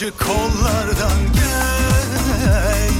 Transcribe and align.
Yabancı 0.00 0.18
kollardan 0.18 1.18
gel. 1.34 2.90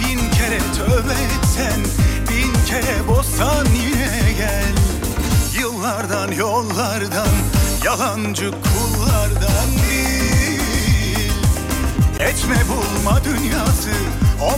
Bin 0.00 0.30
kere 0.30 0.58
tövbe 0.58 1.12
etsen 1.12 1.80
Bin 2.28 2.66
kere 2.66 3.08
bozsan 3.08 3.66
yine 3.66 4.32
gel. 4.38 4.74
Yıllardan 5.60 6.32
yollardan 6.32 7.34
Yalancı 7.84 8.50
kullardan 8.50 9.68
değil. 9.88 11.32
Etme 12.20 12.56
bulma 12.68 13.24
dünyası 13.24 13.90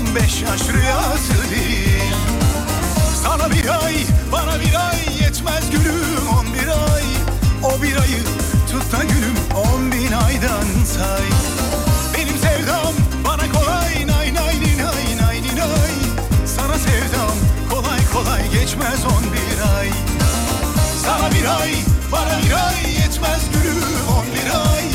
15 0.01 0.43
yaş 0.43 0.61
rüyası 0.61 1.51
değil. 1.51 2.15
Sana 3.23 3.51
bir 3.51 3.85
ay 3.85 3.95
bana 4.33 4.61
bir 4.61 4.89
ay 4.89 5.23
yetmez 5.23 5.71
gülüm 5.71 6.29
on 6.39 6.47
bir 6.55 6.69
ay. 6.69 7.05
O 7.63 7.83
bir 7.83 7.97
ayı 7.97 8.21
tut 8.81 8.93
da 8.93 9.05
gülüm 9.05 9.37
on 9.57 9.93
bin 9.93 10.13
aydan 10.13 10.69
say. 10.97 11.27
Benim 12.15 12.39
sevdam 12.39 12.95
bana 13.25 13.53
kolay 13.53 14.07
nay 14.07 14.35
nay 14.35 14.55
ni 14.61 14.77
nay 14.83 15.07
nay 15.21 15.43
ni 15.43 15.57
nay. 15.61 15.93
Sana 16.47 16.79
sevdam 16.79 17.37
kolay 17.71 18.01
kolay 18.13 18.51
geçmez 18.53 19.05
on 19.05 19.25
bir 19.33 19.79
ay. 19.79 19.89
Sana 21.05 21.31
bir 21.31 21.61
ay 21.61 21.75
bana 22.13 22.39
bir 22.45 22.53
ay 22.53 22.93
yetmez 22.93 23.43
gülüm 23.53 24.09
on 24.19 24.27
bir 24.35 24.51
ay. 24.73 24.87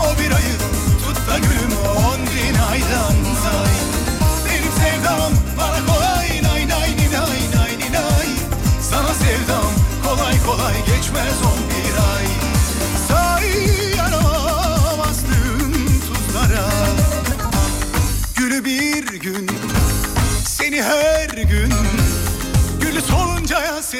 O 0.00 0.18
bir 0.18 0.30
ayı 0.36 0.56
tut 1.04 1.18
da 1.28 1.38
gülüm 1.38 1.72
on 1.96 2.20
bin 2.20 2.58
aydan 2.70 3.16
say. 3.44 3.72
Benim 4.46 4.72
sevdam 4.80 5.32
bana 5.58 5.86
kolay 5.86 6.28
nay 6.42 6.68
nay 6.68 6.90
ni 6.90 7.06
nay 7.12 7.40
nay 7.54 7.72
ni 7.78 7.92
nay. 7.92 8.28
Sana 8.90 9.14
sevdam 9.14 9.70
kolay 10.04 10.36
kolay 10.46 10.76
geçmez 10.86 11.38
on 11.50 11.55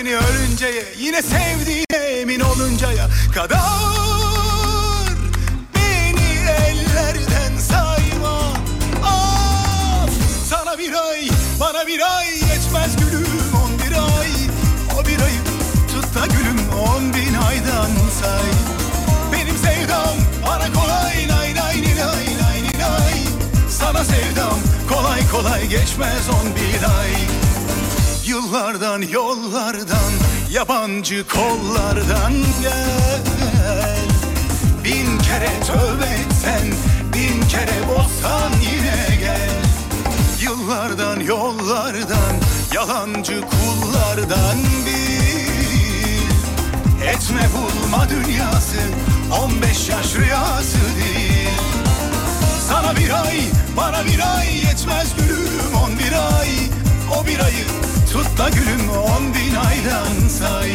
seni 0.07 0.17
ölünceye 0.17 0.85
Yine 0.99 1.23
sevdiğine 1.23 2.21
emin 2.21 2.41
oluncaya 2.41 3.09
kadar 3.35 3.61
Beni 5.75 6.51
ellerden 6.69 7.59
sayma. 7.59 8.53
Of 9.03 10.11
sana 10.51 10.79
bir 10.79 10.93
ay 10.93 11.29
bana 11.61 11.87
bir 11.87 12.17
ay 12.17 12.27
Yetmez 12.27 12.97
gülüm 12.97 13.55
on 13.65 13.79
bir 13.79 13.97
ay. 13.97 14.31
O 14.97 15.07
bir 15.07 15.25
ayı 15.25 15.41
tut 15.93 16.15
da 16.15 16.27
gülüm 16.27 16.59
on 16.79 17.15
bin 17.15 17.35
aydan 17.35 17.91
say. 18.23 18.51
Benim 19.33 19.57
sevdam 19.59 20.17
bana 20.47 20.73
kolay 20.73 21.29
nay 21.29 21.55
nay 21.55 21.83
nay 21.83 22.27
nay 22.41 22.63
nay. 22.63 23.15
Sana 23.71 24.05
sevdam 24.05 24.59
kolay 24.89 25.29
kolay 25.31 25.69
geçmez 25.69 26.29
on 26.29 26.55
bir 26.57 27.01
ay 27.01 27.46
Yıllardan 28.37 29.03
yollardan 29.03 30.13
yabancı 30.51 31.25
kollardan 31.29 32.33
gel. 32.63 33.23
Bin 34.85 35.19
kere 35.19 35.51
tövbe 35.67 36.05
etsen 36.05 36.67
bin 37.15 37.49
kere 37.49 37.89
bozsan 37.89 38.53
yine 38.63 39.21
gel. 39.21 39.51
Yıllardan 40.41 41.21
yollardan 41.21 42.35
yalancı 42.75 43.41
kullardan 43.41 44.59
bil. 44.87 46.31
Etme 47.09 47.49
bulma 47.55 48.09
dünyası 48.09 48.81
15 49.45 49.89
yaş 49.89 50.15
rüyası 50.15 50.79
değil. 50.79 51.61
Sana 52.69 52.97
bir 52.97 53.11
ay 53.25 53.41
bana 53.77 54.05
bir 54.05 54.37
ay 54.37 54.57
yetmez 54.57 55.17
gülüm 55.17 55.75
on 55.85 55.99
bir 55.99 56.13
ay. 56.13 56.49
O 57.21 57.27
bir 57.27 57.39
ayı 57.39 57.65
tut 58.13 58.39
da 58.39 58.49
gülüm 58.49 58.91
on 58.91 59.35
bin 59.35 59.55
aydan 59.55 60.29
say 60.29 60.73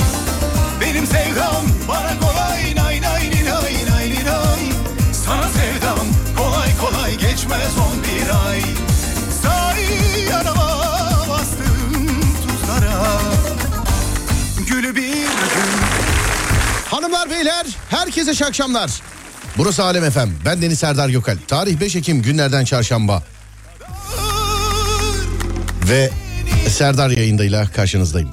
Benim 0.82 1.08
sevdam 1.08 1.66
bana 1.88 2.20
kolay 2.20 2.76
nay 2.76 3.02
nay 3.02 3.32
nay 3.46 3.76
nay 3.92 4.10
nay 4.10 4.72
Sana 5.26 5.48
sevdam 5.50 6.08
kolay 6.38 6.78
kolay 6.78 7.18
geçmez 7.18 7.78
on 7.78 8.04
bir 8.04 8.50
ay 8.50 8.62
Say 9.44 9.84
yanıma 10.30 10.80
bastım 11.30 12.06
tuzlara 12.44 13.22
Gülü 14.68 14.96
bir 14.96 15.12
gün 15.12 15.82
Hanımlar 16.92 17.30
beyler 17.30 17.66
herkese 17.90 18.32
iyi 18.32 18.46
akşamlar. 18.46 18.92
Burası 19.58 19.84
Alem 19.84 20.04
Efem. 20.04 20.30
Ben 20.46 20.62
Deniz 20.62 20.80
Serdar 20.80 21.10
Gökal. 21.10 21.38
Tarih 21.48 21.80
5 21.80 21.96
Ekim 21.96 22.22
günlerden 22.22 22.66
çarşamba. 22.66 23.24
Ve 25.90 26.10
Serdar 26.74 27.10
yayındayla 27.10 27.68
karşınızdayım. 27.68 28.30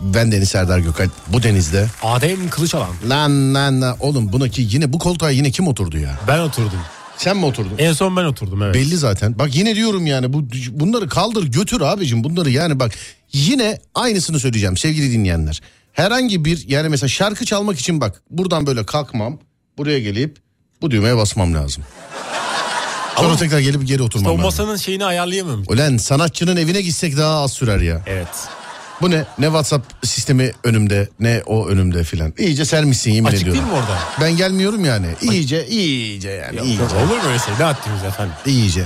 Ben 0.00 0.32
Deniz 0.32 0.48
Serdar 0.48 0.78
Gökal. 0.78 1.08
Bu 1.28 1.42
denizde. 1.42 1.86
Adem 2.02 2.50
Kılıçalan. 2.50 2.90
Lan 3.08 3.54
lan 3.54 3.80
lan. 3.80 3.96
Oğlum 4.00 4.32
buna 4.32 4.48
ki 4.48 4.66
yine 4.70 4.92
bu 4.92 4.98
koltuğa 4.98 5.30
yine 5.30 5.50
kim 5.50 5.68
oturdu 5.68 5.98
ya? 5.98 6.18
Ben 6.28 6.38
oturdum. 6.38 6.80
Sen 7.16 7.36
mi 7.36 7.44
oturdun? 7.44 7.72
En 7.78 7.92
son 7.92 8.16
ben 8.16 8.24
oturdum 8.24 8.62
evet. 8.62 8.74
Belli 8.74 8.96
zaten. 8.96 9.38
Bak 9.38 9.56
yine 9.56 9.74
diyorum 9.74 10.06
yani 10.06 10.32
bu 10.32 10.48
bunları 10.70 11.08
kaldır 11.08 11.46
götür 11.46 11.80
abicim 11.80 12.24
bunları 12.24 12.50
yani 12.50 12.80
bak 12.80 12.92
yine 13.32 13.78
aynısını 13.94 14.40
söyleyeceğim 14.40 14.76
sevgili 14.76 15.12
dinleyenler. 15.12 15.60
Herhangi 15.92 16.44
bir 16.44 16.68
yani 16.68 16.88
mesela 16.88 17.08
şarkı 17.08 17.44
çalmak 17.44 17.78
için 17.78 18.00
bak 18.00 18.22
buradan 18.30 18.66
böyle 18.66 18.86
kalkmam 18.86 19.38
buraya 19.78 20.00
gelip 20.00 20.36
bu 20.82 20.90
düğmeye 20.90 21.16
basmam 21.16 21.54
lazım. 21.54 21.84
Sonra 23.16 23.28
Ama- 23.28 23.36
tekrar 23.36 23.58
gelip 23.58 23.86
geri 23.86 24.02
oturmam 24.02 24.26
o 24.26 24.34
lazım. 24.34 24.44
masanın 24.44 24.76
şeyini 24.76 25.04
ayarlayamamış. 25.04 25.68
Ulan 25.68 25.96
sanatçının 25.96 26.56
evine 26.56 26.80
gitsek 26.82 27.16
daha 27.16 27.42
az 27.42 27.52
sürer 27.52 27.80
ya. 27.80 28.02
Evet. 28.06 28.28
Bu 29.02 29.10
ne? 29.10 29.24
Ne 29.38 29.46
WhatsApp 29.46 30.06
sistemi 30.06 30.50
önümde 30.64 31.08
ne 31.20 31.42
o 31.46 31.66
önümde 31.68 32.04
filan. 32.04 32.32
İyice 32.38 32.64
sermişsin 32.64 33.10
yemin 33.10 33.28
Açık 33.28 33.42
ediyorum. 33.42 33.60
değil 33.62 33.72
mi 33.72 33.78
orada? 33.78 33.98
Ben 34.20 34.36
gelmiyorum 34.36 34.84
yani. 34.84 35.06
İyice 35.22 35.66
iyice 35.66 36.28
yani 36.30 36.56
Yok, 36.56 36.66
iyice. 36.66 36.82
olur 36.82 37.16
mu 37.16 37.28
öyle 37.28 37.38
şey? 37.38 37.54
Ne 37.60 37.64
haddimiz 37.64 38.04
efendim? 38.04 38.34
İyice. 38.46 38.84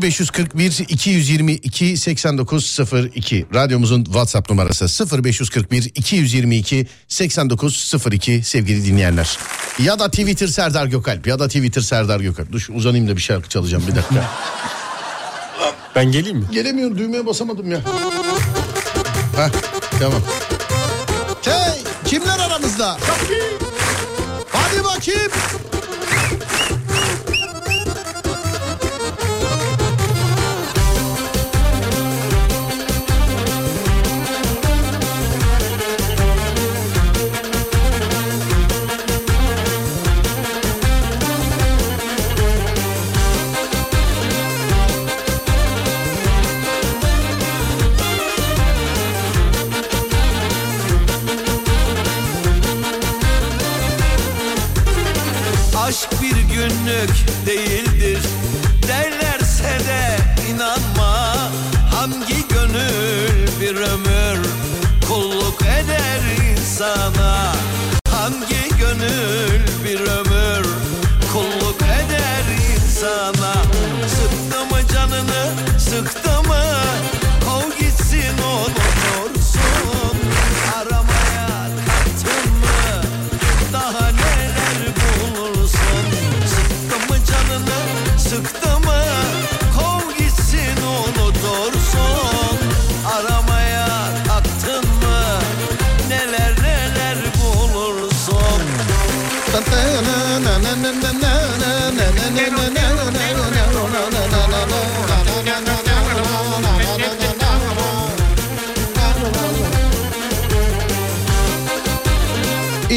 0541 0.00 0.84
222 0.88 1.96
8902 1.96 3.46
radyomuzun 3.54 4.04
WhatsApp 4.04 4.50
numarası 4.50 5.06
0541 5.24 5.84
222 5.94 6.86
8902 7.08 8.42
sevgili 8.44 8.84
dinleyenler. 8.86 9.38
Ya 9.78 9.98
da 9.98 10.10
Twitter 10.10 10.46
Serdar 10.46 10.86
Gökalp 10.86 11.26
ya 11.26 11.38
da 11.38 11.46
Twitter 11.46 11.80
Serdar 11.82 12.20
Gökalp. 12.20 12.52
Dur 12.52 12.66
uzanayım 12.74 13.08
da 13.08 13.16
bir 13.16 13.22
şarkı 13.22 13.48
çalacağım 13.48 13.84
bir 13.88 13.96
dakika. 13.96 14.24
Ben 15.96 16.12
geleyim 16.12 16.38
mi? 16.38 16.44
Gelemiyorum 16.52 16.98
düğmeye 16.98 17.26
basamadım 17.26 17.70
ya. 17.70 17.80
Heh, 19.36 19.48
tamam. 20.00 20.22
Hey 21.44 21.82
kimler 22.06 22.38
aramızda? 22.38 22.96
Hadi 24.52 24.84
bakayım. 24.84 25.32
Günlük 57.02 57.46
değildir. 57.46 58.18
Derlerse 58.88 59.78
de 59.86 60.16
inanma. 60.50 61.34
Hangi 61.94 62.48
gönül 62.48 63.60
bir 63.60 63.76
ömür 63.76 64.46
kulluk 65.08 65.62
eder 65.62 66.20
insana? 66.50 67.52
Hangi 68.10 68.76
gönül 68.78 69.60
bir 69.84 70.00
ömür 70.00 70.66
kulluk 71.32 71.82
eder 71.82 72.44
insana? 72.74 73.52
Sıktı 74.08 74.64
mı 74.64 74.88
canını 74.94 75.52
sıktı 75.78 76.42
mı 76.48 76.51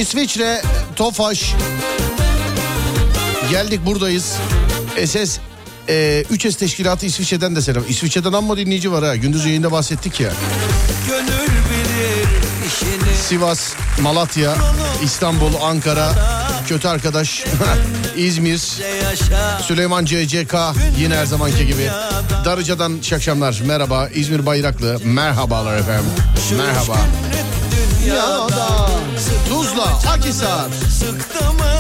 İsviçre, 0.06 0.62
Tofaş. 0.96 1.54
Geldik 3.52 3.86
buradayız. 3.86 4.34
SS 5.06 5.40
e, 5.88 6.24
3S 6.32 6.58
teşkilatı 6.58 7.06
İsviçre'den 7.06 7.56
de 7.56 7.62
selam. 7.62 7.84
İsviçre'den 7.90 8.34
amma 8.34 8.58
dinleyici 8.58 8.92
var 8.92 9.06
ha. 9.06 9.16
Gündüz 9.16 9.46
yayında 9.46 9.72
bahsettik 9.72 10.20
ya. 10.20 10.32
Sivas, 13.28 13.74
Malatya, 14.02 14.56
İstanbul, 15.04 15.54
Ankara, 15.62 16.12
kötü 16.68 16.88
arkadaş, 16.88 17.44
İzmir, 18.18 18.62
Süleyman 19.62 20.06
CCK 20.06 20.56
yine 21.00 21.16
her 21.16 21.26
zamanki 21.26 21.68
gibi. 21.68 21.90
Darıca'dan 22.46 22.92
iyi 22.92 23.16
akşamlar. 23.16 23.62
Merhaba. 23.66 24.10
İzmir 24.10 24.46
Bayraklı. 24.46 25.00
Merhabalar 25.04 25.78
efendim. 25.78 26.06
Merhaba. 26.58 26.98
Dünyada 28.06 28.90
Tuzla, 29.50 30.12
Akisar. 30.14 30.72
Sıktı 30.90 31.54
mı? 31.54 31.74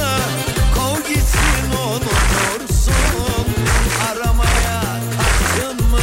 Kov 0.75 1.13
gitsin 1.13 1.65
unutursun 1.85 2.93
Aramaya 4.11 4.81
kalktın 5.17 5.87
mı? 5.89 5.99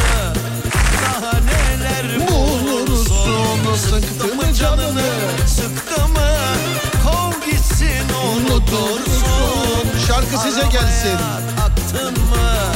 Daha 1.03 1.31
neler 1.39 2.27
bulursun? 2.29 3.75
Sıktı 3.75 4.35
mı 4.35 4.53
canını? 4.53 5.01
sıktı 5.47 6.07
mı? 6.07 6.29
Kov 7.03 7.51
gitsin 7.51 8.09
unutursun 8.25 10.07
Şarkı 10.07 10.37
size 10.37 10.61
gelsin. 10.61 11.17
Aktın 11.65 12.13
mı 12.13 12.72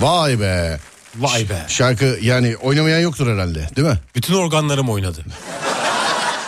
Vay 0.00 0.40
be. 0.40 0.78
Vay 1.16 1.48
be. 1.48 1.62
Şarkı 1.68 2.18
yani 2.22 2.56
oynamayan 2.56 3.00
yoktur 3.00 3.32
herhalde 3.32 3.68
değil 3.76 3.88
mi? 3.88 3.98
Bütün 4.14 4.34
organlarım 4.34 4.88
oynadı. 4.90 5.24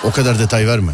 O 0.04 0.10
kadar 0.10 0.38
detay 0.38 0.66
verme. 0.66 0.92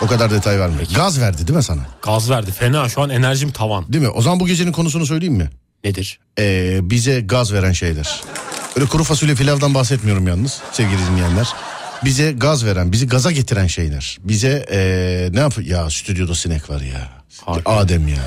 O 0.00 0.06
kadar 0.06 0.30
detay 0.30 0.60
verme. 0.60 0.82
Gaz 0.94 1.20
verdi 1.20 1.46
değil 1.48 1.56
mi 1.56 1.62
sana? 1.62 1.82
Gaz 2.02 2.30
verdi. 2.30 2.52
Fena 2.52 2.88
şu 2.88 3.02
an 3.02 3.10
enerjim 3.10 3.50
tavan. 3.50 3.92
Değil 3.92 4.04
mi? 4.04 4.10
O 4.10 4.22
zaman 4.22 4.40
bu 4.40 4.46
gecenin 4.46 4.72
konusunu 4.72 5.06
söyleyeyim 5.06 5.34
mi? 5.34 5.50
Nedir? 5.84 6.20
Ee, 6.38 6.78
bize 6.82 7.20
gaz 7.20 7.52
veren 7.52 7.72
şeyler. 7.72 8.20
Öyle 8.76 8.86
kuru 8.88 9.04
fasulye 9.04 9.34
pilavdan 9.34 9.74
bahsetmiyorum 9.74 10.28
yalnız 10.28 10.60
sevgili 10.72 11.06
dinleyenler. 11.10 11.48
Bize 12.04 12.32
gaz 12.32 12.64
veren, 12.64 12.92
bizi 12.92 13.06
gaza 13.06 13.30
getiren 13.30 13.66
şeyler. 13.66 14.18
Bize 14.20 14.66
ee, 14.70 15.28
ne 15.32 15.40
yap? 15.40 15.54
Ya 15.62 15.90
stüdyoda 15.90 16.34
sinek 16.34 16.70
var 16.70 16.80
ya. 16.80 17.08
Harbi. 17.46 17.62
Adem 17.64 18.08
ya. 18.08 18.22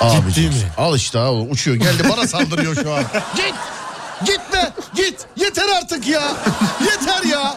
Abicim, 0.00 0.30
Ciddi 0.30 0.46
mi? 0.64 0.70
Al 0.76 0.96
işte 0.96 1.18
al, 1.18 1.40
uçuyor 1.50 1.76
geldi 1.76 2.02
bana 2.10 2.26
saldırıyor 2.28 2.74
şu 2.74 2.92
an. 2.94 3.02
Git! 3.36 3.54
Gitme! 4.26 4.72
Git! 4.96 5.26
Yeter 5.36 5.68
artık 5.82 6.06
ya! 6.08 6.22
Yeter 6.84 7.30
ya! 7.30 7.56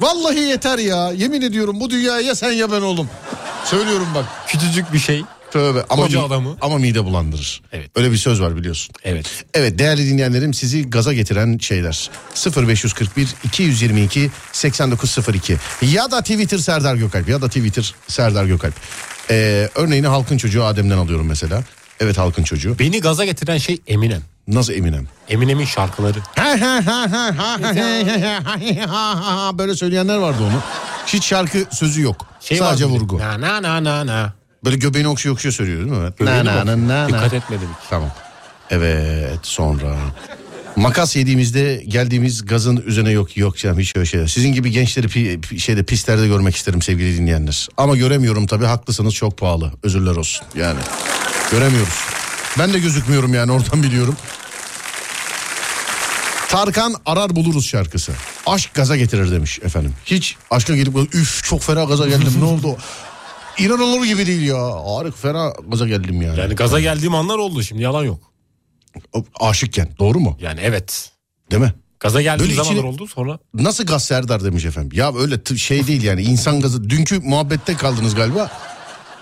Vallahi 0.00 0.38
yeter 0.40 0.78
ya. 0.78 1.12
Yemin 1.12 1.42
ediyorum 1.42 1.80
bu 1.80 1.90
dünyaya 1.90 2.20
ya 2.20 2.34
sen 2.34 2.52
ya 2.52 2.72
ben 2.72 2.80
oğlum. 2.80 3.08
Söylüyorum 3.64 4.08
bak. 4.14 4.24
Küçücük 4.46 4.92
bir 4.92 4.98
şey. 4.98 5.22
Tövbe. 5.50 5.84
Ama, 5.90 6.02
Koca 6.02 6.18
mi- 6.20 6.26
adamı. 6.26 6.56
ama 6.60 6.78
mide 6.78 7.04
bulandırır. 7.04 7.62
Evet. 7.72 7.90
Öyle 7.94 8.12
bir 8.12 8.16
söz 8.16 8.40
var 8.40 8.56
biliyorsun. 8.56 8.94
Evet. 9.04 9.26
Evet 9.54 9.78
değerli 9.78 10.06
dinleyenlerim 10.10 10.54
sizi 10.54 10.90
gaza 10.90 11.12
getiren 11.12 11.58
şeyler 11.58 12.10
0541 12.56 13.28
222 13.44 14.30
8902 14.52 15.56
ya 15.82 16.10
da 16.10 16.20
Twitter 16.20 16.58
Serdar 16.58 16.94
Gökalp 16.94 17.28
ya 17.28 17.42
da 17.42 17.48
Twitter 17.48 17.94
Serdar 18.08 18.44
Gökalp. 18.44 18.74
Ee, 19.30 19.68
örneğini 19.74 20.06
halkın 20.06 20.36
çocuğu 20.38 20.64
Adem'den 20.64 20.98
alıyorum 20.98 21.26
mesela. 21.26 21.62
Evet 22.00 22.18
halkın 22.18 22.42
çocuğu. 22.42 22.78
Beni 22.78 23.00
gaza 23.00 23.24
getiren 23.24 23.58
şey 23.58 23.80
Eminem. 23.86 24.22
Nasıl 24.48 24.72
Eminem? 24.72 25.06
Eminem'in 25.28 25.64
şarkıları. 25.64 26.18
Böyle 29.58 29.74
söyleyenler 29.74 30.16
vardı 30.16 30.38
onu. 30.42 30.62
Hiç 31.06 31.24
şarkı 31.24 31.64
sözü 31.70 32.02
yok. 32.02 32.26
Şey 32.40 32.58
Sadece 32.58 32.84
vurgu. 32.84 33.18
Na 33.18 33.40
na 33.40 33.62
na 33.62 33.84
na 33.84 34.06
na. 34.06 34.32
Böyle 34.64 34.76
göbeğini 34.76 35.08
okşuyor 35.08 35.34
okşuyor 35.34 35.52
söylüyor 35.52 35.78
değil 35.78 36.02
mi? 36.02 36.12
Göbeğini 36.18 36.44
Na, 36.44 36.66
na, 36.66 36.88
na, 36.88 36.88
na. 36.88 37.08
Dikkat 37.08 37.34
etmedim. 37.34 37.68
Tamam. 37.90 38.10
Evet 38.70 39.38
sonra. 39.42 39.96
Makas 40.76 41.16
yediğimizde 41.16 41.82
geldiğimiz 41.88 42.46
gazın 42.46 42.82
üzerine 42.86 43.10
yok 43.10 43.36
yok 43.36 43.56
canım 43.58 43.78
hiç 43.78 43.96
öyle 43.96 44.06
şeyler. 44.06 44.26
Sizin 44.26 44.52
gibi 44.52 44.70
gençleri 44.70 45.06
pi- 45.06 45.40
pi- 45.40 45.58
şeyde 45.58 45.82
pistlerde 45.82 46.26
görmek 46.26 46.56
isterim 46.56 46.82
sevgili 46.82 47.16
dinleyenler. 47.18 47.68
Ama 47.76 47.96
göremiyorum 47.96 48.46
tabii 48.46 48.64
haklısınız 48.64 49.14
çok 49.14 49.38
pahalı. 49.38 49.72
Özürler 49.82 50.16
olsun 50.16 50.46
yani. 50.54 50.78
Göremiyoruz. 51.50 51.94
Ben 52.58 52.72
de 52.72 52.78
gözükmüyorum 52.78 53.34
yani 53.34 53.52
oradan 53.52 53.82
biliyorum. 53.82 54.16
Tarkan 56.48 56.94
arar 57.06 57.36
buluruz 57.36 57.66
şarkısı. 57.66 58.12
Aşk 58.46 58.74
gaza 58.74 58.96
getirir 58.96 59.30
demiş 59.30 59.58
efendim. 59.62 59.92
Hiç 60.06 60.36
aşka 60.50 60.76
gelip 60.76 61.14
üf 61.14 61.44
çok 61.44 61.62
fena 61.62 61.84
gaza 61.84 62.08
geldim 62.08 62.32
ne 62.38 62.44
oldu? 62.44 62.76
İnanılır 63.58 64.04
gibi 64.06 64.26
değil 64.26 64.42
ya. 64.42 64.58
Harika 64.96 65.16
fena 65.16 65.52
gaza 65.68 65.88
geldim 65.88 66.22
yani. 66.22 66.40
Yani 66.40 66.54
gaza 66.54 66.80
geldiğim 66.80 67.14
anlar 67.14 67.38
oldu 67.38 67.62
şimdi 67.62 67.82
yalan 67.82 68.04
yok. 68.04 68.33
Aşıkken 69.40 69.88
doğru 69.98 70.20
mu? 70.20 70.36
Yani 70.40 70.60
evet. 70.62 71.10
Değil 71.50 71.62
mi? 71.62 71.72
Gaza 72.00 72.22
geldiğim 72.22 72.40
Böyle 72.50 72.54
zamanlar 72.54 72.76
içine- 72.76 72.88
oldu 72.90 73.06
sonra. 73.06 73.38
Nasıl 73.54 73.86
gaz 73.86 74.04
Serdar 74.04 74.44
demiş 74.44 74.64
efendim. 74.64 74.98
Ya 74.98 75.14
öyle 75.16 75.56
şey 75.56 75.86
değil 75.86 76.02
yani 76.02 76.22
insan 76.22 76.60
gazı. 76.60 76.90
Dünkü 76.90 77.18
muhabbette 77.20 77.76
kaldınız 77.76 78.14
galiba. 78.14 78.50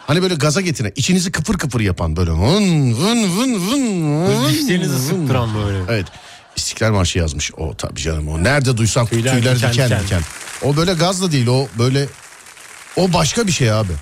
Hani 0.06 0.22
böyle 0.22 0.34
gaza 0.34 0.60
getiren, 0.60 0.92
içinizi 0.96 1.32
kıpır 1.32 1.58
kıpır 1.58 1.80
yapan 1.80 2.16
böyle 2.16 2.30
vın 2.30 2.94
vın 2.94 3.38
vın 3.38 3.70
vın. 3.70 4.48
Dişlerinizi 4.48 4.98
sıktıran 4.98 5.54
böyle. 5.54 5.78
Evet. 5.88 6.06
İstiklal 6.56 6.90
Marşı 6.92 7.18
yazmış. 7.18 7.52
O 7.56 7.74
tabii 7.74 8.00
canım 8.00 8.28
o. 8.28 8.44
Nerede 8.44 8.76
duysam 8.76 9.06
tüyler, 9.06 9.32
Tüyler 9.32 9.56
diken 9.56 9.72
diken 9.72 9.86
diken. 9.86 10.02
diken. 10.04 10.22
O 10.62 10.76
böyle 10.76 10.94
gaz 10.94 11.22
da 11.22 11.32
değil 11.32 11.46
o 11.46 11.68
böyle 11.78 12.06
o 12.96 13.12
başka 13.12 13.46
bir 13.46 13.52
şey 13.52 13.72
abi. 13.72 13.92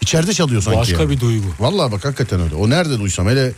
İçeride 0.00 0.32
çalıyor 0.32 0.62
sanki. 0.62 0.78
Başka 0.80 1.00
yani. 1.02 1.10
bir 1.10 1.20
duygu. 1.20 1.46
Vallahi 1.60 1.92
bak 1.92 2.04
hakikaten 2.04 2.40
öyle. 2.40 2.54
O 2.54 2.70
nerede 2.70 2.98
duysam 2.98 3.28
hele 3.28 3.52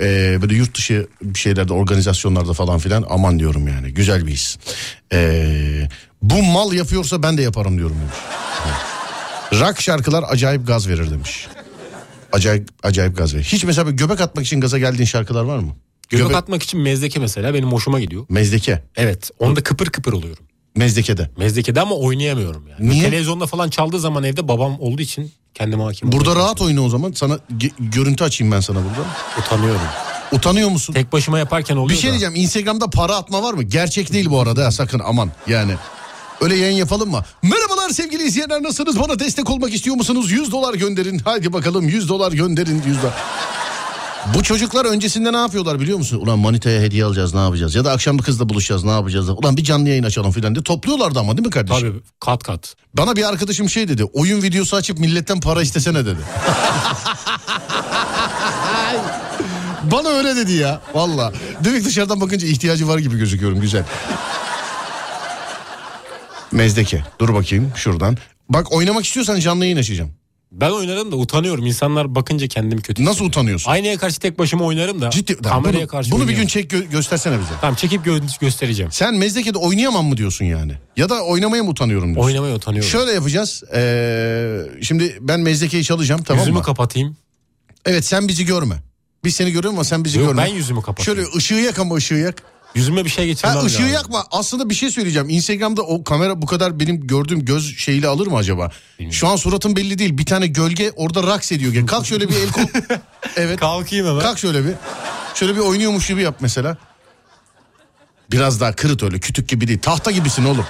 e, 0.00 0.38
böyle 0.42 0.54
yurt 0.54 0.76
dışı 0.76 1.06
bir 1.22 1.38
şeylerde 1.38 1.72
organizasyonlarda 1.72 2.52
falan 2.52 2.78
filan 2.78 3.04
aman 3.08 3.38
diyorum 3.38 3.68
yani. 3.68 3.94
Güzel 3.94 4.26
bir 4.26 4.32
his. 4.32 4.58
E, 5.12 5.88
bu 6.22 6.42
mal 6.42 6.72
yapıyorsa 6.72 7.22
ben 7.22 7.38
de 7.38 7.42
yaparım 7.42 7.78
diyorum 7.78 7.96
demiş. 8.00 8.16
Rock 9.52 9.80
şarkılar 9.80 10.24
acayip 10.28 10.66
gaz 10.66 10.88
verir 10.88 11.10
demiş. 11.10 11.48
Acayip 12.32 12.68
acayip 12.82 13.16
gaz 13.16 13.34
verir. 13.34 13.44
Hiç 13.44 13.64
mesela 13.64 13.90
göbek 13.90 14.20
atmak 14.20 14.46
için 14.46 14.60
gaza 14.60 14.78
geldiğin 14.78 15.06
şarkılar 15.06 15.44
var 15.44 15.58
mı? 15.58 15.76
Göbek 16.08 16.36
atmak 16.36 16.62
için 16.62 16.80
mezdeke 16.80 17.20
mesela 17.20 17.54
benim 17.54 17.72
hoşuma 17.72 18.00
gidiyor. 18.00 18.26
Mezdeke. 18.28 18.82
Evet. 18.96 19.30
Onda 19.38 19.62
kıpır 19.62 19.86
kıpır 19.86 20.12
oluyorum. 20.12 20.44
Mezdekede. 20.76 21.30
Mezdekede 21.36 21.80
ama 21.80 21.94
oynayamıyorum 21.94 22.68
yani. 22.68 22.90
Niye? 22.90 23.04
Televizyonda 23.04 23.46
falan 23.46 23.70
çaldığı 23.70 24.00
zaman 24.00 24.24
evde 24.24 24.48
babam 24.48 24.80
olduğu 24.80 25.02
için 25.02 25.32
Kendime 25.58 25.82
hakim 25.82 26.12
Burada 26.12 26.30
olmaya 26.30 26.44
rahat 26.44 26.60
oyna 26.62 26.80
o 26.80 26.88
zaman. 26.88 27.12
Sana 27.12 27.38
görüntü 27.78 28.24
açayım 28.24 28.52
ben 28.52 28.60
sana 28.60 28.78
burada. 28.78 29.08
Utanıyorum. 29.38 29.80
Utanıyor 30.32 30.68
musun? 30.68 30.92
Tek 30.94 31.12
başıma 31.12 31.38
yaparken 31.38 31.76
oluyor 31.76 31.88
Bir 31.90 32.02
şey 32.02 32.08
da. 32.08 32.12
diyeceğim. 32.12 32.34
Instagram'da 32.34 32.90
para 32.90 33.16
atma 33.16 33.42
var 33.42 33.54
mı? 33.54 33.62
Gerçek 33.62 34.12
değil 34.12 34.30
bu 34.30 34.40
arada 34.40 34.62
ya, 34.62 34.70
sakın 34.70 35.00
aman 35.04 35.30
yani. 35.46 35.72
Öyle 36.40 36.56
yayın 36.56 36.76
yapalım 36.76 37.10
mı? 37.10 37.24
Merhabalar 37.42 37.90
sevgili 37.90 38.22
izleyenler 38.22 38.62
nasılsınız? 38.62 39.00
Bana 39.00 39.18
destek 39.18 39.50
olmak 39.50 39.74
istiyor 39.74 39.96
musunuz? 39.96 40.30
100 40.30 40.52
dolar 40.52 40.74
gönderin. 40.74 41.20
Hadi 41.24 41.52
bakalım 41.52 41.88
100 41.88 42.08
dolar 42.08 42.32
gönderin 42.32 42.82
100 42.86 43.02
dolar. 43.02 43.14
Bu 44.34 44.42
çocuklar 44.42 44.84
öncesinde 44.84 45.32
ne 45.32 45.36
yapıyorlar 45.36 45.80
biliyor 45.80 45.98
musun? 45.98 46.18
Ulan 46.20 46.38
manitaya 46.38 46.80
hediye 46.80 47.04
alacağız 47.04 47.34
ne 47.34 47.40
yapacağız? 47.40 47.74
Ya 47.74 47.84
da 47.84 47.92
akşam 47.92 48.18
bir 48.18 48.22
kızla 48.22 48.48
buluşacağız 48.48 48.84
ne 48.84 48.90
yapacağız? 48.90 49.28
Ulan 49.28 49.56
bir 49.56 49.64
canlı 49.64 49.88
yayın 49.88 50.02
açalım 50.02 50.32
filan 50.32 50.54
diye 50.54 50.62
topluyorlardı 50.62 51.18
ama 51.18 51.36
değil 51.36 51.46
mi 51.46 51.50
kardeşim? 51.50 51.88
Tabii 51.90 52.00
kat 52.20 52.42
kat. 52.42 52.74
Bana 52.94 53.16
bir 53.16 53.28
arkadaşım 53.28 53.70
şey 53.70 53.88
dedi. 53.88 54.04
Oyun 54.04 54.42
videosu 54.42 54.76
açıp 54.76 54.98
milletten 54.98 55.40
para 55.40 55.62
istesene 55.62 56.06
dedi. 56.06 56.20
Bana 59.82 60.08
öyle 60.08 60.36
dedi 60.36 60.52
ya. 60.52 60.80
Valla. 60.94 61.32
Demek 61.64 61.84
dışarıdan 61.84 62.20
bakınca 62.20 62.46
ihtiyacı 62.48 62.88
var 62.88 62.98
gibi 62.98 63.18
gözüküyorum. 63.18 63.60
Güzel. 63.60 63.84
Mezdeke. 66.52 67.02
Dur 67.18 67.34
bakayım 67.34 67.72
şuradan. 67.76 68.16
Bak 68.48 68.72
oynamak 68.72 69.04
istiyorsan 69.04 69.40
canlı 69.40 69.64
yayın 69.64 69.76
açacağım. 69.76 70.10
Ben 70.52 70.70
oynarım 70.70 71.12
da 71.12 71.16
utanıyorum. 71.16 71.66
İnsanlar 71.66 72.14
bakınca 72.14 72.46
kendimi 72.48 72.82
kötü 72.82 73.02
Nasıl 73.02 73.10
hissediyorum. 73.10 73.28
utanıyorsun? 73.28 73.70
Aynaya 73.70 73.98
karşı 73.98 74.20
tek 74.20 74.38
başıma 74.38 74.64
oynarım 74.64 75.00
da. 75.00 75.10
Ciddi. 75.10 75.36
Kameraya 75.36 75.78
bunu, 75.80 75.86
karşı 75.86 76.10
bunu 76.10 76.28
bir 76.28 76.36
gün 76.36 76.46
çek 76.46 76.72
gö- 76.72 76.90
göstersene 76.90 77.38
bize. 77.40 77.50
Tamam 77.60 77.74
çekip 77.74 78.06
gö- 78.06 78.40
göstereceğim. 78.40 78.92
Sen 78.92 79.14
Mezdeke'de 79.14 79.58
oynayamam 79.58 80.06
mı 80.06 80.16
diyorsun 80.16 80.44
yani? 80.44 80.72
Ya 80.96 81.08
da 81.08 81.20
oynamaya 81.24 81.62
mı 81.62 81.70
utanıyorum 81.70 82.08
diyorsun? 82.14 82.26
Oynamaya 82.28 82.54
utanıyorum. 82.54 82.90
Şöyle 82.90 83.12
yapacağız. 83.12 83.62
Ee, 83.74 84.60
şimdi 84.82 85.18
ben 85.20 85.40
Mezdeke'yi 85.40 85.84
çalacağım 85.84 86.22
tamam 86.22 86.40
Yüzümü 86.40 86.58
mı? 86.58 86.64
kapatayım. 86.64 87.16
Evet 87.86 88.04
sen 88.04 88.28
bizi 88.28 88.44
görme. 88.44 88.74
Biz 89.24 89.34
seni 89.34 89.50
görüyoruz 89.50 89.70
ama 89.76 89.84
sen 89.84 90.04
bizi 90.04 90.18
Yok, 90.18 90.28
görme. 90.28 90.42
ben 90.42 90.54
yüzümü 90.54 90.82
kapatayım. 90.82 91.20
Şöyle 91.20 91.36
ışığı 91.36 91.54
yak 91.54 91.78
ama 91.78 91.94
ışığı 91.94 92.14
yak. 92.14 92.42
Yüzüme 92.74 93.04
bir 93.04 93.10
şey 93.10 93.26
geçirmem 93.26 93.56
Ha, 93.56 93.62
ışığı 93.64 93.78
lazım. 93.82 93.94
yakma. 93.94 94.24
Aslında 94.30 94.70
bir 94.70 94.74
şey 94.74 94.90
söyleyeceğim. 94.90 95.28
Instagram'da 95.28 95.82
o 95.82 96.04
kamera 96.04 96.42
bu 96.42 96.46
kadar 96.46 96.80
benim 96.80 97.06
gördüğüm 97.06 97.44
göz 97.44 97.76
şeyiyle 97.76 98.08
alır 98.08 98.26
mı 98.26 98.36
acaba? 98.36 98.70
Şu 99.10 99.28
an 99.28 99.36
suratın 99.36 99.76
belli 99.76 99.98
değil. 99.98 100.18
Bir 100.18 100.26
tane 100.26 100.46
gölge 100.46 100.90
orada 100.96 101.22
raks 101.22 101.52
ediyor. 101.52 101.86
Kalk 101.86 102.06
şöyle 102.06 102.28
bir 102.28 102.34
el 102.36 102.52
kol. 102.52 102.62
Evet. 103.36 103.60
Kalkayım 103.60 104.06
hemen. 104.06 104.20
Kalk 104.20 104.38
şöyle 104.38 104.64
bir. 104.64 104.72
Şöyle 105.34 105.54
bir 105.54 105.60
oynuyormuş 105.60 106.06
gibi 106.08 106.22
yap 106.22 106.36
mesela. 106.40 106.76
Biraz 108.32 108.60
daha 108.60 108.72
kırıt 108.72 109.02
öyle 109.02 109.18
kütük 109.18 109.48
gibi 109.48 109.68
değil. 109.68 109.78
Tahta 109.78 110.10
gibisin 110.10 110.44
oğlum. 110.44 110.66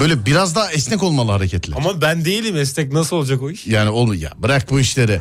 Böyle 0.00 0.26
biraz 0.26 0.54
daha 0.54 0.72
esnek 0.72 1.02
olmalı 1.02 1.30
hareketler. 1.32 1.76
Ama 1.76 2.00
ben 2.00 2.24
değilim 2.24 2.56
esnek 2.56 2.92
nasıl 2.92 3.16
olacak 3.16 3.42
o 3.42 3.50
iş? 3.50 3.66
Yani 3.66 3.90
oğlum 3.90 4.14
ya 4.14 4.32
bırak 4.36 4.70
bu 4.70 4.80
işleri. 4.80 5.20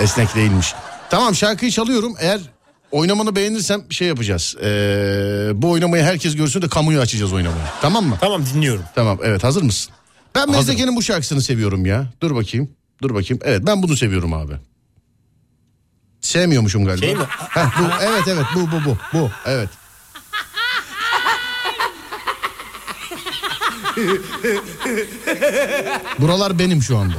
Esnek 0.00 0.34
değilmiş. 0.34 0.74
Tamam 1.10 1.34
şarkıyı 1.34 1.70
çalıyorum. 1.70 2.14
Eğer 2.20 2.40
oynamanı 2.92 3.36
beğenirsem 3.36 3.92
şey 3.92 4.08
yapacağız. 4.08 4.56
Ee, 4.62 5.50
bu 5.54 5.70
oynamayı 5.70 6.02
herkes 6.04 6.36
görsün 6.36 6.62
de 6.62 6.68
kamuya 6.68 7.00
açacağız 7.00 7.32
oynamayı. 7.32 7.64
Tamam 7.82 8.04
mı? 8.06 8.16
Tamam 8.20 8.46
dinliyorum. 8.54 8.84
Tamam 8.94 9.18
evet 9.24 9.44
hazır 9.44 9.62
mısın? 9.62 9.94
Ben 10.34 10.50
Mezdeke'nin 10.50 10.96
bu 10.96 11.02
şarkısını 11.02 11.42
seviyorum 11.42 11.86
ya. 11.86 12.06
Dur 12.20 12.34
bakayım. 12.34 12.70
Dur 13.02 13.14
bakayım. 13.14 13.42
Evet 13.44 13.62
ben 13.66 13.82
bunu 13.82 13.96
seviyorum 13.96 14.32
abi. 14.32 14.52
Sevmiyormuşum 16.20 16.84
galiba. 16.84 17.06
Şey 17.06 17.14
mi? 17.14 17.24
Heh, 17.28 17.80
bu, 17.80 17.84
evet 18.02 18.22
evet 18.28 18.44
bu 18.54 18.60
bu 18.60 18.84
bu. 18.84 18.96
Bu 19.12 19.30
evet. 19.46 19.68
Buralar 26.18 26.58
benim 26.58 26.82
şu 26.82 26.98
anda. 26.98 27.16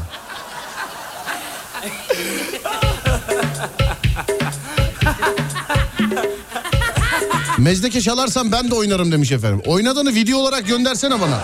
Mezdeke 7.58 8.02
çalarsan 8.02 8.52
ben 8.52 8.72
de 8.72 8.76
oynarım 8.76 9.12
demiş 9.12 9.32
efendim. 9.32 9.62
Oynadığını 9.66 10.10
video 10.16 10.38
olarak 10.38 10.68
göndersene 10.68 11.22
bana. 11.22 11.42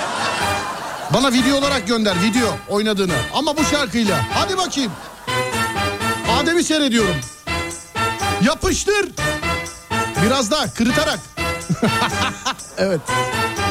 Bana 1.13 1.33
video 1.33 1.57
olarak 1.57 1.87
gönder 1.87 2.15
video 2.23 2.57
oynadığını. 2.69 3.13
Ama 3.33 3.57
bu 3.57 3.63
şarkıyla. 3.63 4.25
Hadi 4.33 4.57
bakayım. 4.57 4.91
Adem'i 6.39 6.63
seyrediyorum. 6.63 7.15
Yapıştır. 8.43 9.09
Biraz 10.25 10.51
daha 10.51 10.73
kırıtarak. 10.73 11.19
evet. 12.77 13.01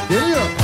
Geliyor. 0.08 0.63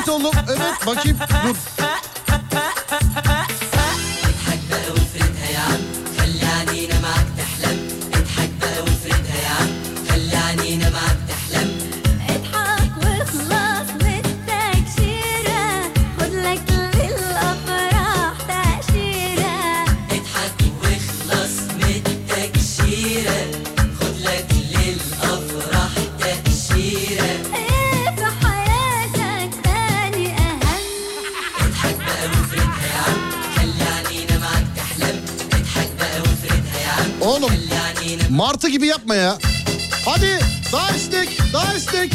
Evet 0.00 0.08
oğlum, 0.08 0.32
evet. 0.48 0.86
Bakayım, 0.86 1.18
dur. 1.44 1.56
Gibi 38.70 38.86
yapma 38.86 39.14
ya. 39.14 39.38
Hadi 40.04 40.38
daha 40.72 40.90
istek 40.90 41.28
daha 41.52 41.74
istek. 41.74 42.12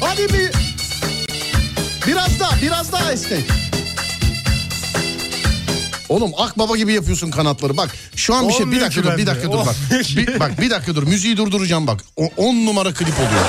Hadi 0.00 0.22
bir. 0.28 0.50
Biraz 2.06 2.40
daha 2.40 2.62
biraz 2.62 2.92
daha 2.92 3.12
istek. 3.12 3.44
Oğlum 6.08 6.32
akbaba 6.36 6.76
gibi 6.76 6.92
yapıyorsun 6.92 7.30
kanatları. 7.30 7.76
Bak 7.76 7.90
şu 8.16 8.34
an 8.34 8.48
bir 8.48 8.52
şey 8.52 8.70
bir 8.70 8.80
dakika 8.80 9.02
ki 9.02 9.08
dur 9.08 9.18
bir 9.18 9.26
dakika 9.26 9.52
dur 9.52 9.58
bak. 9.58 9.76
Bir, 10.16 10.40
bak 10.40 10.60
bir 10.60 10.70
dakika 10.70 10.94
dur 10.94 11.02
müziği 11.02 11.36
durduracağım 11.36 11.86
bak. 11.86 12.00
10 12.36 12.66
numara 12.66 12.92
klip 12.94 13.14
oluyor. 13.18 13.44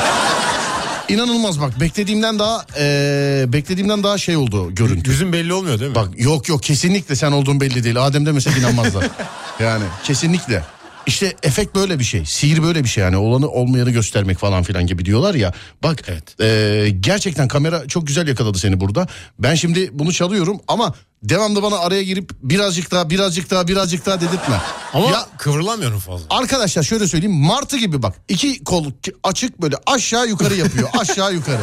İnanılmaz 1.09 1.61
bak 1.61 1.79
beklediğimden 1.79 2.39
daha 2.39 2.65
eee, 2.79 3.45
beklediğimden 3.47 4.03
daha 4.03 4.17
şey 4.17 4.37
oldu 4.37 4.75
görüntü. 4.75 5.09
Yüzün 5.11 5.33
belli 5.33 5.53
olmuyor 5.53 5.79
değil 5.79 5.89
mi? 5.89 5.95
Bak 5.95 6.07
yok 6.15 6.49
yok 6.49 6.63
kesinlikle 6.63 7.15
sen 7.15 7.31
olduğun 7.31 7.61
belli 7.61 7.83
değil. 7.83 8.05
Adem 8.05 8.25
demesek 8.25 8.57
inanmazlar. 8.57 9.05
yani 9.59 9.83
kesinlikle. 10.03 10.63
İşte 11.07 11.33
efekt 11.43 11.75
böyle 11.75 11.99
bir 11.99 12.03
şey. 12.03 12.25
Sihir 12.25 12.63
böyle 12.63 12.83
bir 12.83 12.89
şey 12.89 13.03
yani. 13.03 13.17
Olanı 13.17 13.47
olmayanı 13.49 13.91
göstermek 13.91 14.37
falan 14.37 14.63
filan 14.63 14.87
gibi 14.87 15.05
diyorlar 15.05 15.35
ya. 15.35 15.53
Bak 15.83 16.03
Evet. 16.07 16.41
e, 16.41 16.89
gerçekten 16.99 17.47
kamera 17.47 17.87
çok 17.87 18.07
güzel 18.07 18.27
yakaladı 18.27 18.57
seni 18.59 18.79
burada. 18.79 19.07
Ben 19.39 19.55
şimdi 19.55 19.89
bunu 19.93 20.13
çalıyorum 20.13 20.59
ama 20.67 20.93
devamlı 21.23 21.63
bana 21.63 21.77
araya 21.79 22.03
girip 22.03 22.31
birazcık 22.43 22.91
daha 22.91 23.09
birazcık 23.09 23.51
daha 23.51 23.67
birazcık 23.67 24.05
daha 24.05 24.21
dedirtme. 24.21 24.55
Ama 24.93 25.09
Ya 25.09 25.25
kıvrılamıyorum 25.37 25.99
fazla. 25.99 26.25
arkadaşlar 26.29 26.83
şöyle 26.83 27.07
söyleyeyim 27.07 27.35
martı 27.35 27.77
gibi 27.77 28.03
bak. 28.03 28.15
iki 28.29 28.63
kol 28.63 28.85
açık 29.23 29.61
böyle 29.61 29.75
aşağı 29.85 30.27
yukarı 30.27 30.55
yapıyor. 30.55 30.89
aşağı 30.99 31.33
yukarı. 31.33 31.61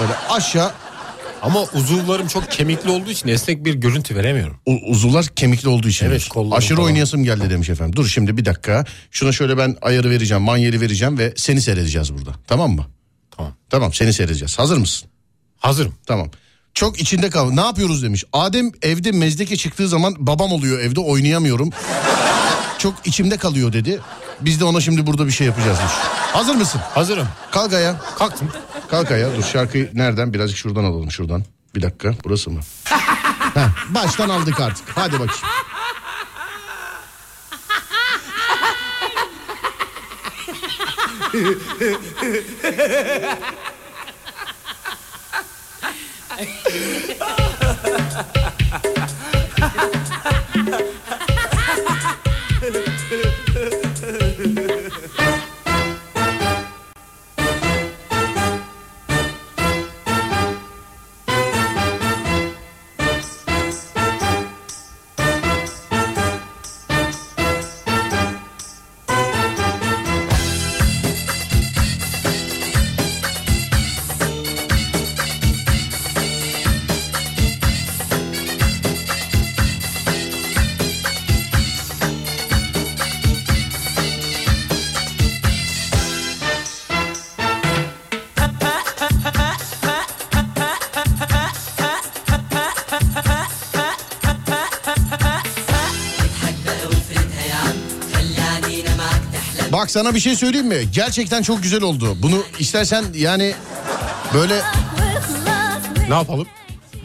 Böyle 0.00 0.12
aşağı 0.30 0.70
Ama 1.42 1.62
uzuvlarım 1.74 2.26
çok 2.28 2.50
kemikli 2.50 2.90
olduğu 2.90 3.10
için 3.10 3.28
esnek 3.28 3.64
bir 3.64 3.74
görüntü 3.74 4.16
veremiyorum. 4.16 4.56
U- 4.66 4.90
uzuvlar 4.90 5.26
kemikli 5.26 5.68
olduğu 5.68 5.88
için. 5.88 6.06
Evet, 6.06 6.28
kollarım 6.28 6.52
Aşırı 6.52 6.76
falan. 6.76 6.86
oynayasım 6.88 7.24
geldi 7.24 7.50
demiş 7.50 7.68
efendim. 7.68 7.96
Dur 7.96 8.06
şimdi 8.06 8.36
bir 8.36 8.44
dakika. 8.44 8.84
Şuna 9.10 9.32
şöyle 9.32 9.56
ben 9.58 9.76
ayarı 9.82 10.10
vereceğim, 10.10 10.42
manyeli 10.42 10.80
vereceğim 10.80 11.18
ve 11.18 11.32
seni 11.36 11.60
seyredeceğiz 11.60 12.14
burada. 12.14 12.30
Tamam 12.46 12.70
mı? 12.72 12.86
Tamam. 13.36 13.52
Tamam 13.70 13.92
seni 13.92 14.12
seyredeceğiz. 14.12 14.58
Hazır 14.58 14.76
mısın? 14.76 15.08
Hazırım. 15.58 15.94
Tamam. 16.06 16.30
Çok 16.74 17.00
içinde 17.00 17.30
kal. 17.30 17.50
Ne 17.50 17.60
yapıyoruz 17.60 18.02
demiş. 18.02 18.24
Adem 18.32 18.70
evde 18.82 19.12
mezdeke 19.12 19.56
çıktığı 19.56 19.88
zaman 19.88 20.14
babam 20.18 20.52
oluyor 20.52 20.80
evde 20.80 21.00
oynayamıyorum 21.00 21.70
çok 22.82 22.94
içimde 23.04 23.36
kalıyor 23.36 23.72
dedi. 23.72 24.00
Biz 24.40 24.60
de 24.60 24.64
ona 24.64 24.80
şimdi 24.80 25.06
burada 25.06 25.26
bir 25.26 25.32
şey 25.32 25.46
yapacağız. 25.46 25.78
Hazır 26.32 26.54
mısın? 26.54 26.80
Hazırım. 26.94 27.28
Kalk 27.50 27.72
ayağa. 27.72 28.00
Kalktım. 28.18 28.48
Kalk 28.90 29.10
ayağa. 29.10 29.36
Dur 29.36 29.42
şarkıyı 29.42 29.90
nereden? 29.94 30.34
Birazcık 30.34 30.58
şuradan 30.58 30.84
alalım 30.84 31.10
şuradan. 31.10 31.44
Bir 31.74 31.82
dakika. 31.82 32.14
Burası 32.24 32.50
mı? 32.50 32.60
Heh, 33.54 33.68
baştan 33.88 34.28
aldık 34.28 34.60
artık. 34.60 34.88
Hadi 34.94 35.12
bakayım. 35.12 35.42
Ha 49.50 49.66
ha 49.66 49.76
ha 50.70 51.18
ha! 51.20 51.31
Bak 99.82 99.90
sana 99.90 100.14
bir 100.14 100.20
şey 100.20 100.36
söyleyeyim 100.36 100.66
mi? 100.66 100.76
Gerçekten 100.92 101.42
çok 101.42 101.62
güzel 101.62 101.82
oldu. 101.82 102.16
Bunu 102.22 102.42
istersen 102.58 103.04
yani 103.14 103.54
böyle... 104.34 104.62
Ne 106.08 106.14
yapalım? 106.14 106.46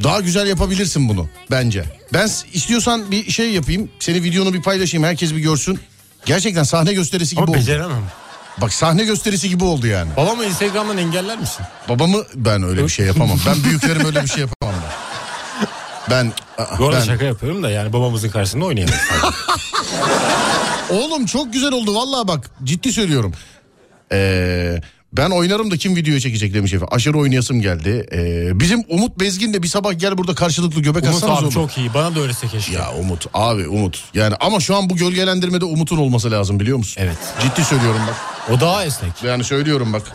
Daha 0.04 0.20
güzel 0.20 0.48
yapabilirsin 0.48 1.10
bunu 1.10 1.30
bence. 1.52 1.84
Ben 2.14 2.30
istiyorsan 2.54 3.12
bir 3.12 3.32
şey 3.32 3.52
yapayım. 3.52 3.90
Senin 4.00 4.24
videonu 4.24 4.54
bir 4.54 4.62
paylaşayım. 4.62 5.08
Herkes 5.08 5.34
bir 5.34 5.40
görsün. 5.40 5.80
Gerçekten 6.26 6.64
sahne 6.64 6.94
gösterisi 6.94 7.36
gibi 7.36 7.42
Ama 7.44 7.52
oldu. 7.52 7.58
beceremem. 7.58 8.04
Bak 8.58 8.74
sahne 8.74 9.06
gösterisi 9.06 9.50
gibi 9.50 9.64
oldu 9.64 9.88
yani. 9.88 10.10
Babamı 10.18 10.46
Instagram'dan 10.46 10.98
engeller 10.98 11.40
misin? 11.40 11.66
Babamı 11.90 12.24
ben 12.36 12.64
öyle 12.64 12.84
bir 12.84 12.90
şey 12.90 13.06
yapamam. 13.06 13.40
Ben 13.48 13.64
büyüklerim 13.64 14.06
öyle 14.06 14.24
bir 14.24 14.28
şey 14.30 14.42
yapamam. 14.42 14.76
Ben. 16.10 16.32
Ben, 16.58 16.68
Bu 16.80 16.88
arada 16.88 17.00
ben... 17.00 17.06
şaka 17.06 17.26
yapıyorum 17.26 17.64
da 17.64 17.70
yani 17.70 17.94
babamızın 17.94 18.30
karşısında 18.30 18.66
oynayamam. 18.66 18.96
oğlum 20.90 21.26
çok 21.26 21.54
güzel 21.54 21.72
oldu 21.72 21.96
vallahi 21.96 22.28
bak 22.28 22.50
ciddi 22.64 22.94
söylüyorum. 22.94 23.34
Ee, 24.12 24.82
ben 25.14 25.30
oynarım 25.30 25.72
da 25.72 25.78
kim 25.78 25.96
video 25.96 26.20
çekecek 26.20 26.54
demiş 26.54 26.74
efendim. 26.74 26.96
Aşırı 26.96 27.18
oynayasım 27.18 27.62
geldi. 27.62 28.06
Ee, 28.12 28.60
bizim 28.60 28.84
Umut 28.90 29.20
Bezgin 29.20 29.54
de 29.54 29.64
bir 29.64 29.68
sabah 29.68 30.00
gel 30.00 30.18
burada 30.18 30.36
karşılıklı 30.36 30.82
göbek 30.82 31.04
Umut 31.04 31.16
atsanız 31.16 31.38
abi 31.40 31.46
olur. 31.46 31.54
çok 31.54 31.78
iyi. 31.78 31.94
Bana 31.94 32.16
da 32.16 32.20
öylese 32.20 32.48
keşke. 32.48 32.74
Ya 32.74 32.94
Umut 33.00 33.26
abi 33.34 33.68
Umut. 33.68 34.04
Yani 34.14 34.36
ama 34.40 34.60
şu 34.60 34.76
an 34.76 34.90
bu 34.90 34.96
gölgelendirmede 34.96 35.66
Umut'un 35.66 35.98
olması 35.98 36.32
lazım 36.32 36.60
biliyor 36.60 36.78
musun? 36.78 37.02
Evet. 37.06 37.18
Ciddi 37.42 37.66
söylüyorum 37.66 38.02
bak. 38.08 38.16
O 38.58 38.60
daha 38.62 38.86
esnek. 38.86 39.12
Yani 39.24 39.44
söylüyorum 39.44 39.94
bak. 39.94 40.14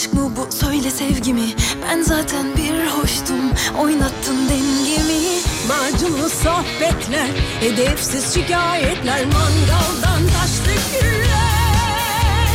Aşk 0.00 0.12
mı 0.12 0.32
bu? 0.36 0.52
Söyle 0.56 0.90
sevgimi. 0.90 1.46
Ben 1.82 2.02
zaten 2.02 2.46
bir 2.56 2.86
hoştum. 2.86 3.40
Oynattın 3.78 4.48
dengemi. 4.48 5.20
Macunlu 5.68 6.28
sohbetler, 6.28 7.28
hedefsiz 7.60 8.34
şikayetler, 8.34 9.24
mangaldan 9.24 10.22
taşlı 10.32 10.72
güller. 11.00 12.48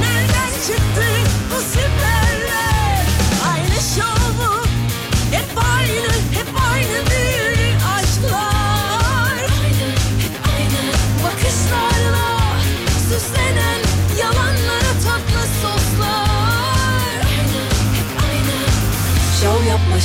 Nereden 0.00 0.52
çıktı 0.66 1.11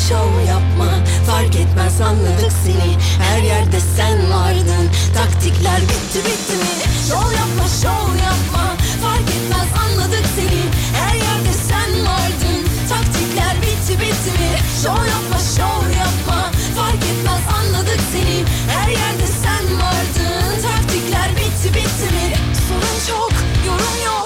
Şov 0.09 0.39
yapma 0.47 0.89
Fark 1.27 1.55
etmez 1.55 2.01
anladık 2.01 2.51
seni. 2.63 2.97
Her 3.27 3.43
yerde 3.43 3.79
sen 3.79 4.31
vardın 4.31 4.85
Taktikler 5.15 5.81
bitti 5.81 6.19
bitti 6.25 6.55
mi? 6.61 6.71
Şov 7.09 7.31
yapma 7.39 7.67
şov 7.81 8.09
yapma 8.27 8.65
fark 9.01 9.29
etmez 9.37 9.69
anladık 9.83 10.25
seni. 10.35 10.63
Her 10.99 11.15
yerde 11.15 11.53
sen 11.69 11.91
vardın 12.07 12.61
taktikler 12.89 13.55
bitti 13.61 13.93
bitti 14.01 14.31
mi? 14.39 14.51
Şov 14.83 15.03
yapma 15.13 15.39
şov 15.57 15.83
yapma 16.01 16.51
fark 16.75 17.03
etmez 17.11 17.43
anladık 17.59 18.01
seni. 18.11 18.37
Her 18.73 18.89
yerde 18.89 19.27
sen 19.43 19.65
vardın 19.81 20.61
taktikler 20.67 21.29
bitti 21.37 21.69
bitti 21.75 22.07
mi? 22.15 22.27
Sorun 22.67 22.97
çok 23.07 23.31
yorum 23.67 23.97
yok 24.05 24.16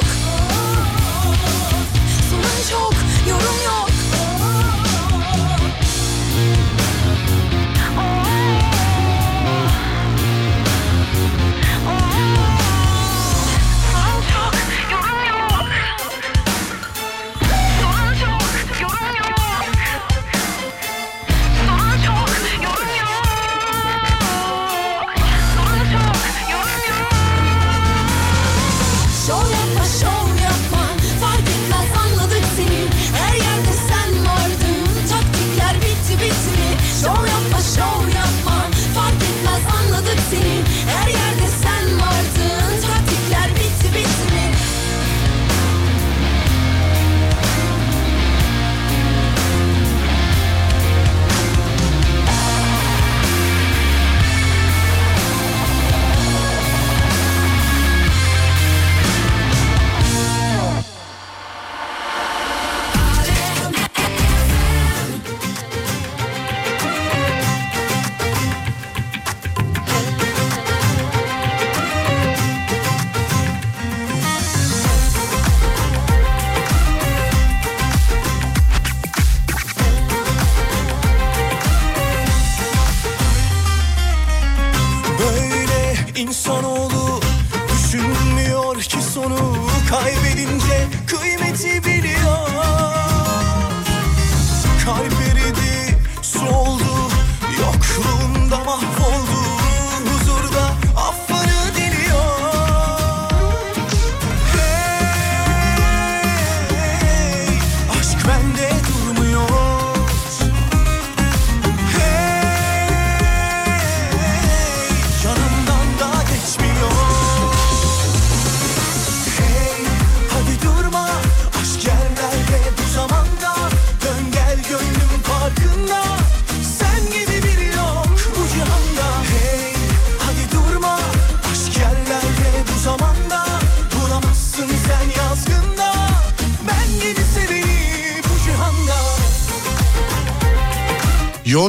Crew. 97.82 98.21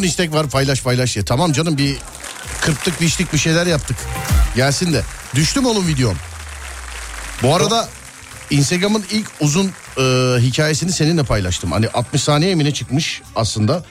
10 0.03 0.07
istek 0.07 0.33
var 0.33 0.49
paylaş 0.49 0.83
paylaş 0.83 1.17
ya. 1.17 1.25
Tamam 1.25 1.53
canım 1.53 1.79
bir 1.79 1.97
kırptık 2.61 3.01
biçtik 3.01 3.33
bir 3.33 3.39
şeyler 3.39 3.67
yaptık. 3.67 3.97
Gelsin 4.57 4.93
de. 4.93 5.03
Düştüm 5.35 5.67
onun 5.67 5.87
videom. 5.89 6.17
Bu 7.43 7.57
arada 7.57 7.89
Instagram'ın 8.51 9.05
ilk 9.11 9.27
uzun 9.41 9.73
e, 9.99 10.03
hikayesini 10.39 10.93
seninle 10.93 11.23
paylaştım. 11.23 11.73
Hani 11.73 11.89
60 11.89 12.23
saniye 12.23 12.51
emine 12.51 12.75
çıkmış 12.75 13.23
aslında. 13.37 13.85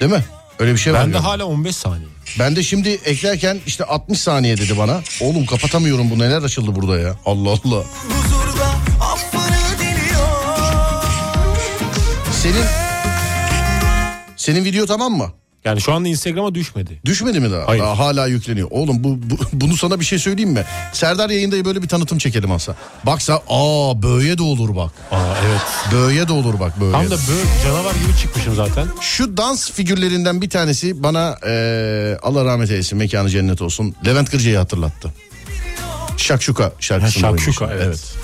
Değil 0.00 0.12
mi? 0.12 0.24
Öyle 0.58 0.72
bir 0.72 0.78
şey 0.78 0.92
ben 0.94 1.00
var. 1.00 1.06
Bende 1.06 1.18
hala 1.18 1.44
15 1.44 1.76
saniye. 1.76 2.08
Ben 2.38 2.56
de 2.56 2.62
şimdi 2.62 2.88
eklerken 2.88 3.60
işte 3.66 3.84
60 3.84 4.20
saniye 4.20 4.56
dedi 4.56 4.78
bana. 4.78 5.00
Oğlum 5.20 5.46
kapatamıyorum 5.46 6.10
bu 6.10 6.18
neler 6.18 6.42
açıldı 6.42 6.74
burada 6.74 6.98
ya. 6.98 7.16
Allah 7.26 7.50
Allah. 7.50 7.84
Senin 12.42 12.81
senin 14.42 14.64
video 14.64 14.86
tamam 14.86 15.12
mı? 15.12 15.32
Yani 15.64 15.80
şu 15.80 15.92
anda 15.92 16.08
Instagram'a 16.08 16.54
düşmedi. 16.54 17.00
Düşmedi 17.04 17.40
mi 17.40 17.50
daha? 17.52 17.68
Hayır. 17.68 17.82
Daha 17.82 17.98
hala 17.98 18.26
yükleniyor. 18.26 18.68
Oğlum 18.70 19.04
bu, 19.04 19.18
bu- 19.30 19.38
bunu 19.52 19.76
sana 19.76 20.00
bir 20.00 20.04
şey 20.04 20.18
söyleyeyim 20.18 20.50
mi? 20.50 20.64
Serdar 20.92 21.30
yayında 21.30 21.64
böyle 21.64 21.82
bir 21.82 21.88
tanıtım 21.88 22.18
çekelim 22.18 22.52
aslında. 22.52 22.78
Baksa 23.06 23.34
aa 23.48 24.02
böyle 24.02 24.38
de 24.38 24.42
olur 24.42 24.76
bak. 24.76 24.90
Aa 25.10 25.34
evet. 25.46 25.60
Böyle 25.92 26.28
de 26.28 26.32
olur 26.32 26.60
bak 26.60 26.80
böyle. 26.80 26.92
Tam 26.92 27.06
da 27.06 27.10
böyle 27.10 27.42
canavar 27.64 27.94
gibi 27.94 28.18
çıkmışım 28.22 28.54
zaten. 28.54 28.86
Şu 29.00 29.36
dans 29.36 29.70
figürlerinden 29.70 30.42
bir 30.42 30.50
tanesi 30.50 31.02
bana 31.02 31.36
eee, 31.46 32.18
Allah 32.22 32.44
rahmet 32.44 32.70
eylesin 32.70 32.98
mekanı 32.98 33.30
cennet 33.30 33.62
olsun. 33.62 33.94
Levent 34.06 34.30
Kırca'yı 34.30 34.56
hatırlattı. 34.58 35.14
Şakşuka 36.16 36.72
şarkısında 36.80 37.26
Ha, 37.26 37.30
Şakşuka, 37.38 37.64
oynamış. 37.64 37.84
evet. 37.86 38.14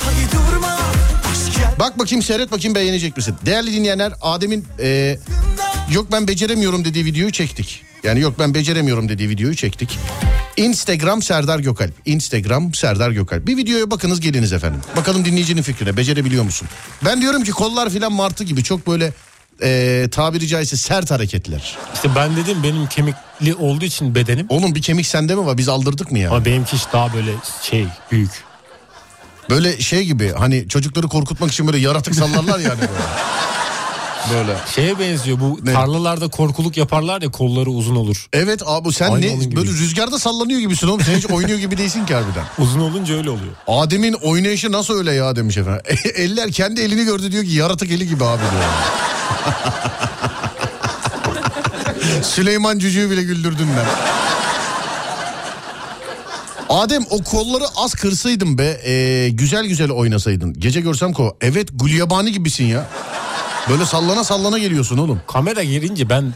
Gel 1.56 1.68
Bak 1.78 1.98
bakayım 1.98 2.22
seyret 2.22 2.52
bakayım 2.52 2.74
beğenecek 2.74 3.16
misin? 3.16 3.34
Değerli 3.46 3.72
dinleyenler 3.72 4.12
Adem'in 4.22 4.64
eee, 4.78 5.18
yok 5.92 6.06
ben 6.12 6.28
beceremiyorum 6.28 6.84
dediği 6.84 7.04
videoyu 7.04 7.32
çektik. 7.32 7.82
Yani 8.04 8.20
yok 8.20 8.34
ben 8.38 8.54
beceremiyorum 8.54 9.08
dediği 9.08 9.28
videoyu 9.28 9.56
çektik. 9.56 9.98
Instagram 10.56 11.22
Serdar 11.22 11.58
Gökalp. 11.58 11.92
Instagram 12.06 12.74
Serdar 12.74 13.10
Gökalp. 13.10 13.46
Bir 13.46 13.56
videoya 13.56 13.90
bakınız 13.90 14.20
geliniz 14.20 14.52
efendim. 14.52 14.80
Bakalım 14.96 15.24
dinleyicinin 15.24 15.62
fikrine 15.62 15.96
becerebiliyor 15.96 16.44
musun? 16.44 16.68
Ben 17.04 17.20
diyorum 17.20 17.44
ki 17.44 17.50
kollar 17.50 17.90
filan 17.90 18.12
martı 18.12 18.44
gibi 18.44 18.62
çok 18.64 18.86
böyle 18.86 19.12
eee 19.62 20.08
tabiri 20.10 20.46
caizse 20.48 20.76
sert 20.76 21.10
hareketler. 21.10 21.78
İşte 21.94 22.08
ben 22.16 22.36
dedim 22.36 22.62
benim 22.62 22.86
kemikli 22.86 23.54
olduğu 23.54 23.84
için 23.84 24.14
bedenim. 24.14 24.46
Oğlum 24.48 24.74
bir 24.74 24.82
kemik 24.82 25.06
sende 25.06 25.34
mi 25.34 25.46
var? 25.46 25.58
Biz 25.58 25.68
aldırdık 25.68 26.12
mı 26.12 26.18
ya? 26.18 26.30
Ama 26.30 26.44
benimki 26.44 26.76
işte 26.76 26.88
daha 26.92 27.14
böyle 27.14 27.30
şey 27.62 27.86
büyük. 28.12 28.30
Böyle 29.50 29.80
şey 29.80 30.04
gibi 30.04 30.32
hani 30.38 30.68
çocukları 30.68 31.08
korkutmak 31.08 31.52
için 31.52 31.66
böyle 31.66 31.78
yaratık 31.78 32.14
sallarlar 32.14 32.58
yani 32.58 32.80
böyle. 32.80 32.92
Böyle. 34.34 34.56
Şeye 34.74 34.98
benziyor 34.98 35.40
bu 35.40 35.58
Ne? 35.64 35.72
tarlalarda 35.72 36.28
korkuluk 36.28 36.76
yaparlar 36.76 37.22
ya 37.22 37.30
kolları 37.30 37.70
uzun 37.70 37.96
olur. 37.96 38.26
Evet 38.32 38.62
abi 38.66 38.92
sen 38.92 39.12
Aynı 39.12 39.50
ne 39.50 39.56
böyle 39.56 39.70
rüzgarda 39.70 40.18
sallanıyor 40.18 40.60
gibisin 40.60 40.88
oğlum. 40.88 41.00
Sen 41.00 41.14
hiç 41.16 41.26
oynuyor 41.26 41.58
gibi 41.58 41.78
değilsin 41.78 42.06
ki 42.06 42.14
harbiden. 42.14 42.44
Uzun 42.58 42.80
olunca 42.80 43.14
öyle 43.14 43.30
oluyor. 43.30 43.52
Adem'in 43.66 44.12
oynayışı 44.12 44.72
nasıl 44.72 44.94
öyle 44.94 45.12
ya 45.12 45.36
demiş 45.36 45.56
efendim. 45.56 45.82
Eller 46.14 46.52
kendi 46.52 46.80
elini 46.80 47.04
gördü 47.04 47.32
diyor 47.32 47.44
ki 47.44 47.50
yaratık 47.50 47.90
eli 47.90 48.08
gibi 48.08 48.24
abi 48.24 48.40
diyor. 48.42 48.62
Süleyman 52.22 52.78
Cücü'yü 52.78 53.10
bile 53.10 53.22
güldürdün 53.22 53.68
ben. 53.76 53.86
Adem 56.68 57.04
o 57.10 57.22
kolları 57.22 57.64
az 57.76 57.94
kırsaydın 57.94 58.58
be 58.58 58.80
ee, 58.84 59.28
güzel 59.28 59.66
güzel 59.66 59.90
oynasaydın. 59.90 60.54
Gece 60.58 60.80
görsem 60.80 61.12
ko 61.12 61.36
evet 61.40 61.68
Gulyabani 61.74 62.32
gibisin 62.32 62.64
ya. 62.64 62.86
Böyle 63.70 63.86
sallana 63.86 64.24
sallana 64.24 64.58
geliyorsun 64.58 64.98
oğlum. 64.98 65.20
Kamera 65.26 65.62
girince 65.62 66.10
ben 66.10 66.34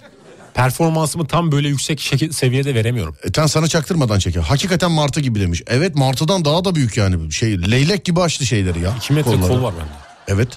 performansımı 0.54 1.26
tam 1.26 1.52
böyle 1.52 1.68
yüksek 1.68 2.00
şeke- 2.00 2.32
seviyede 2.32 2.74
veremiyorum. 2.74 3.16
E, 3.24 3.32
ten 3.32 3.46
sana 3.46 3.68
çaktırmadan 3.68 4.18
çekiyor. 4.18 4.44
Hakikaten 4.44 4.90
martı 4.90 5.20
gibi 5.20 5.40
demiş. 5.40 5.62
Evet 5.66 5.94
martıdan 5.96 6.44
daha 6.44 6.64
da 6.64 6.74
büyük 6.74 6.96
yani. 6.96 7.32
Şey 7.32 7.70
leylek 7.70 8.04
gibi 8.04 8.20
açtı 8.20 8.46
şeyleri 8.46 8.80
ya. 8.80 8.94
2 8.96 9.12
metre 9.12 9.30
kolları. 9.30 9.48
kol 9.52 9.62
var 9.62 9.74
bende. 9.74 9.92
Evet. 10.28 10.48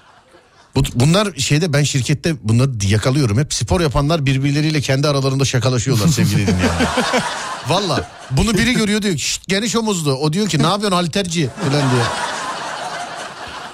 Bu, 0.76 0.84
bunlar 0.96 1.34
şeyde 1.38 1.74
ben 1.74 1.84
şirkette 1.84 2.36
bunları 2.44 2.72
yakalıyorum. 2.88 3.40
Hep 3.40 3.54
spor 3.54 3.82
yapanlar 3.82 4.26
birbirleriyle 4.26 4.82
kendi 4.82 5.08
aralarında 5.08 5.46
şakalaşıyorlar 5.46 6.08
sevgili 6.08 6.48
dinleyenler. 6.48 6.88
Valla 7.68 8.10
bunu 8.32 8.54
biri 8.54 8.74
görüyor 8.74 9.02
diyor 9.02 9.14
ki 9.16 9.20
"Şşt, 9.22 9.48
geniş 9.48 9.76
omuzlu. 9.76 10.14
O 10.14 10.34
diyor 10.34 10.48
ki 10.50 10.60
ne 10.60 10.68
yapıyorsun 10.68 10.96
halterci 10.96 11.50
falan 11.62 11.72
diye. 11.92 12.02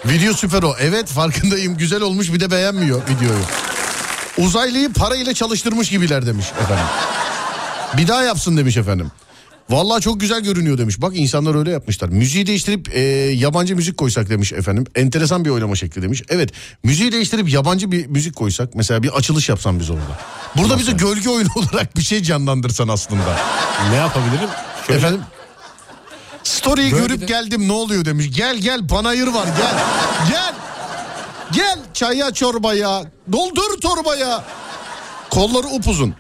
Video 0.05 0.33
süper 0.33 0.63
o. 0.63 0.75
Evet 0.79 1.07
farkındayım 1.07 1.77
güzel 1.77 2.01
olmuş 2.01 2.33
bir 2.33 2.39
de 2.39 2.51
beğenmiyor 2.51 3.01
videoyu. 3.09 3.43
Uzaylıyı 4.37 4.93
parayla 4.93 5.33
çalıştırmış 5.33 5.89
gibiler 5.89 6.25
demiş 6.25 6.45
efendim. 6.61 6.85
Bir 7.97 8.07
daha 8.07 8.23
yapsın 8.23 8.57
demiş 8.57 8.77
efendim. 8.77 9.11
Vallahi 9.69 10.01
çok 10.01 10.19
güzel 10.19 10.41
görünüyor 10.41 10.77
demiş. 10.77 11.01
Bak 11.01 11.11
insanlar 11.15 11.55
öyle 11.55 11.71
yapmışlar. 11.71 12.09
Müziği 12.09 12.47
değiştirip 12.47 12.95
e, 12.95 12.99
yabancı 13.31 13.75
müzik 13.75 13.97
koysak 13.97 14.29
demiş 14.29 14.53
efendim. 14.53 14.85
Enteresan 14.95 15.45
bir 15.45 15.49
oynama 15.49 15.75
şekli 15.75 16.01
demiş. 16.01 16.23
Evet 16.29 16.49
müziği 16.83 17.11
değiştirip 17.11 17.49
yabancı 17.49 17.91
bir 17.91 18.07
müzik 18.07 18.35
koysak. 18.35 18.75
Mesela 18.75 19.03
bir 19.03 19.09
açılış 19.09 19.49
yapsam 19.49 19.79
biz 19.79 19.89
orada. 19.89 20.19
Burada 20.57 20.79
bize 20.79 20.91
gölge 20.91 21.29
oyunu 21.29 21.49
olarak 21.55 21.97
bir 21.97 22.01
şey 22.01 22.23
canlandırsan 22.23 22.87
aslında. 22.87 23.37
Ne 23.89 23.95
yapabilirim? 23.95 24.49
Şöyle 24.87 24.99
Efendim? 24.99 25.21
Story'yi 26.43 26.91
Böyle 26.91 27.05
görüp 27.07 27.21
de- 27.21 27.25
geldim 27.25 27.67
ne 27.67 27.71
oluyor 27.73 28.05
demiş. 28.05 28.25
Gel 28.37 28.57
gel 28.57 28.87
panayır 28.87 29.27
var 29.27 29.45
gel. 29.57 29.75
Gel. 30.29 30.53
Gel 31.51 31.79
çaya 31.93 32.31
çorbaya. 32.33 33.03
Doldur 33.31 33.81
torbaya. 33.81 34.43
Kolları 35.29 35.67
upuzun. 35.67 36.15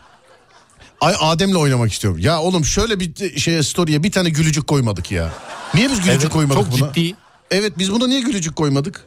Ay 1.01 1.15
Adem'le 1.19 1.55
oynamak 1.55 1.91
istiyorum. 1.93 2.19
Ya 2.19 2.41
oğlum 2.41 2.65
şöyle 2.65 2.99
bir 2.99 3.39
şeye 3.39 3.63
story'e 3.63 4.03
bir 4.03 4.11
tane 4.11 4.29
gülücük 4.29 4.67
koymadık 4.67 5.11
ya. 5.11 5.29
Niye 5.73 5.89
biz 5.89 6.01
gülücük 6.01 6.21
Evet, 6.21 6.33
koymadık 6.33 6.63
çok 6.71 6.79
buna? 6.81 6.93
ciddi. 6.93 7.15
Evet 7.51 7.73
biz 7.77 7.91
buna 7.91 8.07
niye 8.07 8.19
gülücük 8.21 8.55
koymadık? 8.55 9.05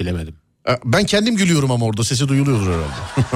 bilemedim. 0.00 0.36
E, 0.68 0.78
Ben 0.84 1.04
kendim 1.04 1.36
gülüyorum 1.36 1.70
ama 1.70 1.86
orada 1.86 2.04
sesi 2.04 2.28
duyuluyordur 2.28 2.66
herhalde. 2.66 2.84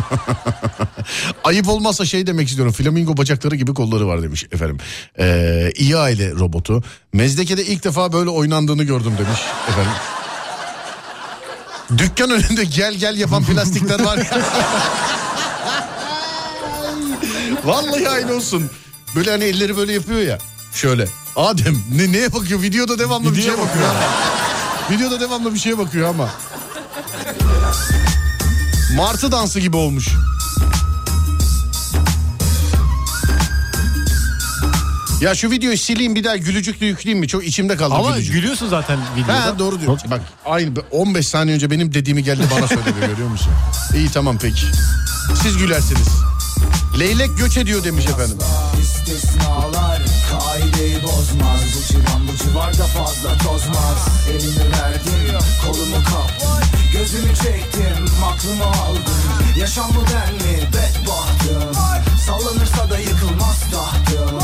Ayıp 1.45 1.69
olmazsa 1.69 2.05
şey 2.05 2.27
demek 2.27 2.49
istiyorum. 2.49 2.73
Flamingo 2.73 3.17
bacakları 3.17 3.57
gibi 3.57 3.75
kolları 3.75 4.07
var 4.09 4.23
demiş 4.23 4.47
efendim. 4.53 4.79
Ee, 5.19 5.71
iyi 5.77 5.97
aile 5.97 6.31
robotu. 6.31 6.83
Mezdeke'de 7.13 7.65
ilk 7.65 7.85
defa 7.85 8.13
böyle 8.13 8.31
oynandığını 8.31 8.85
gördüm 8.85 9.13
demiş 9.19 9.41
efendim. 9.69 9.93
Dükkan 11.99 12.31
önünde 12.31 12.65
gel 12.65 12.95
gel 12.95 13.17
yapan 13.19 13.45
plastikler 13.45 14.01
var. 14.05 14.19
Vallahi 17.65 18.09
aynı 18.09 18.33
olsun. 18.35 18.71
Böyle 19.17 19.31
hani 19.31 19.45
elleri 19.45 19.77
böyle 19.77 19.93
yapıyor 19.93 20.21
ya. 20.21 20.39
Şöyle. 20.75 21.09
Adem 21.37 21.83
ne, 21.95 22.13
neye 22.13 22.33
bakıyor? 22.33 22.63
Videoda 22.63 22.99
devamlı 22.99 23.31
bir 23.37 23.43
şeye 23.43 23.53
Videoya 23.53 23.69
bakıyor. 23.69 23.89
ama. 23.89 24.01
Videoda 24.91 25.21
devamlı 25.21 25.55
bir 25.55 25.59
şeye 25.59 25.79
bakıyor 25.79 26.09
ama. 26.09 26.29
Martı 28.97 29.33
dansı 29.33 29.61
gibi 29.61 29.77
olmuş. 29.77 30.09
Ya 35.21 35.35
şu 35.35 35.51
videoyu 35.51 35.79
sileyim 35.79 36.15
bir 36.15 36.25
daha 36.25 36.37
gülücükle 36.37 36.87
yükleyeyim 36.87 37.21
mi? 37.21 37.29
Çok 37.29 37.47
içimde 37.47 37.77
kaldı 37.77 37.95
Ama 37.95 38.11
gülücük. 38.11 38.35
gülüyorsun 38.35 38.69
zaten 38.69 38.99
videoda. 39.17 39.45
Ha 39.45 39.59
doğru 39.59 39.81
diyor. 39.81 39.99
Bak 40.11 40.21
aynı 40.47 40.71
15 40.91 41.29
saniye 41.29 41.55
önce 41.57 41.71
benim 41.71 41.95
dediğimi 41.95 42.25
geldi 42.25 42.43
bana 42.57 42.69
söyledi 42.69 43.01
görüyor 43.11 43.29
musun? 43.29 43.53
İyi 43.95 44.09
tamam 44.11 44.39
peki. 44.43 44.67
Siz 45.43 45.57
gülersiniz. 45.57 46.09
Leylek 46.99 47.39
göç 47.39 47.57
ediyor 47.57 47.85
demiş 47.85 48.07
efendim. 48.07 48.39
İstisnalar 48.83 50.03
kaideyi 50.31 51.03
bozmaz 51.03 51.61
Bu 51.77 51.93
civan 51.93 52.29
bu 52.29 52.37
civarda 52.45 52.85
fazla 52.85 53.39
tozmaz 53.39 54.09
Elimi 54.31 54.73
verdim 54.73 55.39
kolumu 55.67 55.97
kap 56.05 56.38
Gözümü 57.13 57.35
çektim 57.35 58.05
aklımı 58.25 58.65
aldım. 58.65 59.03
Yaşam 59.57 59.91
bu 59.91 60.01
den 60.13 60.35
mi? 60.35 60.69
Bedbahtım. 60.73 61.75
Sallanırsa 62.27 62.91
da 62.91 62.99
yıkılmaz 62.99 63.61
tahtım. 63.73 64.39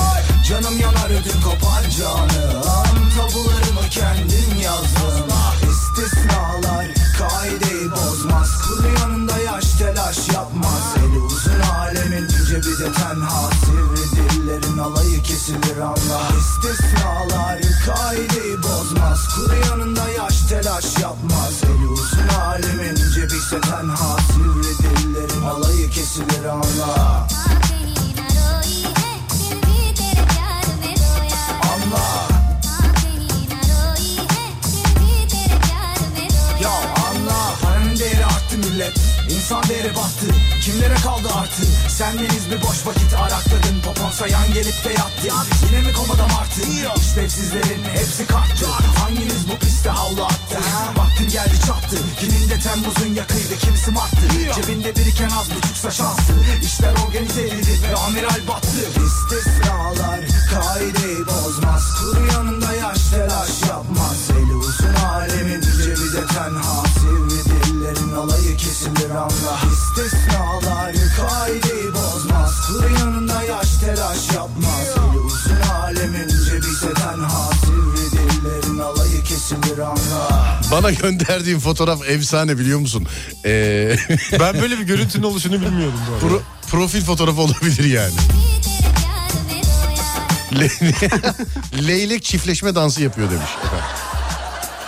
Canım 0.48 0.80
yanar 0.80 1.10
ödüm 1.10 1.40
kopar 1.44 1.90
canım. 1.98 3.10
Tabularımı 3.16 3.88
kendim 3.90 4.60
yazdım. 4.62 5.28
İstisnalar 5.70 6.86
kaideyi 7.18 7.90
bozmaz. 7.90 8.50
Kuru 8.62 8.88
yanında 9.00 9.38
yaş 9.38 9.72
telaş 9.78 10.28
yapmaz. 10.28 10.94
Eli 10.98 11.18
uzun 11.18 11.60
alemin 11.60 12.28
cebi 12.28 12.78
de 12.78 12.92
tenha. 12.92 13.50
Sivri 13.64 14.16
dillerin 14.16 14.78
alayı 14.78 15.22
kesilir 15.22 15.78
anla. 15.78 16.22
İstisnalar 16.38 17.60
kaideyi 17.86 18.62
bozmaz. 18.62 19.28
Kuru 19.34 19.54
yanında 19.70 20.08
yaş 20.08 20.40
telaş 20.48 20.98
yapmaz. 20.98 21.54
Eli 21.64 21.93
alemin 22.54 22.94
cebi 23.14 23.36
ise 23.36 23.60
tenha 23.60 24.16
Sivri 24.32 24.72
dillerin 24.78 25.42
alayı 25.42 25.90
kesilir 25.90 26.44
anla. 26.44 27.26
Anla. 31.72 32.04
Ya 36.60 36.70
anla. 37.08 37.54
Paranın 37.62 37.98
değeri 37.98 38.26
arttı 38.26 38.58
millet. 38.58 38.96
İnsan 39.30 39.62
değeri 39.68 39.90
battı. 39.96 40.26
Kimlere 40.60 40.94
kaldı 40.94 41.28
artı 41.34 41.62
Sendeniz 41.98 42.50
bir 42.50 42.62
boş 42.62 42.86
vakit 42.86 43.14
arakladın. 43.14 43.80
Popon 43.84 44.10
sayan 44.10 44.52
gelip 44.54 44.84
de 44.84 44.92
yattı. 44.92 45.28
Yine 45.66 45.80
mi 45.86 45.92
komada 45.92 46.26
martı? 46.26 46.60
İşlevsizlerin 47.00 47.84
hepsi 47.84 48.26
kalktı. 48.26 48.66
Hanginiz 48.98 49.48
bu 49.48 49.58
piste 49.58 49.90
havlu 49.90 50.24
attı? 50.24 50.58
Vaktin 50.96 51.28
geldi 51.28 51.54
çattı. 51.66 51.96
Kiminde 52.20 52.60
Temmuz'un 52.60 53.14
yakıydı. 53.14 53.56
Kimisi 53.58 53.90
Mart'tı? 53.90 54.28
Cebinde 54.54 54.96
biriken 54.96 55.30
az 55.30 55.50
buçuksa 55.56 55.90
şanstı 55.90 56.32
İşler 56.62 56.92
organize 57.06 57.42
edildi 57.42 57.78
ve 57.90 57.96
amiral 57.96 58.48
battı. 58.48 58.80
İstisnalar 59.06 60.20
kaideyi 60.50 61.26
bozmaz. 61.26 61.82
Kuru 62.00 62.26
yanında 62.32 62.74
yaş 62.74 62.98
telaş 63.10 63.62
yapmaz. 63.68 64.30
Eli 64.30 64.54
uzun 64.54 64.94
alemin 64.94 65.60
cebi 65.60 66.12
de 66.12 66.26
tenha 66.26 66.84
Dillerin 67.94 68.12
alayı 68.12 68.56
kesilir 68.56 69.10
anla 69.10 69.58
İstisnalar 69.72 70.94
kaideyi 71.16 71.92
bozmaz 71.94 72.66
Kuru 72.66 72.94
yanında 72.98 73.42
yaş 73.42 73.68
telaş 73.80 74.32
yapmaz 74.34 74.86
Eli 74.96 75.18
uzun 75.18 75.60
alemin 75.82 76.28
cebi 76.28 76.62
de 76.62 76.94
tenha 76.94 77.50
Sivri 77.64 78.10
dillerin 78.12 78.78
alayı 78.78 79.22
kesilir 79.22 79.78
anla 79.78 80.60
Bana 80.72 80.90
gönderdiğin 80.90 81.58
fotoğraf 81.58 82.08
efsane 82.08 82.58
biliyor 82.58 82.78
musun? 82.78 83.06
Ee, 83.44 83.96
Ben 84.40 84.54
böyle 84.62 84.78
bir 84.78 84.84
görüntünün 84.84 85.22
oluşunu 85.22 85.52
bilmiyordum 85.60 86.00
bu 86.10 86.14
arada. 86.26 86.36
pro- 86.36 86.42
profil 86.70 87.04
fotoğrafı 87.04 87.40
olabilir 87.40 87.84
yani. 87.84 88.14
Le- 90.60 90.70
Leylek 91.86 92.24
çiftleşme 92.24 92.74
dansı 92.74 93.02
yapıyor 93.02 93.30
demiş. 93.30 93.50
efendim. 93.64 93.84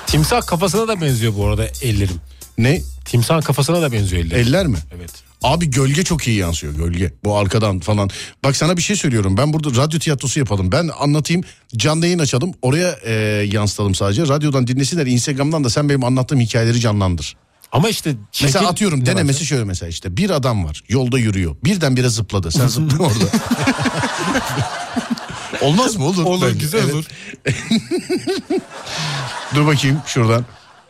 Timsah 0.06 0.46
kafasına 0.46 0.88
da 0.88 1.00
benziyor 1.00 1.34
bu 1.36 1.46
arada 1.46 1.66
ellerim. 1.82 2.20
Ne? 2.58 2.82
Timsahın 3.04 3.40
kafasına 3.40 3.82
da 3.82 3.92
benziyor 3.92 4.24
ellerim. 4.24 4.46
Eller 4.48 4.66
mi? 4.66 4.78
Evet. 4.96 5.10
Abi 5.42 5.70
gölge 5.70 6.04
çok 6.04 6.28
iyi 6.28 6.36
yansıyor 6.36 6.74
gölge. 6.74 7.12
Bu 7.24 7.36
arkadan 7.36 7.80
falan. 7.80 8.10
Bak 8.44 8.56
sana 8.56 8.76
bir 8.76 8.82
şey 8.82 8.96
söylüyorum. 8.96 9.36
Ben 9.36 9.52
burada 9.52 9.82
radyo 9.82 9.98
tiyatrosu 9.98 10.38
yapalım. 10.38 10.72
Ben 10.72 10.90
anlatayım. 11.00 11.42
Canlı 11.76 12.06
yayın 12.06 12.18
açalım. 12.18 12.52
Oraya 12.62 12.98
e, 13.04 13.12
yansıtalım 13.52 13.94
sadece. 13.94 14.22
Radyodan 14.22 14.66
dinlesinler. 14.66 15.06
Instagram'dan 15.06 15.64
da 15.64 15.70
sen 15.70 15.88
benim 15.88 16.04
anlattığım 16.04 16.40
hikayeleri 16.40 16.80
canlandır. 16.80 17.36
Ama 17.72 17.88
işte 17.88 18.14
şekil... 18.32 18.46
Mesela 18.54 18.68
atıyorum 18.70 19.00
Ne 19.00 19.06
denemesi 19.06 19.40
var? 19.40 19.46
şöyle 19.46 19.64
mesela 19.64 19.88
işte. 19.90 20.16
Bir 20.16 20.30
adam 20.30 20.64
var. 20.64 20.82
Yolda 20.88 21.18
yürüyor. 21.18 21.56
Birdenbire 21.64 22.08
zıpladı. 22.08 22.50
Sen 22.52 22.66
zıpladın 22.66 22.98
orada. 23.04 23.24
Olmaz 25.60 25.96
mı? 25.96 26.04
Olur. 26.04 26.24
Olur 26.24 26.46
bence. 26.46 26.58
güzel 26.58 26.78
Evet. 26.84 26.94
olur. 26.94 27.04
Dur 29.54 29.66
bakayım 29.66 30.00
şuradan. 30.06 30.44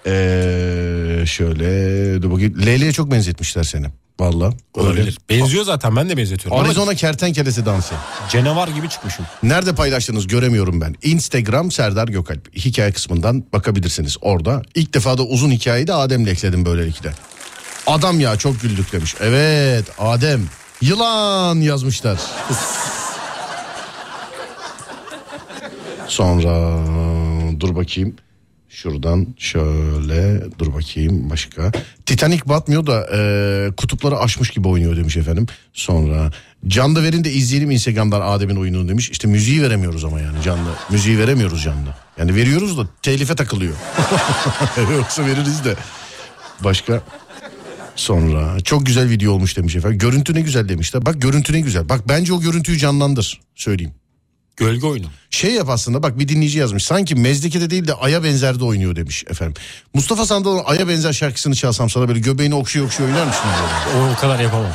Ee, 0.06 1.24
şöyle 1.26 2.22
dur 2.22 2.30
bakayım. 2.30 2.66
Leyle'ye 2.66 2.92
çok 2.92 3.10
benzetmişler 3.10 3.62
seni. 3.62 3.86
Valla. 4.20 4.52
Olabilir. 4.74 5.18
Benziyor 5.30 5.64
zaten 5.64 5.96
ben 5.96 6.08
de 6.08 6.16
benzetiyorum. 6.16 6.64
Arizona 6.64 6.94
kertenkelesi 6.94 7.66
dansı. 7.66 7.94
canavar 8.30 8.68
gibi 8.68 8.88
çıkmışım. 8.88 9.26
Nerede 9.42 9.74
paylaştınız 9.74 10.26
göremiyorum 10.26 10.80
ben. 10.80 10.94
Instagram 11.02 11.70
Serdar 11.70 12.08
Gökalp. 12.08 12.56
Hikaye 12.56 12.92
kısmından 12.92 13.44
bakabilirsiniz 13.52 14.16
orada. 14.20 14.62
İlk 14.74 14.94
defa 14.94 15.18
da 15.18 15.22
uzun 15.22 15.50
hikayeyi 15.50 15.86
de 15.86 15.92
Adem'le 15.94 16.26
ekledim 16.26 16.64
böylelikle. 16.64 17.12
Adam 17.86 18.20
ya 18.20 18.36
çok 18.36 18.60
güldük 18.60 18.92
demiş. 18.92 19.14
Evet 19.20 19.84
Adem. 19.98 20.40
Yılan 20.80 21.56
yazmışlar. 21.60 22.18
Sonra 26.08 26.78
dur 27.60 27.76
bakayım. 27.76 28.16
Şuradan 28.76 29.26
şöyle 29.38 30.42
dur 30.58 30.74
bakayım 30.74 31.30
başka. 31.30 31.72
Titanic 32.06 32.42
batmıyor 32.46 32.86
da 32.86 33.06
e, 33.14 33.70
kutupları 33.76 34.18
aşmış 34.18 34.50
gibi 34.50 34.68
oynuyor 34.68 34.96
demiş 34.96 35.16
efendim. 35.16 35.46
Sonra 35.72 36.32
canlı 36.66 37.02
verin 37.02 37.24
de 37.24 37.32
izleyelim 37.32 37.70
Instagram'dan 37.70 38.20
Adem'in 38.20 38.56
oyununu 38.56 38.88
demiş. 38.88 39.10
İşte 39.10 39.28
müziği 39.28 39.62
veremiyoruz 39.62 40.04
ama 40.04 40.20
yani 40.20 40.42
canlı. 40.42 40.68
Müziği 40.90 41.18
veremiyoruz 41.18 41.62
canlı. 41.62 41.94
Yani 42.18 42.34
veriyoruz 42.34 42.78
da 42.78 42.88
telife 43.02 43.34
takılıyor. 43.34 43.74
Yoksa 44.96 45.26
veririz 45.26 45.64
de. 45.64 45.74
Başka 46.64 47.02
sonra 47.94 48.60
çok 48.60 48.86
güzel 48.86 49.10
video 49.10 49.32
olmuş 49.32 49.56
demiş 49.56 49.76
efendim. 49.76 49.98
Görüntü 49.98 50.34
ne 50.34 50.40
güzel 50.40 50.68
demişler. 50.68 51.06
Bak 51.06 51.22
görüntü 51.22 51.52
ne 51.52 51.60
güzel. 51.60 51.88
Bak 51.88 52.08
bence 52.08 52.32
o 52.32 52.40
görüntüyü 52.40 52.78
canlandır 52.78 53.40
söyleyeyim. 53.54 53.94
Gölge 54.56 54.86
oyunu. 54.86 55.06
Şey 55.30 55.52
yap 55.54 55.68
aslında 55.68 56.02
bak 56.02 56.18
bir 56.18 56.28
dinleyici 56.28 56.58
yazmış. 56.58 56.84
Sanki 56.84 57.14
Mezdeki'de 57.14 57.70
değil 57.70 57.86
de 57.86 57.94
Ay'a 57.94 58.24
benzerde 58.24 58.64
oynuyor 58.64 58.96
demiş 58.96 59.24
efendim. 59.30 59.54
Mustafa 59.94 60.26
Sandal'ın 60.26 60.62
Ay'a 60.64 60.88
benzer 60.88 61.12
şarkısını 61.12 61.54
çalsam 61.54 61.90
sana 61.90 62.08
böyle 62.08 62.20
göbeğini 62.20 62.54
okşuyor 62.54 62.86
okşuyor 62.86 63.10
oynar 63.10 63.26
mısın? 63.26 63.42
O, 63.96 64.12
o 64.16 64.20
kadar 64.20 64.40
yapamam. 64.40 64.72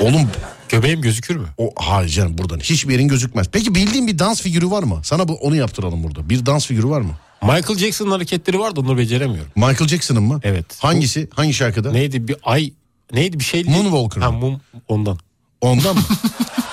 Oğlum 0.00 0.30
Göbeğim 0.68 1.00
gözükür 1.00 1.36
mü? 1.36 1.46
o 1.58 1.70
hayır 1.76 2.08
canım 2.08 2.38
buradan 2.38 2.58
hiçbir 2.58 2.92
yerin 2.92 3.08
gözükmez. 3.08 3.48
Peki 3.52 3.74
bildiğin 3.74 4.06
bir 4.06 4.18
dans 4.18 4.42
figürü 4.42 4.70
var 4.70 4.82
mı? 4.82 5.00
Sana 5.02 5.28
bu 5.28 5.34
onu 5.34 5.56
yaptıralım 5.56 6.04
burada. 6.04 6.30
Bir 6.30 6.46
dans 6.46 6.66
figürü 6.66 6.88
var 6.88 7.00
mı? 7.00 7.10
Michael 7.42 7.78
Jackson'ın 7.78 8.10
hareketleri 8.10 8.58
var 8.58 8.76
da 8.76 8.80
onları 8.80 8.98
beceremiyorum. 8.98 9.52
Michael 9.56 9.88
Jackson'ın 9.88 10.22
mı? 10.22 10.40
Evet. 10.42 10.66
Hangisi? 10.78 11.28
Hangi 11.34 11.54
şarkıda? 11.54 11.92
Neydi 11.92 12.28
bir 12.28 12.36
ay 12.42 12.72
neydi 13.12 13.38
bir 13.38 13.44
şeydi. 13.44 13.70
Moonwalker 13.70 14.20
Ha 14.20 14.30
mum 14.30 14.60
ondan. 14.88 15.18
Ondan 15.60 15.96
mı? 15.96 16.02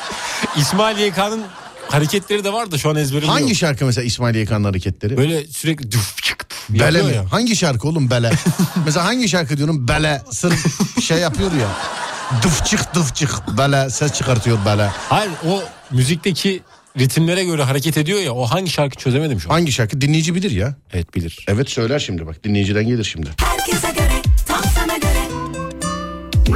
İsmail 0.57 0.97
YK'nın 0.97 1.41
hareketleri 1.89 2.43
de 2.43 2.53
var 2.53 2.71
da 2.71 2.77
şu 2.77 2.89
an 2.89 2.95
ezberim 2.95 3.27
Hangi 3.27 3.43
yok. 3.43 3.55
şarkı 3.55 3.85
mesela 3.85 4.05
İsmail 4.05 4.35
Yekan'ın 4.35 4.63
hareketleri? 4.63 5.17
Böyle 5.17 5.47
sürekli 5.47 5.91
düf 5.91 6.23
çık 6.23 6.49
düf 6.49 6.79
Bele 6.79 7.01
mi? 7.01 7.13
ya. 7.15 7.25
Hangi 7.31 7.55
şarkı 7.55 7.87
oğlum 7.87 8.09
bele? 8.09 8.31
Mesela 8.85 9.05
hangi 9.05 9.29
şarkı 9.29 9.57
diyorum 9.57 9.87
bele 9.87 10.21
sırf 10.31 10.65
şey 11.03 11.17
yapıyor 11.17 11.51
ya. 11.51 11.67
Dıfçık 12.43 12.93
dıfçık 12.95 13.57
bele 13.57 13.89
ses 13.89 14.13
çıkartıyor 14.13 14.57
bele. 14.65 14.89
Hayır 15.09 15.31
o 15.47 15.63
müzikteki 15.91 16.61
ritimlere 16.99 17.43
göre 17.43 17.63
hareket 17.63 17.97
ediyor 17.97 18.19
ya 18.19 18.33
o 18.33 18.45
hangi 18.45 18.69
şarkı 18.71 18.95
çözemedim 18.97 19.39
şu 19.41 19.49
an. 19.49 19.53
Hangi 19.53 19.71
şarkı 19.71 20.01
dinleyici 20.01 20.35
bilir 20.35 20.51
ya. 20.51 20.75
Evet 20.93 21.15
bilir. 21.15 21.45
Evet 21.47 21.69
söyler 21.69 21.99
şimdi 21.99 22.27
bak 22.27 22.43
dinleyiciden 22.43 22.87
gelir 22.87 23.03
şimdi. 23.03 23.29
Herkese 23.37 23.87
göre, 23.91 24.21
tam 24.47 24.61
sana 24.75 24.97
göre. 24.97 25.21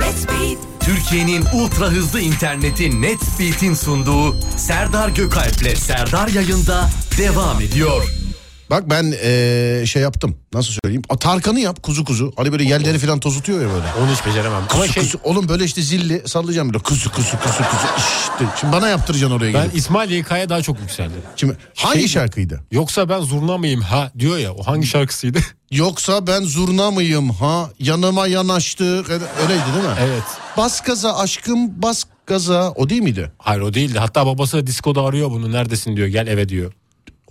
Let's 0.05 0.27
beat. 0.27 0.74
Türkiye'nin 0.85 1.45
ultra 1.53 1.87
hızlı 1.87 2.21
interneti 2.21 3.01
Netspeed'in 3.01 3.73
sunduğu 3.73 4.35
Serdar 4.57 5.09
Gökalp'le 5.09 5.77
Serdar 5.77 6.27
yayında 6.27 6.89
devam 7.17 7.61
ediyor. 7.61 8.24
Bak 8.69 8.89
ben 8.89 9.03
eee, 9.11 9.85
şey 9.85 10.01
yaptım 10.01 10.35
nasıl 10.53 10.73
söyleyeyim. 10.83 11.01
A, 11.09 11.17
Tarkan'ı 11.17 11.59
yap 11.59 11.83
kuzu 11.83 12.05
kuzu. 12.05 12.33
Hani 12.35 12.51
böyle 12.51 12.63
yerleri 12.63 12.99
falan 12.99 13.19
tozutuyor 13.19 13.61
ya 13.61 13.67
böyle. 13.69 13.85
Onu 14.03 14.11
hiç 14.15 14.25
beceremem. 14.25 14.57
Ama 14.57 14.67
Kuzu 14.67 14.93
şey 14.93 15.03
kuzu. 15.03 15.19
Oğlum 15.23 15.49
böyle 15.49 15.63
işte 15.65 15.81
zilli 15.81 16.21
sallayacağım 16.27 16.67
böyle 16.73 16.83
kuzu 16.83 17.11
kuzu 17.11 17.31
kuzu 17.39 17.57
kuzu. 17.57 17.87
İşte 18.21 18.45
şimdi 18.61 18.73
bana 18.73 18.87
yaptıracaksın 18.89 19.37
oraya 19.37 19.53
ben 19.53 19.61
gelip. 19.63 19.75
İsmail 19.77 20.11
YK'ya 20.11 20.49
daha 20.49 20.61
çok 20.61 20.79
yükseldim. 20.79 21.21
Şimdi 21.35 21.57
hangi 21.75 21.99
Şey- 21.99 22.07
şarkıydı? 22.07 22.63
Yoksa 22.71 23.09
ben 23.09 23.21
zurna 23.21 23.57
mıyım 23.57 23.81
ha 23.81 24.11
diyor 24.19 24.37
ya 24.37 24.53
o 24.53 24.63
hangi 24.63 24.87
şarkısıydı? 24.87 25.39
Yoksa 25.71 26.27
ben 26.27 26.41
zurna 26.43 26.91
mıyım 26.91 27.29
ha 27.29 27.69
yanıma 27.79 28.27
yanaştı. 28.27 28.85
Öyleydi 28.97 29.65
değil 29.75 29.85
mi? 29.85 29.95
evet. 29.99 30.23
Bas 30.57 30.81
gaza 30.81 31.17
aşkım 31.17 31.81
bas 31.81 32.03
gaza 32.27 32.71
o 32.71 32.89
değil 32.89 33.01
miydi? 33.01 33.31
Hayır 33.37 33.61
o 33.61 33.73
değildi. 33.73 33.99
Hatta 33.99 34.25
babası 34.25 34.67
diskoda 34.67 35.01
arıyor 35.01 35.29
bunu. 35.31 35.51
Neredesin 35.51 35.95
diyor. 35.95 36.07
Gel 36.07 36.27
eve 36.27 36.49
diyor. 36.49 36.73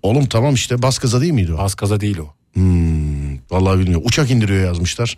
Oğlum 0.05 0.27
tamam 0.27 0.55
işte 0.55 0.83
bas 0.83 0.99
gaza 0.99 1.21
değil 1.21 1.33
miydi 1.33 1.53
o? 1.55 1.63
Az 1.63 1.75
kaza 1.75 2.01
değil 2.01 2.19
o. 2.19 2.27
Vallahi 3.51 3.79
bilmiyorum. 3.79 4.07
Uçak 4.07 4.31
indiriyor 4.31 4.65
yazmışlar. 4.65 5.17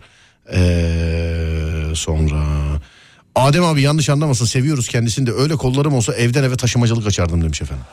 Ee, 0.53 1.95
sonra 1.95 2.43
Adem 3.35 3.63
abi 3.63 3.81
yanlış 3.81 4.09
anlamasın 4.09 4.45
seviyoruz 4.45 4.87
kendisini 4.87 5.27
de 5.27 5.31
öyle 5.31 5.55
kollarım 5.55 5.93
olsa 5.93 6.13
evden 6.13 6.43
eve 6.43 6.55
taşımacılık 6.55 7.07
açardım 7.07 7.43
demiş 7.43 7.61
efendim. 7.61 7.85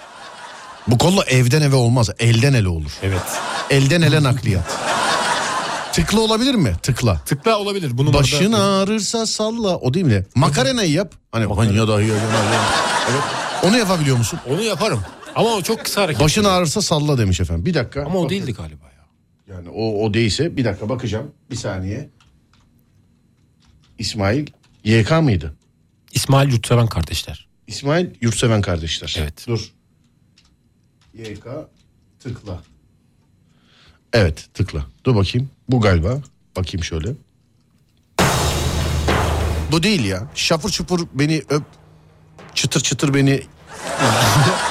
Bu 0.87 0.98
kolla 0.98 1.24
evden 1.24 1.62
eve 1.62 1.76
olmaz 1.76 2.11
elden 2.18 2.52
ele 2.52 2.68
olur. 2.68 2.90
Evet. 3.02 3.22
Elden 3.70 4.02
ele 4.02 4.22
nakliyat. 4.22 4.78
Tıkla 5.92 6.20
olabilir 6.20 6.54
mi? 6.54 6.72
Tıkla. 6.83 7.20
Tıkla 7.26 7.59
olabilir. 7.59 7.98
Bunu 7.98 8.12
Başın 8.12 8.52
ağrırsa 8.52 9.26
salla. 9.26 9.76
O 9.76 9.94
değil 9.94 10.07
mi? 10.07 10.24
Makarenayı 10.35 10.90
yap. 10.90 11.12
Hani 11.33 11.46
Makarena. 11.46 11.72
ya 11.76 11.88
da 11.88 12.02
ya 12.02 12.14
Evet. 13.11 13.22
Onu 13.62 13.78
yapabiliyor 13.78 14.16
musun? 14.16 14.40
Onu 14.50 14.62
yaparım. 14.62 15.00
Ama 15.34 15.48
o 15.48 15.62
çok 15.62 15.84
kısa 15.84 16.02
hareket. 16.02 16.22
Başın 16.22 16.44
ağrırsa 16.44 16.82
salla 16.82 17.18
demiş 17.18 17.40
efendim. 17.40 17.66
Bir 17.66 17.74
dakika. 17.74 18.04
Ama 18.04 18.18
o 18.18 18.30
değildi 18.30 18.52
galiba 18.52 18.84
ya. 18.84 19.06
Yani 19.54 19.68
o, 19.68 20.04
o 20.04 20.14
değilse 20.14 20.56
bir 20.56 20.64
dakika 20.64 20.88
bakacağım. 20.88 21.32
Bir 21.50 21.56
saniye. 21.56 22.10
İsmail 23.98 24.46
YK 24.84 25.10
mıydı? 25.10 25.54
İsmail 26.12 26.52
Yurtseven 26.52 26.86
kardeşler. 26.86 27.48
İsmail 27.66 28.06
Yurtseven 28.20 28.62
kardeşler. 28.62 29.16
Evet. 29.18 29.44
Dur. 29.48 29.72
YK 31.14 31.46
tıkla. 32.20 32.62
Evet 34.12 34.48
tıkla. 34.54 34.86
Dur 35.04 35.14
bakayım. 35.14 35.50
Bu 35.68 35.80
galiba. 35.80 36.20
Bakayım 36.56 36.84
şöyle. 36.84 37.12
Bu 39.72 39.82
değil 39.82 40.04
ya. 40.04 40.30
Şapur 40.34 40.70
çupur 40.70 41.06
beni 41.14 41.42
öp. 41.48 41.62
Çıtır 42.54 42.80
çıtır 42.80 43.14
beni 43.14 43.42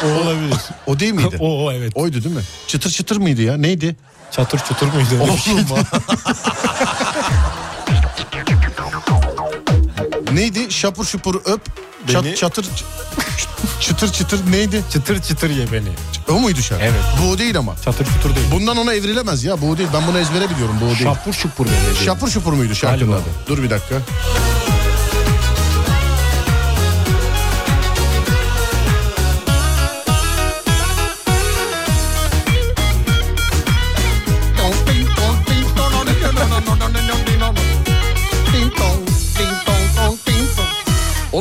o 0.04 0.08
olabilir. 0.08 0.58
O 0.86 1.00
değil 1.00 1.14
miydi? 1.14 1.38
o, 1.40 1.66
o 1.66 1.72
evet. 1.72 1.92
Oydu 1.96 2.24
değil 2.24 2.36
mi? 2.36 2.42
Çıtır 2.68 2.90
çıtır 2.90 3.18
mıydı 3.18 3.42
ya? 3.42 3.58
Neydi? 3.58 3.96
Çatır 4.32 4.60
çutur 4.60 4.88
muydu? 4.88 5.08
Oğlum 5.22 5.38
Neydi? 10.36 10.72
Şapur 10.72 11.06
şupur 11.06 11.36
öp. 11.36 11.62
Çat, 12.12 12.24
beni... 12.26 12.36
çatır 12.36 12.66
çıtır 13.82 14.14
çıtır 14.14 14.52
neydi? 14.52 14.82
Çıtır 14.94 15.22
çıtır 15.22 15.50
ye 15.50 15.72
beni. 15.72 15.90
O 16.30 16.40
muydu 16.40 16.62
şarkı? 16.62 16.84
Evet. 16.84 17.02
Bu 17.22 17.30
o 17.30 17.38
değil 17.38 17.58
ama. 17.58 17.76
Çatır 17.86 18.06
çıtır 18.06 18.36
değil. 18.36 18.48
Bundan 18.52 18.78
ona 18.78 18.94
evrilemez 18.94 19.44
ya. 19.44 19.62
Bu 19.62 19.70
o 19.70 19.78
değil. 19.78 19.90
Ben 19.94 20.08
bunu 20.08 20.20
ezbere 20.20 20.50
biliyorum. 20.50 20.76
Bu 20.82 20.86
o 20.86 20.88
değil. 20.88 21.04
Şapur 21.04 21.34
şupur 21.34 21.66
beni. 21.66 22.06
Şapur 22.06 22.30
şupur 22.30 22.54
muydu 22.54 22.76
şarkının 22.76 23.12
adı? 23.12 23.24
Dur 23.48 23.64
bir 23.64 23.70
dakika. 23.70 23.96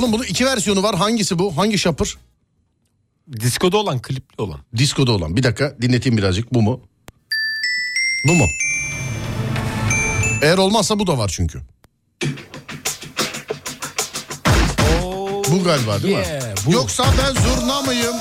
Oğlum 0.03 0.13
bunun 0.13 0.23
iki 0.25 0.47
versiyonu 0.47 0.83
var. 0.83 0.95
Hangisi 0.95 1.39
bu? 1.39 1.57
Hangi 1.57 1.79
şapır? 1.79 2.19
Diskoda 3.41 3.77
olan 3.77 4.03
klipli 4.03 4.43
olan. 4.43 4.61
Diskoda 4.77 5.13
olan. 5.13 5.37
Bir 5.37 5.43
dakika 5.43 5.77
dinleteyim 5.83 6.19
birazcık. 6.19 6.55
Bu 6.55 6.63
mu? 6.63 6.81
Bu 8.29 8.35
mu? 8.35 8.47
Eğer 10.43 10.59
olmazsa 10.59 10.99
bu 10.99 11.07
da 11.07 11.19
var 11.19 11.29
çünkü. 11.35 11.61
Bu 15.51 15.65
galiba 15.65 16.03
değil 16.03 16.17
mi? 16.17 16.25
yeah, 16.27 16.57
bu. 16.67 16.73
Yoksa 16.73 17.05
ben 17.19 17.41
zurna 17.41 17.83
mıyım? 17.83 18.17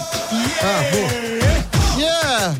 Ha 0.62 0.84
bu. 0.94 0.98
Yeah. 2.02 2.54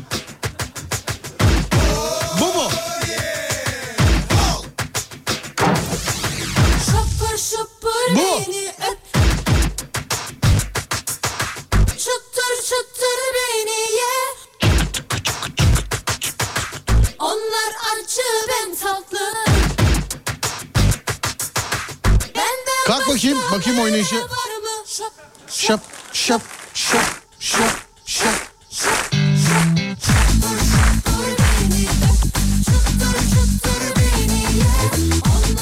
Bakayım, 23.22 23.38
bakayım 23.52 23.80
oynayışı. 23.80 24.16
Şap, 24.86 25.12
Şap 25.48 25.80
şap 26.12 26.42
şap 26.74 27.04
şap 27.38 27.86
şap. 28.06 28.52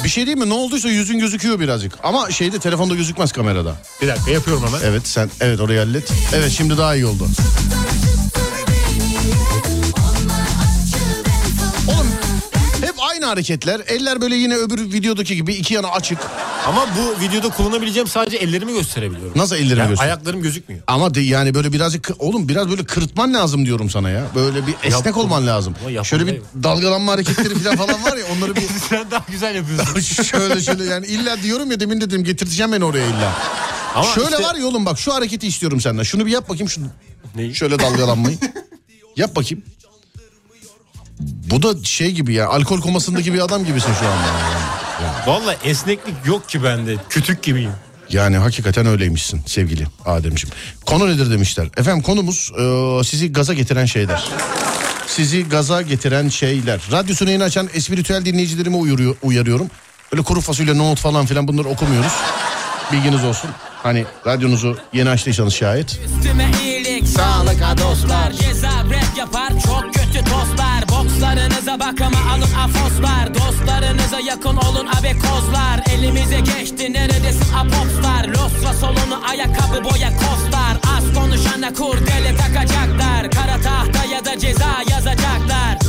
Bir 0.03 0.09
şey 0.09 0.27
değil 0.27 0.37
mi? 0.37 0.49
Ne 0.49 0.53
olduysa 0.53 0.89
yüzün 0.89 1.19
gözüküyor 1.19 1.59
birazcık. 1.59 1.93
Ama 2.03 2.31
şeyde 2.31 2.59
telefonda 2.59 2.95
gözükmez 2.95 3.31
kamerada. 3.31 3.75
Bir 4.01 4.07
dakika 4.07 4.31
yapıyorum 4.31 4.67
hemen. 4.67 4.79
Evet 4.83 5.07
sen 5.07 5.29
evet 5.41 5.59
orayı 5.59 5.79
hallet. 5.79 6.11
Evet 6.33 6.51
şimdi 6.51 6.77
daha 6.77 6.95
iyi 6.95 7.05
oldu. 7.05 7.27
Hareketler. 13.31 13.81
Eller 13.87 14.21
böyle 14.21 14.35
yine 14.35 14.55
öbür 14.55 14.93
videodaki 14.93 15.35
gibi 15.35 15.53
iki 15.53 15.73
yana 15.73 15.87
açık. 15.87 16.17
Ama 16.67 16.85
bu 16.97 17.21
videoda 17.21 17.49
kullanabileceğim 17.49 18.07
sadece 18.07 18.37
ellerimi 18.37 18.73
gösterebiliyorum. 18.73 19.37
Nasıl 19.37 19.55
ellerimi 19.55 19.79
Yani 19.79 19.89
göster? 19.89 20.05
Ayaklarım 20.05 20.41
gözükmüyor. 20.41 20.81
Ama 20.87 21.13
de, 21.13 21.21
yani 21.21 21.53
böyle 21.53 21.73
birazcık 21.73 22.09
oğlum 22.19 22.49
biraz 22.49 22.69
böyle 22.69 22.83
kırıtman 22.83 23.33
lazım 23.33 23.65
diyorum 23.65 23.89
sana 23.89 24.09
ya. 24.09 24.23
Böyle 24.35 24.67
bir 24.67 24.73
esnek 24.73 24.91
Yaptım. 24.91 25.17
olman 25.17 25.47
lazım. 25.47 25.75
Yaptım 25.89 26.05
Şöyle 26.19 26.27
bir 26.31 26.41
dalgalanma 26.63 27.11
hareketleri 27.11 27.55
falan 27.55 27.77
falan 27.77 28.03
var 28.03 28.17
ya 28.17 28.23
onları 28.37 28.55
bir 28.55 28.61
Sen 28.89 29.11
daha 29.11 29.23
güzel 29.31 29.55
yapıyorsun. 29.55 29.99
şöyle 30.23 30.61
şöyle 30.61 30.83
yani 30.85 31.05
illa 31.05 31.43
diyorum 31.43 31.71
ya 31.71 31.79
demin 31.79 32.01
dedim 32.01 32.23
getirteceğim 32.23 32.71
beni 32.71 32.85
oraya 32.85 33.05
illa. 33.07 33.33
Ama 33.95 34.03
şöyle 34.03 34.29
işte- 34.29 34.43
var 34.43 34.55
ya 34.55 34.65
oğlum 34.65 34.85
bak 34.85 34.99
şu 34.99 35.13
hareketi 35.13 35.47
istiyorum 35.47 35.81
senden. 35.81 36.03
Şunu 36.03 36.25
bir 36.25 36.31
yap 36.31 36.49
bakayım 36.49 36.69
şunu. 36.69 36.85
Neyi? 37.35 37.55
Şöyle 37.55 37.79
dalgalanmayı. 37.79 38.37
yap 39.17 39.35
bakayım. 39.35 39.63
Bu 41.49 41.63
da 41.63 41.83
şey 41.83 42.11
gibi 42.11 42.33
ya 42.33 42.47
alkol 42.47 42.81
komasındaki 42.81 43.33
bir 43.33 43.39
adam 43.39 43.65
gibisin 43.65 43.93
şu 43.99 44.07
anda. 44.07 44.27
Yani, 45.03 45.27
Valla 45.27 45.55
esneklik 45.63 46.15
yok 46.25 46.49
ki 46.49 46.63
bende. 46.63 46.95
Kütük 47.09 47.43
gibiyim. 47.43 47.71
yani 48.09 48.37
hakikaten 48.37 48.85
öyleymişsin 48.85 49.41
sevgili 49.45 49.87
Ademciğim. 50.05 50.55
Konu 50.85 51.07
nedir 51.09 51.31
demişler. 51.31 51.67
Efendim 51.77 52.03
konumuz 52.03 52.51
e, 52.59 53.03
sizi 53.03 53.33
gaza 53.33 53.53
getiren 53.53 53.85
şeyler. 53.85 54.23
Sizi 55.07 55.49
gaza 55.49 55.81
getiren 55.81 56.29
şeyler. 56.29 56.81
Radyosunu 56.91 57.31
yeni 57.31 57.43
açan 57.43 57.69
espritüel 57.73 58.25
dinleyicilerimi 58.25 58.75
uyarıyor, 58.75 59.15
uyarıyorum. 59.23 59.67
Öyle 60.13 60.23
kuru 60.23 60.41
fasulye, 60.41 60.77
nohut 60.77 60.99
falan 60.99 61.25
filan 61.25 61.47
bunları 61.47 61.67
okumuyoruz. 61.67 62.11
Bilginiz 62.91 63.23
olsun. 63.23 63.49
Hani 63.83 64.05
radyonuzu 64.27 64.77
yeni 64.93 65.09
açtıysanız 65.09 65.53
şayet. 65.53 65.99
Üstüme 66.17 66.51
iyilik 66.63 67.07
sağlık 67.07 67.59
dostlar 67.77 68.31
Ceza 68.31 68.67
rap 68.69 69.17
yapar 69.17 69.49
çok 69.49 69.90
kötü 70.13 70.23
tostlar 70.25 70.89
Bokslarınıza 70.89 71.79
bakıma 71.79 72.31
alın 72.31 72.53
afoslar 72.53 73.33
Dostlarınıza 73.33 74.19
yakın 74.19 74.57
olun 74.57 74.87
abekozlar 74.87 75.81
Elimize 75.93 76.39
geçti 76.39 76.93
neredesin? 76.93 77.53
Apopslar 77.53 78.27
Losra 78.27 78.73
solunu 78.73 79.29
ayakkabı 79.29 79.83
boya 79.83 80.09
kostar 80.09 80.77
Az 80.97 81.13
konuşana 81.13 81.73
kurdele 81.73 82.35
takacaklar. 82.37 83.31
Kara 83.31 83.61
tahta 83.61 84.05
ya 84.13 84.25
da 84.25 84.39
ceza 84.39 84.69
yazacaklar 84.89 85.80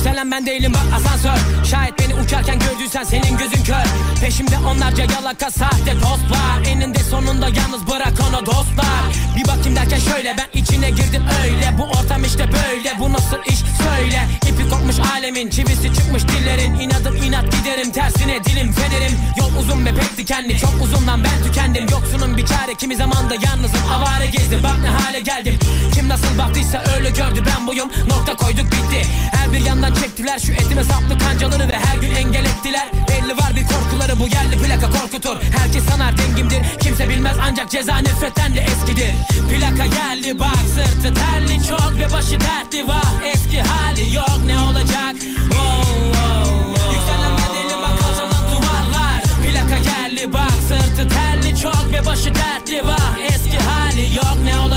Yükselen 0.00 0.30
ben 0.30 0.46
değilim 0.46 0.72
bak 0.74 1.00
asansör. 1.00 1.64
Şayet 1.64 1.98
beni 1.98 2.14
uçarken 2.14 2.58
gördüysen 2.58 3.04
senin 3.04 3.38
gözün 3.38 3.64
kör. 3.64 3.84
Peşimde 4.20 4.58
onlarca 4.58 5.04
yalaka 5.14 5.50
sahte 5.50 5.94
dost 6.00 6.30
var 6.30 6.50
Eninde 6.66 6.98
sonunda 6.98 7.48
yalnız 7.48 7.86
bırak 7.86 8.12
onu 8.28 8.46
dostlar. 8.46 9.02
Bir 9.36 9.48
bakayım 9.48 9.76
derken 9.76 9.98
şöyle 9.98 10.36
ben 10.38 10.60
içine 10.60 10.90
girdim 10.90 11.22
öyle. 11.44 11.78
Bu 11.78 11.84
ortam 11.84 12.24
işte 12.24 12.44
böyle 12.52 12.98
bu 12.98 13.12
nasıl 13.12 13.36
iş? 13.46 13.58
Söyle. 13.58 14.28
İpi 14.48 14.68
kopmuş 14.70 14.96
alemin 15.12 15.50
çivisi 15.50 15.94
çıkmış 15.94 16.22
dillerin. 16.28 16.74
İnadım 16.74 17.16
inat 17.16 17.44
giderim 17.52 17.92
tersine 17.92 18.44
dilim 18.44 18.72
fenerim. 18.72 19.12
Yol 19.38 19.56
uzun 19.60 19.86
ve 19.86 19.94
pek 19.94 20.16
dikenli 20.16 20.58
çok 20.58 20.74
uzundan 20.82 21.24
ben 21.24 21.46
tükendim. 21.46 21.86
Yoksunun 21.90 22.36
bir 22.36 22.46
çare 22.46 22.74
kimi 22.78 22.96
zamanda 22.96 23.34
yalnızım. 23.34 23.80
Avare 23.92 24.26
gezdim 24.26 24.62
Bak 24.62 24.78
ne 24.82 24.88
hale 24.88 25.20
geldim. 25.20 25.58
Kim 25.94 26.08
nasıl 26.08 26.38
baktıysa 26.38 26.84
öyle 26.96 27.10
gördü 27.10 27.44
ben 27.46 27.66
buyum. 27.66 27.88
Nokta 28.08 28.36
koyduk 28.36 28.66
bitti. 28.66 29.06
Her 29.32 29.52
bir 29.52 29.60
yandan 29.60 29.89
çektiler 29.94 30.38
Şu 30.38 30.52
etime 30.52 30.84
saplı 30.84 31.18
kancaları 31.18 31.68
ve 31.68 31.76
her 31.76 31.98
gün 31.98 32.14
engel 32.14 32.44
ettiler. 32.44 32.88
Belli 33.08 33.36
var 33.36 33.52
bir 33.56 33.64
korkuları 33.66 34.18
bu 34.20 34.26
yerli 34.26 34.56
plaka 34.62 34.98
korkutur. 34.98 35.36
Herkes 35.58 35.84
sanar 35.84 36.18
dengimdir 36.18 36.62
kimse 36.80 37.08
bilmez 37.08 37.36
ancak 37.42 37.70
ceza 37.70 37.96
nefretten 37.96 38.54
de 38.54 38.60
eskidir. 38.60 39.12
Plaka 39.50 39.86
geldi 39.86 40.38
bak 40.38 40.64
sırtı 40.74 41.14
terli 41.14 41.66
çok 41.68 41.92
ve 41.98 42.12
başı 42.12 42.40
dertli. 42.40 42.88
Vah 42.88 43.12
Eski 43.34 43.62
hali 43.62 44.14
yok 44.14 44.40
ne 44.46 44.58
olacak? 44.58 45.14
Wow, 45.50 45.94
wow, 46.12 46.50
wow. 46.74 46.94
Yükselen 46.94 47.32
bedeli 47.38 47.82
bak 47.82 47.98
azalan 48.10 48.44
duvarlar. 48.52 49.22
Plaka 49.44 49.78
geldi 49.78 50.32
bak 50.32 50.52
sırtı 50.68 51.08
terli 51.08 51.60
çok 51.60 51.92
ve 51.92 52.06
başı 52.06 52.34
dertli. 52.34 52.86
Vah 52.86 53.18
Eski 53.28 53.58
hali 53.58 54.16
yok 54.16 54.36
ne 54.44 54.58
olacak 54.58 54.69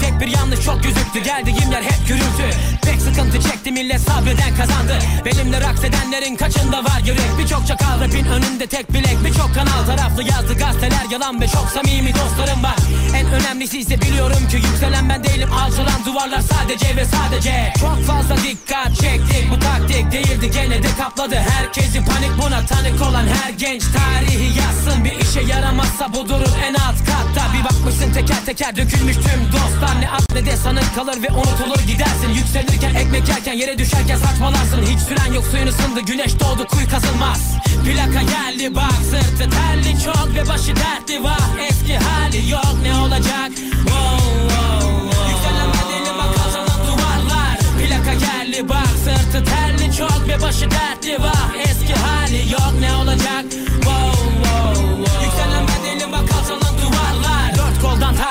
Tek 0.00 0.20
bir 0.20 0.26
yanlış 0.26 0.60
çok 0.64 0.82
gözüktü 0.82 1.18
geldiğim 1.24 1.72
yer 1.72 1.82
hep 1.82 2.08
gürültü. 2.08 2.58
Pek 2.82 3.00
sıkıntı 3.00 3.40
çekti 3.40 3.72
millet 3.72 4.00
sabreden 4.00 4.56
kazandı. 4.56 4.98
Benimle 5.24 5.60
raks 5.60 5.84
edenlerin 5.84 6.36
kaçında 6.36 6.84
var 6.84 7.00
yürek? 7.06 7.30
Birçok 7.38 7.66
çakal 7.66 8.00
rapin 8.00 8.24
önünde 8.24 8.66
tek 8.66 8.92
bilek. 8.92 9.16
Birçok 9.24 9.54
kanal 9.54 9.86
taraflı 9.86 10.22
yazdı 10.22 10.54
gazeteler. 10.58 11.06
Yalan 11.10 11.40
Ve 11.40 11.48
çok 11.48 11.68
samimi 11.74 12.12
dostlarım 12.14 12.62
var. 12.62 12.76
En 13.16 13.26
önemlisi 13.26 13.78
ise 13.78 14.00
biliyorum 14.00 14.48
ki 14.50 14.56
yükselen 14.56 15.08
ben 15.08 15.24
değilim. 15.24 15.52
Alçalan 15.52 16.04
duvarlar 16.06 16.40
sadece 16.40 16.96
ve 16.96 17.04
sadece. 17.04 17.72
Çok 17.80 18.04
fazla 18.06 18.36
dikkat 18.36 18.96
çektik 18.96 19.50
bu 19.50 19.58
taktik 19.58 20.12
değildi 20.12 20.50
Gene 20.50 20.82
de 20.82 20.88
kapladı. 20.98 21.36
Herkesi 21.36 22.04
panik 22.04 22.32
buna 22.42 22.66
tanık 22.66 23.02
olan 23.02 23.26
her 23.26 23.50
genç 23.50 23.82
Tarihi 23.96 24.58
yazsın. 24.58 25.04
Bir 25.04 25.12
işe 25.12 25.40
yaramazsa 25.40 26.12
bu 26.14 26.28
durur 26.28 26.52
en 26.68 26.74
alt 26.74 26.98
katta. 26.98 27.52
Bir 27.54 27.64
bakmışsın 27.64 28.12
teker 28.12 28.44
teker 28.46 28.76
dökülmüş 28.76 29.16
tüm 29.16 29.52
dostlar 29.52 29.85
Ne 29.94 30.10
at 30.10 30.34
ne 30.34 30.46
de 30.46 30.56
sanık 30.56 30.94
kalır 30.94 31.22
ve 31.22 31.28
unutulur 31.30 31.86
gidersin. 31.86 32.28
Yükselirken 32.34 32.94
ekmek 32.94 33.28
yerken 33.28 33.52
yere 33.52 33.78
düşerken 33.78 34.16
saçmalarsın. 34.16 34.82
Hiç 34.82 35.00
süren 35.00 35.32
yok 35.32 35.44
suyun 35.50 35.66
ısındı 35.66 36.00
güneş 36.00 36.40
doğdu 36.40 36.66
kuyu 36.66 36.88
kazılmaz. 36.88 37.54
Plaka 37.84 38.22
geldi 38.22 38.74
bak 38.74 38.98
sırtı 39.10 39.50
terli 39.50 40.02
çok 40.04 40.28
ve 40.34 40.48
başı 40.48 40.76
dertli. 40.76 41.24
Vah 41.24 41.48
Eski 41.68 41.98
hali 41.98 42.50
yok 42.50 42.76
ne 42.82 42.94
olacak? 42.94 43.50
Wow, 43.56 44.48
wow, 44.48 45.10
wow. 45.10 45.30
Yükselen 45.30 45.68
bedeli 45.68 46.18
bak 46.18 46.46
azalan 46.46 46.86
duvarlar. 46.86 47.58
Plaka 47.78 48.14
geldi 48.14 48.68
bak 48.68 48.88
sırtı 49.04 49.44
terli 49.44 49.96
çok 49.96 50.28
ve 50.28 50.42
başı 50.42 50.70
dertli. 50.70 51.22
Vah 51.22 51.50
Eski 51.64 51.94
hali 51.94 52.52
yok 52.52 52.74
ne 52.80 52.94
olacak 52.94 53.65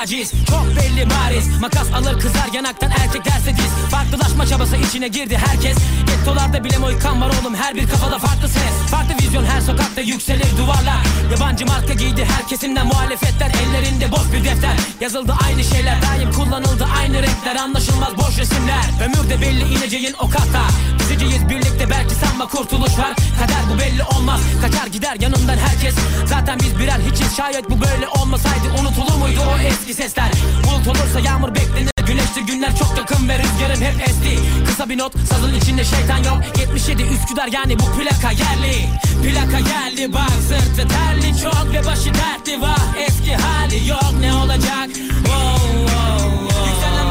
taciz 0.05 0.31
Çok 0.49 0.65
belli 0.75 1.09
bariz. 1.09 1.59
Makas 1.61 1.93
alır 1.93 2.19
kızar 2.19 2.53
yanaktan 2.53 2.91
erkek 2.91 3.25
derse 3.25 3.57
diz. 3.57 3.91
Farklılaşma 3.91 4.45
çabası 4.45 4.75
içine 4.77 5.07
girdi 5.07 5.37
herkes. 5.37 5.77
Gettolarda 6.07 6.63
bile 6.63 6.77
moykan 6.77 7.21
var 7.21 7.31
oğlum 7.41 7.55
her 7.55 7.75
bir 7.75 7.87
kafada 7.89 8.19
farklı 8.19 8.49
ses. 8.49 8.91
Farklı 8.91 9.15
vizyon 9.21 9.45
her 9.45 9.61
sokakta 9.61 10.01
yükselir 10.01 10.57
duvarlar. 10.57 11.01
Yabancı 11.31 11.65
marka 11.65 11.93
giydi 11.93 12.27
her 12.35 12.47
kesimden 12.47 12.87
muhalefetler 12.87 13.51
Ellerinde 13.63 14.11
boş 14.11 14.33
bir 14.33 14.43
defter. 14.43 14.75
Yazıldı 15.01 15.33
aynı 15.45 15.63
şeyler 15.63 16.01
daim 16.01 16.31
kullanıldı 16.31 16.87
aynı 16.99 17.17
renkler. 17.23 17.55
Anlaşılmaz 17.55 18.17
boş 18.17 18.37
resimler. 18.37 18.85
Ömür 19.05 19.29
de 19.29 19.41
belli 19.41 19.73
ineceğin 19.73 20.13
o 20.19 20.29
kata 20.29 20.61
Diziciyiz 20.99 21.49
birlikte 21.49 21.89
belki 21.89 22.15
sanma 22.15 22.47
kurtuluş 22.47 22.97
var. 22.97 23.15
Kader 23.39 23.63
bu 23.73 23.79
belli 23.79 24.03
olmaz. 24.03 24.41
Kaçar 24.61 24.87
gider 24.87 25.17
yanından 25.19 25.57
herkes. 25.57 25.95
Zaten 26.25 26.59
biz 26.59 26.79
birer 26.79 26.99
hiçiz. 27.11 27.37
Şayet 27.37 27.69
bu 27.69 27.81
böyle 27.81 28.07
olmasaydı 28.07 28.65
Unutulur 28.79 29.15
muydu 29.15 29.39
o 29.55 29.59
eski 29.59 29.93
sesler. 29.95 30.31
Bulut 30.63 30.87
olursa 30.87 31.19
yağmur 31.19 31.55
beklenir. 31.55 31.91
Güneşli 32.07 32.45
günler 32.45 32.75
çok 32.79 32.97
yakın 32.97 33.29
ve 33.29 33.39
rüzgarım 33.39 33.81
hep 33.81 34.09
esti. 34.09 34.39
Kısa 34.67 34.89
bir 34.89 34.97
not 34.97 35.13
sazın 35.29 35.53
içinde 35.53 35.83
şeytan 35.83 36.17
yok. 36.17 36.37
77 36.59 37.03
Üsküdar 37.03 37.47
yani 37.47 37.79
bu 37.79 37.83
plaka 37.83 38.31
yerli. 38.31 38.89
Plaka 39.23 39.59
geldi 39.59 40.13
bak 40.13 40.31
sırtı 40.47 40.87
terli. 40.87 41.41
Çok 41.43 41.73
ve 41.73 41.85
başı 41.85 42.13
dertli 42.13 42.61
vah 42.61 42.97
Eski 43.07 43.35
hali 43.35 43.89
yok. 43.89 44.13
Ne 44.19 44.33
olacak? 44.33 44.87
Wow, 44.87 45.87
wow, 45.87 46.29
wow. 46.39 46.69
Yükselen 46.69 47.07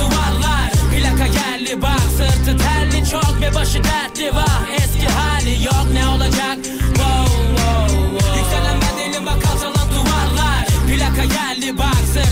duvarlar. 0.00 0.70
Plaka 0.70 1.26
geldi 1.26 1.82
bak 1.82 2.00
sırtı 2.16 2.58
terli. 2.58 3.10
Çok 3.10 3.40
ve 3.40 3.54
başı 3.54 3.84
dertli 3.84 4.34
vah 4.34 4.62
Eski 4.76 5.08
hali 5.08 5.64
yok. 5.64 5.86
Ne 5.92 6.08
olacak 6.08 6.69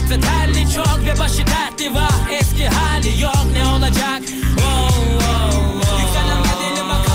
sırtı 0.09 0.21
terli 0.21 0.73
çok 0.75 0.99
ve 1.07 1.19
başı 1.19 1.47
dertli 1.47 1.95
vah 1.95 2.31
Eski 2.41 2.69
hali 2.69 3.23
yok 3.23 3.47
ne 3.53 3.67
olacak? 3.67 4.21
Wow, 4.21 5.19
wow, 5.19 5.81
wow. 5.81 6.03
Yükselen 6.03 6.39
bedeli 6.43 6.89
bak 6.89 7.07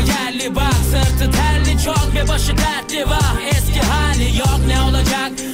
geldi 0.00 0.54
bak 0.54 0.74
sırtı 0.90 1.30
terli 1.30 1.84
çok 1.84 2.14
ve 2.14 2.28
başı 2.28 2.56
dertli 2.56 3.10
vah 3.10 3.40
Eski 3.50 3.80
hali 3.80 4.38
yok 4.38 4.60
ne 4.66 4.80
olacak 4.80 5.53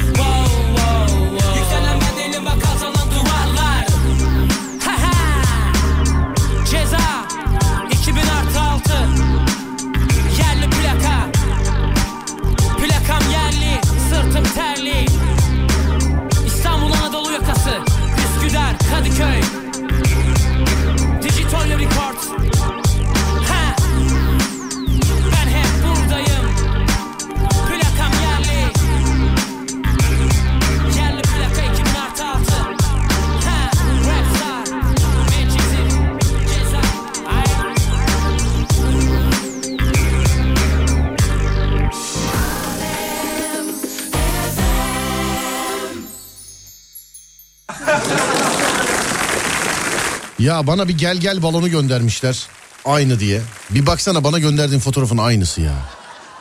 Ya 50.40 50.66
bana 50.66 50.88
bir 50.88 50.98
gel 50.98 51.16
gel 51.16 51.42
balonu 51.42 51.70
göndermişler. 51.70 52.46
Aynı 52.84 53.20
diye. 53.20 53.40
Bir 53.70 53.86
baksana 53.86 54.24
bana 54.24 54.38
gönderdiğin 54.38 54.80
fotoğrafın 54.80 55.18
aynısı 55.18 55.60
ya. 55.60 55.74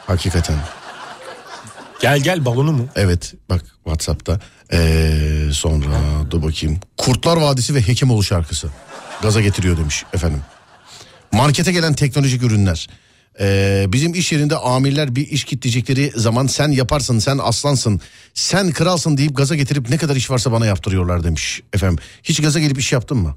Hakikaten. 0.07 0.55
Gel 2.01 2.19
gel 2.19 2.45
balonu 2.45 2.71
mu? 2.71 2.87
Evet 2.95 3.33
bak 3.49 3.65
Whatsapp'ta. 3.83 4.39
Ee, 4.73 5.49
sonra 5.51 5.99
dur 6.31 6.43
bakayım. 6.43 6.79
Kurtlar 6.97 7.37
Vadisi 7.37 7.75
ve 7.75 7.87
Hekimoğlu 7.87 8.23
şarkısı. 8.23 8.69
Gaza 9.21 9.41
getiriyor 9.41 9.77
demiş 9.77 10.03
efendim. 10.13 10.41
Markete 11.31 11.71
gelen 11.71 11.93
teknolojik 11.93 12.43
ürünler. 12.43 12.87
Ee, 13.39 13.85
bizim 13.87 14.13
iş 14.13 14.31
yerinde 14.31 14.55
amirler 14.55 15.15
bir 15.15 15.27
iş 15.27 15.43
kitleyecekleri 15.43 16.11
zaman 16.15 16.47
sen 16.47 16.71
yaparsın, 16.71 17.19
sen 17.19 17.37
aslansın, 17.37 18.01
sen 18.33 18.71
kralsın 18.71 19.17
deyip 19.17 19.37
gaza 19.37 19.55
getirip 19.55 19.89
ne 19.89 19.97
kadar 19.97 20.15
iş 20.15 20.31
varsa 20.31 20.51
bana 20.51 20.65
yaptırıyorlar 20.65 21.23
demiş 21.23 21.61
efendim. 21.73 22.03
Hiç 22.23 22.41
gaza 22.41 22.59
gelip 22.59 22.79
iş 22.79 22.91
yaptın 22.91 23.17
mı? 23.17 23.35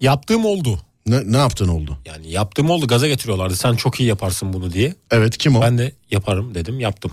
Yaptığım 0.00 0.44
oldu. 0.44 0.80
Ne, 1.06 1.32
ne 1.32 1.36
yaptın 1.36 1.68
oldu? 1.68 1.98
Yani 2.06 2.30
yaptığım 2.30 2.70
oldu 2.70 2.86
gaza 2.86 3.08
getiriyorlardı. 3.08 3.56
Sen 3.56 3.74
çok 3.76 4.00
iyi 4.00 4.08
yaparsın 4.08 4.52
bunu 4.52 4.72
diye. 4.72 4.94
Evet 5.10 5.38
kim 5.38 5.56
o? 5.56 5.60
Ben 5.62 5.78
de 5.78 5.92
yaparım 6.10 6.54
dedim 6.54 6.80
yaptım. 6.80 7.10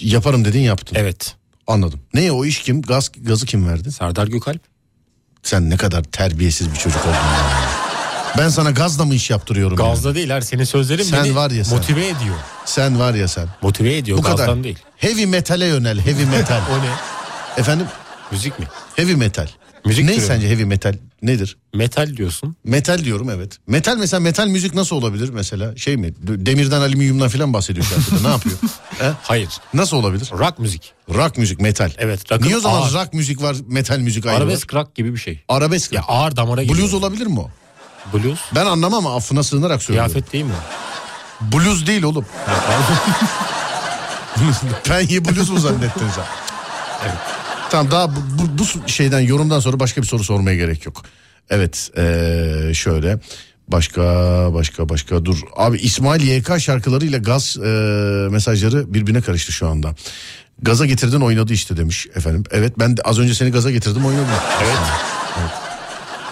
Yaparım 0.00 0.44
dedin 0.44 0.60
yaptın. 0.60 0.96
Evet. 1.00 1.34
Anladım. 1.66 2.00
Ne 2.14 2.32
o 2.32 2.44
iş 2.44 2.62
kim? 2.62 2.82
Gaz, 2.82 3.10
gazı 3.22 3.46
kim 3.46 3.68
verdi? 3.68 3.92
Serdar 3.92 4.26
Gökalp. 4.26 4.60
Sen 5.42 5.70
ne 5.70 5.76
kadar 5.76 6.02
terbiyesiz 6.04 6.70
bir 6.72 6.76
çocuk 6.78 7.00
oldun 7.02 7.12
ya. 7.14 7.68
Ben 8.38 8.48
sana 8.48 8.70
gazla 8.70 9.04
mı 9.04 9.14
iş 9.14 9.30
yaptırıyorum? 9.30 9.76
Gazda 9.76 10.14
değil 10.14 10.30
her 10.30 10.40
senin 10.40 10.64
sözlerin 10.64 11.02
Sen 11.02 11.24
beni 11.24 11.34
var 11.36 11.50
ya 11.50 11.64
sen. 11.64 11.78
motive 11.78 12.06
ediyor. 12.06 12.36
Sen 12.64 12.98
var 12.98 13.14
ya 13.14 13.28
sen. 13.28 13.48
Motive 13.62 13.96
ediyor 13.96 14.18
Bu 14.18 14.22
gazdan 14.22 14.46
kadar. 14.46 14.64
değil. 14.64 14.78
Heavy 14.96 15.26
metale 15.26 15.66
yönel. 15.66 15.98
Heavy 16.00 16.24
metal. 16.24 16.60
O 16.72 16.78
ne? 16.82 16.90
Efendim? 17.56 17.86
Müzik 18.30 18.58
mi? 18.58 18.66
Heavy 18.96 19.14
metal. 19.14 19.48
Müzik 19.84 20.04
ne 20.04 20.14
türü. 20.14 20.24
sence 20.24 20.48
heavy 20.50 20.64
metal? 20.64 20.94
Nedir? 21.22 21.56
Metal 21.74 22.16
diyorsun. 22.16 22.56
Metal 22.64 22.98
diyorum 23.04 23.30
evet. 23.30 23.56
Metal 23.66 23.96
mesela 23.96 24.20
metal 24.20 24.46
müzik 24.46 24.74
nasıl 24.74 24.96
olabilir 24.96 25.28
mesela? 25.30 25.76
Şey 25.76 25.96
mi? 25.96 26.14
Demirden 26.20 26.80
alüminyumdan 26.80 27.28
falan 27.28 27.52
bahsediyor 27.52 27.86
şarkıda. 27.86 28.28
ne 28.28 28.32
yapıyor? 28.32 28.56
He? 28.98 29.10
Hayır. 29.22 29.48
Nasıl 29.74 29.96
olabilir? 29.96 30.30
Rock 30.32 30.58
müzik. 30.58 30.92
Rock 31.14 31.38
müzik 31.38 31.60
metal. 31.60 31.90
Evet. 31.98 32.32
rock'ın 32.32 32.46
Niye 32.46 32.56
o 32.56 32.60
zaman 32.60 32.80
ağır. 32.82 32.92
rock 32.94 33.14
müzik 33.14 33.42
var 33.42 33.56
metal 33.68 33.98
müzik 33.98 34.26
ayrı 34.26 34.36
Arabesk 34.36 34.74
var? 34.74 34.80
rock 34.82 34.94
gibi 34.94 35.12
bir 35.14 35.18
şey. 35.18 35.44
Arabesk. 35.48 35.92
Ya 35.92 36.02
ağır 36.08 36.36
damara 36.36 36.62
giriyor. 36.62 36.78
Blues 36.78 36.94
olabilir 36.94 37.26
mi 37.26 37.40
o? 37.40 37.50
Blues. 38.14 38.38
Ben 38.54 38.66
anlamam 38.66 39.06
ama 39.06 39.16
affına 39.16 39.42
sığınarak 39.42 39.82
söylüyorum. 39.82 40.12
Kıyafet 40.12 40.32
değil 40.32 40.44
mi? 40.44 40.50
Blues 41.40 41.86
değil 41.86 42.02
oğlum. 42.02 42.26
Penye 44.84 45.24
blues 45.24 45.50
mu 45.50 45.58
zannettin 45.58 46.06
sen? 46.14 46.24
Tamam 47.70 47.90
daha 47.90 48.10
bu, 48.10 48.20
bu, 48.38 48.58
bu 48.58 48.88
şeyden 48.88 49.20
yorumdan 49.20 49.60
sonra 49.60 49.80
başka 49.80 50.02
bir 50.02 50.06
soru 50.06 50.24
sormaya 50.24 50.56
gerek 50.56 50.86
yok. 50.86 51.02
Evet 51.50 51.90
ee, 51.96 52.74
şöyle 52.74 53.18
başka 53.68 54.02
başka 54.54 54.88
başka 54.88 55.24
dur. 55.24 55.38
Abi 55.56 55.78
İsmail 55.78 56.28
YK 56.28 56.60
şarkılarıyla 56.60 57.18
gaz 57.18 57.56
ee, 57.56 57.68
mesajları 58.30 58.94
birbirine 58.94 59.20
karıştı 59.20 59.52
şu 59.52 59.68
anda. 59.68 59.94
Gaza 60.62 60.86
getirdin 60.86 61.20
oynadı 61.20 61.52
işte 61.52 61.76
demiş 61.76 62.06
efendim. 62.14 62.44
Evet 62.50 62.78
ben 62.78 62.96
de 62.96 63.02
az 63.02 63.18
önce 63.18 63.34
seni 63.34 63.50
gaza 63.50 63.70
getirdim 63.70 64.06
oynadım. 64.06 64.26
Evet. 64.64 64.78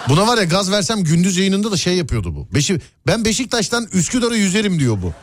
Buna 0.09 0.27
var 0.27 0.37
ya 0.37 0.43
gaz 0.43 0.71
versem 0.71 1.03
gündüz 1.03 1.37
yayınında 1.37 1.71
da 1.71 1.77
şey 1.77 1.97
yapıyordu 1.97 2.35
bu. 2.35 2.47
Beşi, 2.53 2.79
ben 3.07 3.25
Beşiktaş'tan 3.25 3.87
Üsküdar'ı 3.93 4.37
yüzerim 4.37 4.79
diyor 4.79 4.97
bu. 5.01 5.13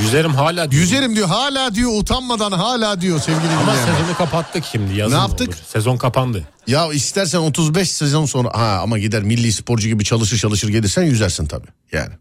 Yüzerim 0.00 0.34
hala 0.34 0.70
diyor. 0.70 0.82
Yüzerim 0.82 1.16
diyor 1.16 1.28
hala 1.28 1.74
diyor 1.74 1.90
utanmadan 2.00 2.52
hala 2.52 3.00
diyor 3.00 3.20
sevgili 3.20 3.52
Ama 3.52 3.72
dinleyenler. 3.72 3.96
sezonu 3.98 4.16
kapattık 4.16 4.64
şimdi. 4.72 4.94
Yazın 4.96 5.16
Ne 5.16 5.20
yaptık? 5.20 5.48
olur. 5.48 5.56
Sezon 5.72 5.96
kapandı. 5.96 6.48
Ya 6.66 6.92
istersen 6.92 7.38
35 7.38 7.90
sezon 7.90 8.26
sonra 8.26 8.48
ha 8.54 8.80
ama 8.82 8.98
gider 8.98 9.22
milli 9.22 9.52
sporcu 9.52 9.88
gibi 9.88 10.04
çalışır 10.04 10.38
çalışır 10.38 10.68
gelirsen 10.68 11.02
yüzersin 11.02 11.46
tabii 11.46 11.68
yani. 11.92 12.12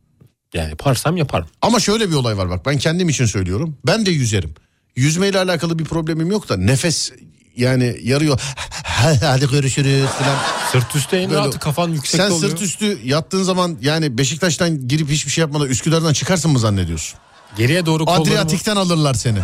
Yani 0.53 0.69
yaparsam 0.69 1.17
yaparım. 1.17 1.47
Ama 1.61 1.79
şöyle 1.79 2.09
bir 2.09 2.15
olay 2.15 2.37
var 2.37 2.49
bak 2.49 2.65
ben 2.65 2.77
kendim 2.77 3.09
için 3.09 3.25
söylüyorum. 3.25 3.77
Ben 3.87 4.05
de 4.05 4.11
yüzerim. 4.11 4.53
Yüzmeyle 4.95 5.39
alakalı 5.39 5.79
bir 5.79 5.85
problemim 5.85 6.31
yok 6.31 6.49
da 6.49 6.57
nefes 6.57 7.11
yani 7.57 7.97
yarıyor. 8.03 8.41
Hadi 9.21 9.49
görüşürüz 9.51 10.05
falan. 10.05 10.37
Sırt 10.71 10.95
üstü 10.95 11.15
en 11.15 11.29
Böyle- 11.29 11.39
rahatı 11.39 11.59
kafan 11.59 11.89
yüksekte 11.89 12.17
Sen 12.17 12.31
oluyor. 12.31 12.51
sırt 12.51 12.61
üstü 12.61 12.99
yattığın 13.03 13.43
zaman 13.43 13.77
yani 13.81 14.17
Beşiktaş'tan 14.17 14.87
girip 14.87 15.09
hiçbir 15.09 15.31
şey 15.31 15.41
yapmadan 15.41 15.67
Üsküdar'dan 15.67 16.13
çıkarsın 16.13 16.51
mı 16.51 16.59
zannediyorsun? 16.59 17.19
Geriye 17.57 17.85
doğru 17.85 18.05
kollarımı 18.05 18.23
Adriyatik'ten 18.23 18.75
alırlar 18.75 19.13
seni. 19.13 19.39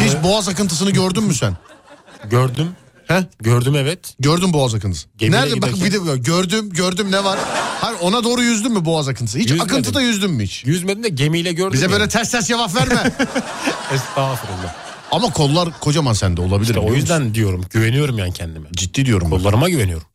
Hiç 0.00 0.12
boğaz 0.22 0.48
akıntısını 0.48 0.90
gördün 0.90 1.22
mü 1.24 1.34
sen? 1.34 1.56
gördüm. 2.30 2.68
He? 3.08 3.26
Gördüm 3.40 3.74
evet. 3.76 3.98
Gördün 4.20 4.52
boğaz 4.52 4.74
akıntısı. 4.74 5.06
Gemiyle 5.18 5.40
Nerede 5.40 5.62
bak 5.62 5.74
giderken- 5.74 6.02
bir 6.04 6.10
de 6.12 6.16
gördüm 6.16 6.70
gördüm 6.70 7.12
ne 7.12 7.24
var? 7.24 7.38
Hayır 7.80 7.98
ona 8.00 8.24
doğru 8.24 8.42
yüzdün 8.42 8.72
mü 8.72 8.84
boğaz 8.84 9.08
akıntısı? 9.08 9.38
Hiç 9.38 9.50
Yüzmedim. 9.50 9.72
akıntıda 9.74 10.00
yüzdün 10.00 10.30
mü 10.30 10.44
hiç? 10.44 10.64
Yüzmedim 10.64 11.02
de 11.02 11.08
gemiyle 11.08 11.52
gördüm. 11.52 11.72
Bize 11.72 11.84
ya. 11.86 11.92
böyle 11.92 12.08
ters 12.08 12.30
ters 12.30 12.48
cevap 12.48 12.74
verme. 12.76 12.94
Estağfurullah. 13.94 14.74
Ama 15.10 15.30
kollar 15.32 15.80
kocaman 15.80 16.12
sende 16.12 16.40
olabilir. 16.40 16.68
İşte 16.68 16.80
o 16.80 16.94
yüzden 16.94 17.20
musun? 17.22 17.34
diyorum 17.34 17.64
güveniyorum 17.70 18.18
yani 18.18 18.32
kendime. 18.32 18.66
Ciddi 18.72 19.06
diyorum. 19.06 19.30
bak. 19.30 19.38
Kollarıma 19.38 19.68
güveniyorum. 19.68 20.06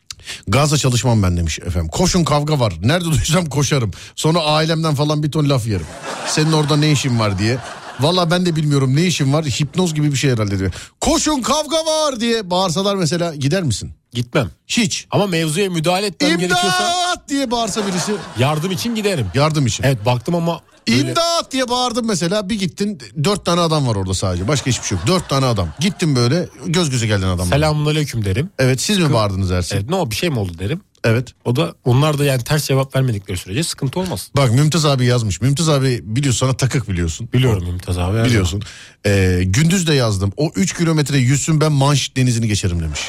Gazla 0.48 0.78
çalışmam 0.78 1.24
ben 1.24 1.38
demiş 1.38 1.60
efendim. 1.60 1.90
Koşun 1.90 2.24
kavga 2.24 2.60
var. 2.60 2.74
Nerede 2.82 3.06
duysam 3.06 3.46
koşarım. 3.46 3.92
Sonra 4.16 4.40
ailemden 4.40 4.96
falan 4.96 5.24
bir 5.24 5.32
ton 5.32 5.50
laf 5.50 5.68
yerim. 5.68 5.88
Senin 6.28 6.52
orada 6.52 6.78
ne 6.78 6.92
işin 6.92 7.20
var 7.20 7.40
diye. 7.40 7.58
Valla 8.00 8.32
ben 8.32 8.46
de 8.46 8.56
bilmiyorum 8.56 8.96
ne 8.96 9.06
işim 9.06 9.34
var 9.34 9.46
hipnoz 9.46 9.94
gibi 9.94 10.12
bir 10.12 10.18
şey 10.18 10.32
herhalde 10.32 10.60
diyor. 10.60 10.74
Koşun 11.02 11.42
kavga 11.42 11.78
var 11.78 12.20
diye 12.20 12.50
bağırsalar 12.50 12.96
mesela 12.96 13.36
gider 13.36 13.64
misin? 13.64 13.92
Gitmem. 14.14 14.50
Hiç. 14.68 15.08
Ama 15.12 15.28
mevzuya 15.28 15.70
müdahale 15.70 16.06
etmem 16.06 16.30
gerekiyorsa 16.38 16.94
İmdat 17.12 17.30
diye 17.30 17.52
bağırsa 17.52 17.88
birisi 17.88 18.12
yardım 18.40 18.72
için 18.72 18.96
giderim. 18.96 19.28
yardım 19.34 19.66
için. 19.66 19.84
Evet 19.84 20.06
baktım 20.06 20.36
ama 20.36 20.62
böyle- 20.90 21.02
İmdat 21.02 21.52
diye 21.52 21.70
bağırdım 21.70 22.08
mesela 22.08 22.50
bir 22.50 22.60
gittin 22.60 23.00
dört 23.24 23.46
tane 23.46 23.62
adam 23.62 23.88
var 23.88 23.96
orada 23.96 24.14
sadece 24.14 24.48
başka 24.48 24.70
hiçbir 24.72 24.86
şey 24.88 24.98
yok. 24.98 25.08
Dört 25.08 25.30
tane 25.30 25.46
adam 25.46 25.70
gittin 25.80 26.16
böyle 26.16 26.50
göz 26.66 26.90
göze 26.90 27.08
geldin 27.08 27.26
adamla. 27.28 27.46
selamun 27.46 27.86
aleyküm 27.86 28.26
derim. 28.26 28.50
Evet 28.60 28.82
siz 28.82 28.98
mi 28.98 29.14
bağırdınız 29.14 29.52
Ersin? 29.52 29.76
Evet 29.76 29.90
ne 29.90 29.96
o 29.96 30.12
bir 30.12 30.16
şey 30.16 30.30
mi 30.30 30.40
oldu 30.40 30.52
derim. 30.60 30.82
Evet. 31.04 31.30
O 31.46 31.56
da 31.56 31.74
onlar 31.86 32.18
da 32.18 32.26
yani 32.26 32.44
ters 32.44 32.68
cevap 32.68 32.96
vermedikleri 32.96 33.38
sürece 33.38 33.64
sıkıntı 33.64 34.00
olmaz. 34.00 34.30
Bak 34.38 34.52
Mümtaz 34.52 34.86
abi 34.86 35.06
yazmış. 35.06 35.42
Mümtaz 35.42 35.70
abi 35.70 36.00
biliyorsun 36.04 36.48
sana 36.48 36.58
takık 36.58 36.90
biliyorsun. 36.90 37.30
Biliyorum 37.34 37.64
Mümtaz 37.66 37.98
abi. 37.98 38.24
Biliyorsun. 38.26 38.62
Ee, 39.06 39.42
gündüz 39.46 39.88
de 39.88 39.94
yazdım. 39.94 40.34
O 40.38 40.52
3 40.56 40.78
kilometre 40.78 41.18
yüzsün 41.18 41.62
ben 41.62 41.72
Manş 41.72 42.16
denizini 42.16 42.48
geçerim 42.48 42.80
demiş. 42.84 43.00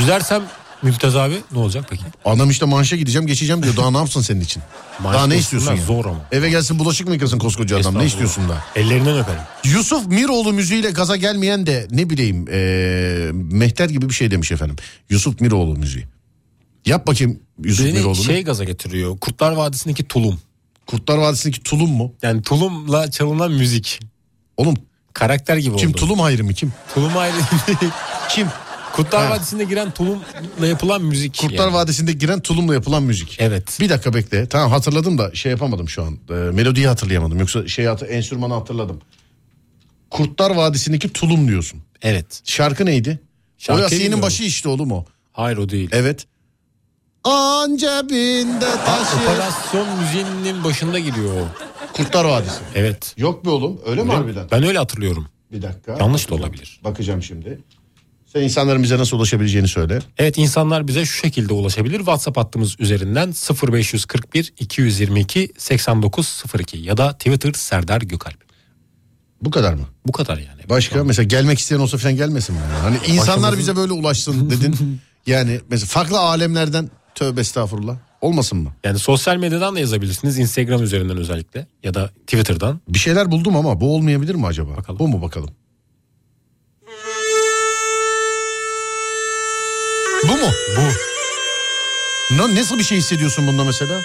Zaman. 0.00 0.16
Yüzersem 0.16 0.42
Mümtaz 0.82 1.16
abi 1.16 1.34
ne 1.52 1.58
olacak 1.58 1.86
peki? 1.90 2.02
Adam 2.24 2.50
işte 2.50 2.66
Manş'a 2.66 2.96
gideceğim 2.96 3.26
geçeceğim 3.26 3.62
diyor. 3.62 3.76
Daha 3.76 3.90
ne 3.90 3.96
yapsın 3.98 4.20
senin 4.20 4.40
için? 4.40 4.62
Manş 5.02 5.14
daha 5.16 5.26
ne 5.26 5.36
istiyorsun 5.36 5.72
ya? 5.72 5.82
zor 5.84 6.04
ama. 6.04 6.20
Eve 6.32 6.50
gelsin 6.50 6.78
bulaşık 6.78 7.06
mı 7.08 7.14
yıkasın 7.14 7.38
koskoca 7.38 7.80
adam? 7.80 7.98
Ne 7.98 8.04
istiyorsun 8.04 8.48
daha? 8.48 8.64
Ellerinden 8.76 9.18
öperim. 9.18 9.40
Yusuf 9.64 10.06
Miroğlu 10.06 10.52
müziğiyle 10.52 10.90
gaza 10.90 11.16
gelmeyen 11.16 11.66
de 11.66 11.86
ne 11.90 12.10
bileyim 12.10 12.46
ee, 12.50 13.30
Mehter 13.32 13.88
gibi 13.88 14.08
bir 14.08 14.14
şey 14.14 14.30
demiş 14.30 14.52
efendim. 14.52 14.76
Yusuf 15.10 15.40
Miroğlu 15.40 15.76
müziği. 15.76 16.04
Yap 16.86 17.06
bakayım 17.06 17.40
Yusuf 17.64 17.86
Beni 17.86 17.98
Miroğlu'nu. 17.98 18.24
şey 18.24 18.42
gaza 18.44 18.64
getiriyor. 18.64 19.18
Kurtlar 19.18 19.52
Vadisi'ndeki 19.52 20.04
tulum. 20.08 20.40
Kurtlar 20.86 21.18
Vadisi'ndeki 21.18 21.62
tulum 21.62 21.90
mu? 21.90 22.12
Yani 22.22 22.42
tulumla 22.42 23.10
çalınan 23.10 23.52
müzik. 23.52 24.00
Oğlum 24.56 24.74
Karakter 25.12 25.56
gibi 25.56 25.76
kim 25.76 25.90
oldu. 25.90 25.96
tulum 25.98 26.20
ayrı 26.20 26.44
mı 26.44 26.54
kim? 26.54 26.72
Tulum 26.94 27.16
ayrı. 27.16 27.34
Kim? 28.28 28.46
Kurtlar. 28.96 29.30
Vadisi'nde 29.30 29.64
giren 29.64 29.90
tulumla 29.90 30.66
yapılan 30.68 31.02
müzik. 31.02 31.38
Kurtlar 31.38 31.64
yani. 31.64 31.74
Vadisi'nde 31.74 32.12
giren 32.12 32.40
tulumla 32.40 32.74
yapılan 32.74 33.02
müzik. 33.02 33.36
Evet. 33.40 33.78
Bir 33.80 33.88
dakika 33.88 34.14
bekle. 34.14 34.48
Tamam 34.48 34.70
hatırladım 34.70 35.18
da 35.18 35.34
şey 35.34 35.52
yapamadım 35.52 35.88
şu 35.88 36.02
an. 36.02 36.18
Ee, 36.30 36.32
melodiyi 36.32 36.88
hatırlayamadım. 36.88 37.38
Yoksa 37.40 37.68
şey 37.68 37.84
hatır, 37.84 38.08
enstrümanı 38.08 38.54
hatırladım. 38.54 39.00
Kurtlar 40.10 40.50
Vadisi'ndeki 40.50 41.12
tulum 41.12 41.48
diyorsun. 41.48 41.80
Evet. 42.02 42.40
Şarkı 42.44 42.86
neydi? 42.86 43.20
Şarkıyı 43.58 43.84
o 43.84 43.86
Asiye'nin 43.86 44.22
başı 44.22 44.42
işte 44.44 44.68
oğlum 44.68 44.92
o. 44.92 45.04
Hayır 45.32 45.56
o 45.56 45.68
değil. 45.68 45.88
Evet. 45.92 46.26
An 47.24 47.76
cebinde 47.76 48.66
Ha, 48.66 48.84
taşı. 48.84 49.16
operasyon 49.16 49.98
müziğinin 49.98 50.64
başında 50.64 50.98
giriyor 50.98 51.34
o. 51.40 51.48
Kurtlar 51.92 52.24
Vadisi. 52.24 52.60
Evet. 52.74 53.14
Yok 53.16 53.44
be 53.46 53.50
oğlum 53.50 53.80
öyle 53.86 54.02
mi 54.02 54.12
harbiden? 54.12 54.46
Ben 54.50 54.62
öyle 54.62 54.78
hatırlıyorum. 54.78 55.26
Bir 55.52 55.62
dakika. 55.62 55.96
Yanlış 56.00 56.30
da 56.30 56.34
olabilir. 56.34 56.80
Bakacağım 56.84 57.22
şimdi. 57.22 57.58
Sen 58.36 58.42
insanların 58.42 58.82
bize 58.82 58.98
nasıl 58.98 59.16
ulaşabileceğini 59.16 59.68
söyle. 59.68 59.98
Evet 60.18 60.38
insanlar 60.38 60.88
bize 60.88 61.04
şu 61.04 61.16
şekilde 61.18 61.52
ulaşabilir. 61.52 61.98
WhatsApp 61.98 62.36
hattımız 62.38 62.76
üzerinden 62.80 63.34
0541 63.72 64.52
222 64.58 65.52
8902 65.58 66.78
ya 66.78 66.96
da 66.96 67.12
Twitter 67.12 67.52
Serdar 67.52 68.00
Gökalp. 68.02 68.36
Bu 69.42 69.50
kadar 69.50 69.74
mı? 69.74 69.86
Bu 70.06 70.12
kadar 70.12 70.38
yani. 70.38 70.60
Başka 70.68 71.04
mesela 71.04 71.24
gelmek 71.26 71.58
isteyen 71.58 71.80
olsa 71.80 71.98
falan 71.98 72.16
gelmesin 72.16 72.54
mi? 72.54 72.60
yani? 72.72 72.80
Hani 72.82 73.16
insanlar 73.16 73.52
Başımızın- 73.52 73.58
bize 73.58 73.76
böyle 73.76 73.92
ulaşsın 73.92 74.50
dedin. 74.50 75.00
yani 75.26 75.60
mesela 75.70 75.86
farklı 75.86 76.18
alemlerden 76.18 76.90
tövbe 77.14 77.40
estağfurullah. 77.40 77.96
Olmasın 78.20 78.58
mı? 78.58 78.72
Yani 78.84 78.98
sosyal 78.98 79.36
medyadan 79.36 79.76
da 79.76 79.80
yazabilirsiniz. 79.80 80.38
Instagram 80.38 80.82
üzerinden 80.82 81.16
özellikle 81.16 81.66
ya 81.82 81.94
da 81.94 82.08
Twitter'dan. 82.26 82.80
Bir 82.88 82.98
şeyler 82.98 83.30
buldum 83.30 83.56
ama 83.56 83.80
bu 83.80 83.94
olmayabilir 83.94 84.34
mi 84.34 84.46
acaba? 84.46 84.76
Bakalım. 84.76 84.98
Bu 84.98 85.08
mu 85.08 85.22
bakalım? 85.22 85.50
Bu 90.28 90.36
mu? 90.36 90.50
Bu. 90.76 90.82
Na- 92.36 92.54
Nasıl 92.54 92.78
bir 92.78 92.84
şey 92.84 92.98
hissediyorsun 92.98 93.46
bunda 93.46 93.64
mesela? 93.64 94.00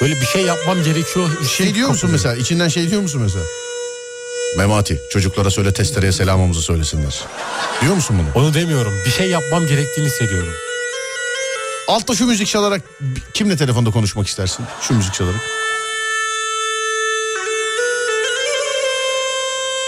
Böyle 0.00 0.20
bir 0.20 0.26
şey 0.26 0.42
yapmam 0.42 0.82
gerekiyor. 0.82 1.30
Şey 1.56 1.74
diyor 1.74 1.88
musun 1.88 2.10
mesela? 2.12 2.36
İçinden 2.36 2.68
şey 2.68 2.90
diyor 2.90 3.00
musun 3.02 3.22
mesela? 3.22 3.44
Memati 4.56 5.00
çocuklara 5.10 5.50
söyle 5.50 5.72
testereye 5.72 6.12
selamımızı 6.12 6.62
söylesinler. 6.62 7.24
Diyor 7.82 7.94
musun 7.94 8.16
bunu? 8.18 8.44
Onu 8.44 8.54
demiyorum. 8.54 8.92
Bir 9.06 9.10
şey 9.10 9.30
yapmam 9.30 9.66
gerektiğini 9.66 10.06
hissediyorum. 10.06 10.52
Altta 11.88 12.14
şu 12.14 12.26
müzik 12.26 12.46
çalarak 12.46 12.82
kimle 13.34 13.56
telefonda 13.56 13.90
konuşmak 13.90 14.26
istersin? 14.26 14.64
Şu 14.80 14.94
müzik 14.94 15.14
çalarak. 15.14 15.40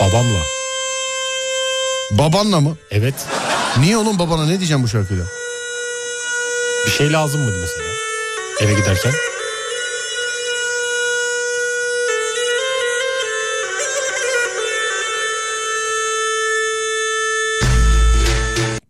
Babamla. 0.00 0.38
Babanla 2.10 2.60
mı? 2.60 2.76
Evet. 2.90 3.14
Niye 3.78 3.96
oğlum 3.96 4.18
babana 4.18 4.46
ne 4.46 4.58
diyeceğim 4.58 4.82
bu 4.82 4.88
şarkıyla? 4.88 5.24
Bir 6.86 6.90
şey 6.90 7.12
lazım 7.12 7.40
mıydı 7.40 7.58
mesela? 7.60 7.88
Eve 8.60 8.80
giderken. 8.80 9.12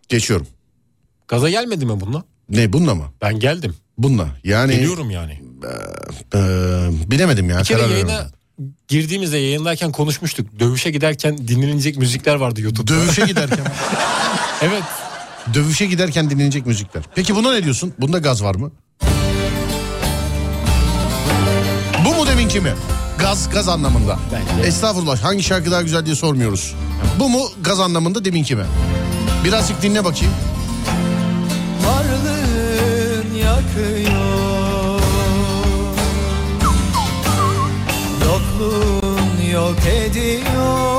Geçiyorum. 0.09 0.47
Gaza 1.29 1.51
gelmedi 1.51 1.87
mi 1.87 2.01
bununla? 2.01 2.25
Ne 2.49 2.73
bununla 2.73 2.95
mı? 2.95 3.05
Ben 3.23 3.41
geldim. 3.41 3.75
Bununla. 3.99 4.29
Yani 4.45 4.73
Geliyorum 4.73 5.11
yani. 5.11 5.33
e, 6.35 6.39
bilemedim 7.11 7.51
ya. 7.51 7.59
Bir 7.59 7.65
kere 7.65 7.83
yayına 7.83 8.27
girdiğimizde 8.89 9.39
yayındayken 9.39 9.93
konuşmuştuk. 9.93 10.59
Dövüşe 10.61 10.91
giderken 10.91 11.49
dinlenilecek 11.49 11.97
müzikler 11.97 12.35
vardı 12.35 12.61
YouTube'da. 12.61 12.95
Dövüşe 12.95 13.25
giderken. 13.27 13.65
evet. 14.63 14.83
Dövüşe 15.55 15.87
giderken 15.87 16.31
dinlenecek 16.31 16.67
müzikler. 16.67 17.03
Peki 17.15 17.37
buna 17.37 17.53
ne 17.53 17.65
diyorsun? 17.65 17.95
Bunda 17.99 18.19
gaz 18.19 18.43
var 18.43 18.55
mı? 18.55 18.71
Bu 22.05 22.15
mu 22.15 22.27
deminki 22.27 22.61
mi? 22.61 22.73
Gaz, 23.19 23.51
gaz 23.51 23.69
anlamında. 23.69 24.19
Bence. 24.33 24.69
Estağfurullah 24.69 25.25
hangi 25.25 25.43
şarkı 25.43 25.71
daha 25.71 25.83
güzel 25.83 26.07
diye 26.07 26.17
sormuyoruz. 26.17 26.75
Bu 27.19 27.29
mu 27.29 27.41
gaz 27.63 27.81
anlamında 27.81 28.25
deminki 28.25 28.57
mi? 28.57 28.65
Birazcık 29.45 29.83
dinle 29.83 30.05
bakayım. 30.05 30.35
Varlığın 31.87 33.35
yakıyor 33.35 35.01
Yokluğun 38.25 39.51
yok 39.53 39.77
ediyor 39.87 40.96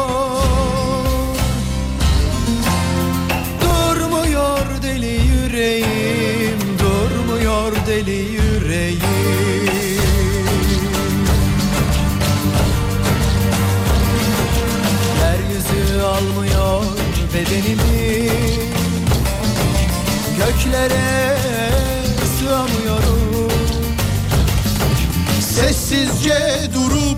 Sessizce 25.97 26.39
durup 26.73 27.17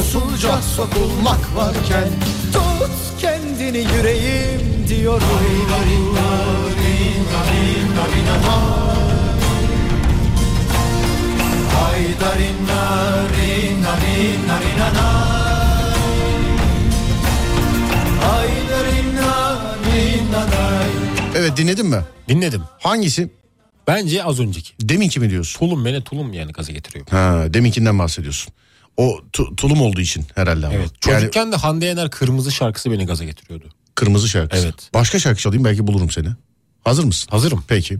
usulca 0.00 0.62
sokulmak 0.62 1.56
varken 1.56 2.08
Tut 2.52 2.90
kendini 3.20 3.78
yüreğim 3.78 4.88
diyorum 4.88 5.64
Evet 21.36 21.56
dinledin 21.56 21.86
mi? 21.86 22.00
Dinledim. 22.28 22.62
Hangisi? 22.78 23.30
Bence 23.86 24.24
az 24.24 24.40
önceki. 24.40 24.72
Deminki 24.80 25.20
mi 25.20 25.30
diyorsun? 25.30 25.58
Tulum 25.58 25.84
beni 25.84 26.04
tulum 26.04 26.32
yani 26.32 26.52
gaza 26.52 26.72
getiriyor. 26.72 27.06
Ha, 27.10 27.44
deminkinden 27.54 27.98
bahsediyorsun. 27.98 28.52
O 28.96 29.18
tu- 29.32 29.56
tulum 29.56 29.80
olduğu 29.82 30.00
için 30.00 30.26
herhalde 30.34 30.66
ama. 30.66 30.74
Evet. 30.74 30.90
Yani 31.08 31.20
Çocukken 31.20 31.52
de 31.52 31.56
Hande 31.56 31.86
Yener 31.86 32.10
Kırmızı 32.10 32.52
şarkısı 32.52 32.90
beni 32.90 33.06
gaza 33.06 33.24
getiriyordu. 33.24 33.68
kırmızı 33.94 34.28
şarkısı. 34.28 34.64
Evet. 34.64 34.74
Başka 34.94 35.18
şarkı 35.18 35.40
çalayım 35.40 35.64
belki 35.64 35.86
bulurum 35.86 36.10
seni. 36.10 36.28
Hazır 36.84 37.04
mısın? 37.04 37.28
Hazırım. 37.30 37.64
Peki. 37.68 37.98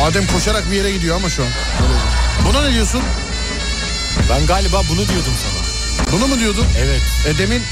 Adem 0.00 0.26
koşarak 0.26 0.70
bir 0.70 0.76
yere 0.76 0.92
gidiyor 0.92 1.16
ama 1.16 1.28
şu 1.30 1.42
an. 1.42 1.48
Buna 2.48 2.62
ne 2.68 2.74
diyorsun? 2.74 3.00
Ben 4.30 4.46
galiba 4.46 4.82
bunu 4.90 5.08
diyordum 5.08 5.32
sana. 5.42 5.55
Bunu 6.12 6.26
mu 6.26 6.38
diyordun? 6.40 6.64
Evet. 6.78 7.02
E 7.26 7.38
demin 7.38 7.62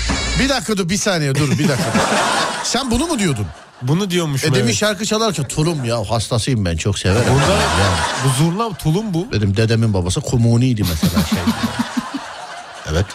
bir 0.41 0.49
dakika 0.49 0.76
dur 0.76 0.89
bir 0.89 0.97
saniye 0.97 1.35
dur 1.35 1.51
bir 1.59 1.68
dakika. 1.68 1.93
Sen 2.64 2.91
bunu 2.91 3.07
mu 3.07 3.18
diyordun? 3.18 3.47
Bunu 3.82 4.11
diyormuş. 4.11 4.45
E 4.45 4.55
demiş 4.55 4.78
şarkı 4.78 5.05
çalarken 5.07 5.49
tulum 5.49 5.85
ya 5.85 6.11
hastasıyım 6.11 6.64
ben 6.64 6.76
çok 6.76 6.99
severim. 6.99 7.32
Burada 7.35 7.53
Yani 7.53 7.97
bu 8.24 8.28
zurna 8.45 8.72
tulum 8.76 9.14
bu. 9.14 9.32
benim 9.32 9.57
dedemin 9.57 9.95
babası 9.95 10.20
komuniydi 10.20 10.82
mesela 10.82 11.24
şey. 11.26 11.39
evet. 12.91 13.07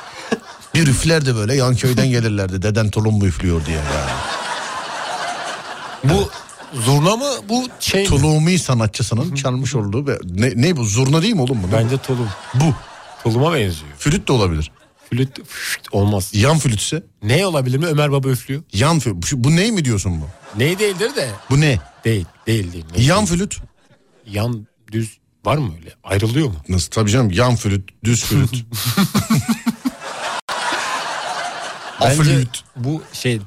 Bir 0.75 0.87
üflerdi 0.87 1.35
böyle 1.35 1.55
yan 1.55 1.75
köyden 1.75 2.07
gelirlerdi. 2.09 2.61
Deden 2.61 2.89
tulum 2.89 3.17
mu 3.17 3.25
üflüyor 3.25 3.65
diye 3.65 3.77
yani. 3.77 4.11
Bu 6.03 6.29
zurna 6.81 7.15
mı 7.15 7.27
bu 7.49 7.67
şey 7.79 8.01
mi? 8.01 8.07
Tulumi 8.07 8.59
sanatçısının 8.59 9.35
çalmış 9.35 9.75
olduğu 9.75 10.07
ve 10.07 10.19
ne, 10.23 10.51
ne 10.55 10.77
bu 10.77 10.83
zurna 10.85 11.21
değil 11.21 11.33
mi 11.33 11.41
oğlum 11.41 11.63
bu? 11.63 11.71
Bence 11.71 11.97
tulum. 11.97 12.29
Bu. 12.53 12.73
Tuluma 13.23 13.53
benziyor. 13.53 13.91
Flüt 13.97 14.27
de 14.27 14.31
olabilir. 14.31 14.71
Flüt 15.09 15.39
flüt 15.47 15.87
olmaz. 15.91 16.31
Yan 16.33 16.59
flütse. 16.59 17.03
Ne 17.23 17.45
olabilir 17.45 17.77
mi? 17.77 17.85
Ömer 17.85 18.11
Baba 18.11 18.29
üflüyor. 18.29 18.63
Yan 18.73 18.99
flüt. 18.99 19.15
Bu, 19.15 19.43
bu 19.43 19.55
ne 19.55 19.71
mi 19.71 19.85
diyorsun 19.85 20.21
bu? 20.21 20.25
Ney 20.59 20.79
değildir 20.79 21.15
de. 21.15 21.29
Bu 21.49 21.61
ne? 21.61 21.79
Değil. 22.05 22.25
Değil 22.47 22.73
değil. 22.73 22.85
Ne 22.97 23.03
Yan 23.03 23.27
değil. 23.27 23.39
flüt. 23.39 23.57
Yan 24.27 24.67
düz 24.91 25.17
var 25.45 25.57
mı 25.57 25.73
öyle? 25.79 25.93
Ayrılıyor 26.03 26.47
mu? 26.47 26.55
Nasıl 26.69 26.91
tabii 26.91 27.11
canım 27.11 27.31
yan 27.31 27.55
flüt, 27.55 27.89
düz 28.03 28.23
flüt. 28.23 28.51
Bence 32.01 32.43
bu 32.75 33.03
şey 33.13 33.39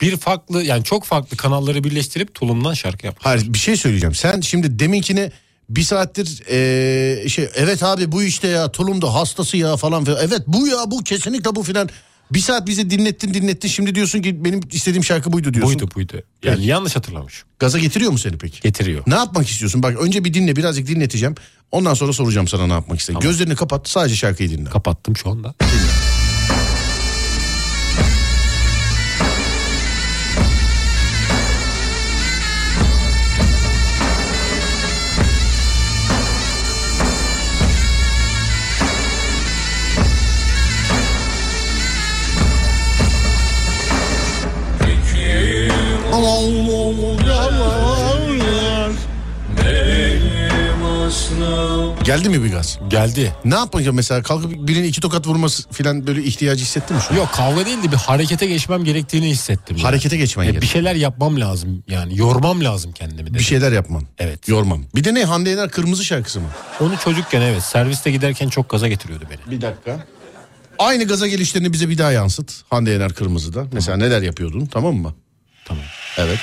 bir 0.00 0.16
farklı 0.16 0.62
yani 0.62 0.84
çok 0.84 1.04
farklı 1.04 1.36
kanalları 1.36 1.84
birleştirip 1.84 2.34
tulumdan 2.34 2.74
şarkı 2.74 3.06
yap. 3.06 3.16
Hayır 3.22 3.52
bir 3.52 3.58
şey 3.58 3.76
söyleyeceğim. 3.76 4.14
Sen 4.14 4.40
şimdi 4.40 4.78
deminkine 4.78 5.32
bir 5.76 5.82
saattir 5.82 6.42
eee, 6.50 7.28
şey 7.28 7.48
evet 7.54 7.82
abi 7.82 8.12
bu 8.12 8.22
işte 8.22 8.48
ya 8.48 8.72
tulumda 8.72 9.14
hastası 9.14 9.56
ya 9.56 9.76
falan 9.76 10.04
filan. 10.04 10.18
Evet 10.22 10.40
bu 10.46 10.66
ya 10.66 10.76
bu 10.90 11.04
kesinlikle 11.04 11.54
bu 11.54 11.62
filan. 11.62 11.88
Bir 12.32 12.40
saat 12.40 12.66
bizi 12.66 12.90
dinlettin 12.90 13.34
dinlettin 13.34 13.68
şimdi 13.68 13.94
diyorsun 13.94 14.22
ki 14.22 14.44
benim 14.44 14.60
istediğim 14.72 15.04
şarkı 15.04 15.32
buydu 15.32 15.54
diyorsun. 15.54 15.80
Buydu 15.80 15.90
buydu. 15.94 16.22
Yani 16.42 16.66
yanlış 16.66 16.96
hatırlamış. 16.96 17.44
Gaza 17.58 17.78
getiriyor 17.78 18.12
mu 18.12 18.18
seni 18.18 18.38
peki? 18.38 18.60
Getiriyor. 18.60 19.02
Ne 19.06 19.14
yapmak 19.14 19.48
istiyorsun? 19.48 19.82
Bak 19.82 19.96
önce 20.00 20.24
bir 20.24 20.34
dinle 20.34 20.56
birazcık 20.56 20.86
dinleteceğim. 20.86 21.34
Ondan 21.72 21.94
sonra 21.94 22.12
soracağım 22.12 22.48
sana 22.48 22.66
ne 22.66 22.72
yapmak 22.72 23.00
istediğini. 23.00 23.22
Gözlerini 23.22 23.56
kapat 23.56 23.88
sadece 23.88 24.16
şarkıyı 24.16 24.50
dinle. 24.50 24.70
Kapattım 24.70 25.16
şu 25.16 25.30
anda. 25.30 25.54
Geldi 52.04 52.28
mi 52.28 52.42
bir 52.44 52.50
gaz? 52.52 52.78
Geldi. 52.90 53.32
Ne 53.44 53.54
yapacağım 53.54 53.96
mesela 53.96 54.22
kalkıp 54.22 54.52
birine 54.68 54.86
iki 54.86 55.00
tokat 55.00 55.26
vurması 55.26 55.70
filan 55.70 56.06
böyle 56.06 56.22
ihtiyacı 56.22 56.62
hissettin 56.64 56.96
mi 56.96 57.02
şu 57.08 57.14
an? 57.14 57.16
Yok 57.18 57.28
kavga 57.32 57.66
değil 57.66 57.82
de 57.82 57.92
bir 57.92 57.96
harekete 57.96 58.46
geçmem 58.46 58.84
gerektiğini 58.84 59.28
hissettim. 59.28 59.76
yani. 59.76 59.86
Harekete 59.86 60.16
geçmen 60.16 60.44
Ya 60.44 60.50
gerek. 60.50 60.62
bir 60.62 60.66
şeyler 60.68 60.94
yapmam 60.94 61.40
lazım 61.40 61.82
yani 61.88 62.18
yormam 62.18 62.64
lazım 62.64 62.92
kendimi 62.92 63.30
de. 63.34 63.38
Bir 63.38 63.42
şeyler 63.44 63.72
yapman. 63.72 64.02
Evet. 64.18 64.48
Yormam. 64.48 64.84
Bir 64.94 65.04
de 65.04 65.14
ne 65.14 65.24
Hande 65.24 65.50
Yener 65.50 65.70
kırmızı 65.70 66.04
şarkısı 66.04 66.40
mı? 66.40 66.46
Onu 66.80 66.92
çocukken 67.04 67.40
evet 67.40 67.62
serviste 67.62 68.10
giderken 68.10 68.48
çok 68.48 68.68
gaza 68.68 68.88
getiriyordu 68.88 69.24
beni. 69.30 69.56
Bir 69.56 69.60
dakika. 69.60 70.06
Aynı 70.78 71.04
gaza 71.04 71.26
gelişlerini 71.26 71.72
bize 71.72 71.88
bir 71.88 71.98
daha 71.98 72.12
yansıt. 72.12 72.52
Hande 72.70 72.90
Yener 72.90 73.12
Kırmızı'da. 73.12 73.66
Mesela 73.72 73.96
neler 73.96 74.22
yapıyordun 74.22 74.66
tamam 74.66 74.94
mı? 74.94 75.14
Tamam. 75.64 75.84
Evet. 76.18 76.38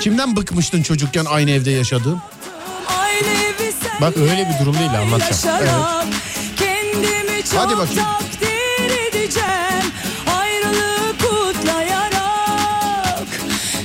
Kimden 0.00 0.36
bıkmıştın 0.36 0.82
çocukken 0.82 1.24
aynı 1.24 1.50
evde 1.50 1.70
yaşadığın? 1.70 2.20
Bak 4.00 4.16
öyle 4.16 4.48
bir 4.48 4.64
durum 4.64 4.78
değil 4.78 4.90
anlatacağım. 4.90 5.58
çok 7.50 7.60
Hadi 7.60 7.76
bakayım. 7.78 8.04
edeceğim 9.08 9.92
Ayrılığı 10.38 11.12
kutlayarak 11.18 12.20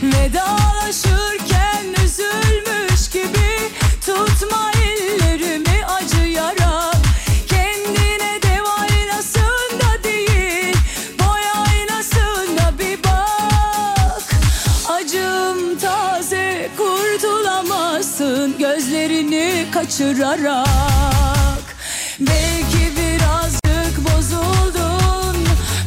Vedalaşırken 0.03 0.64
kaçırarak 19.97 21.75
Belki 22.19 22.91
birazcık 22.97 24.05
bozuldun 24.05 25.37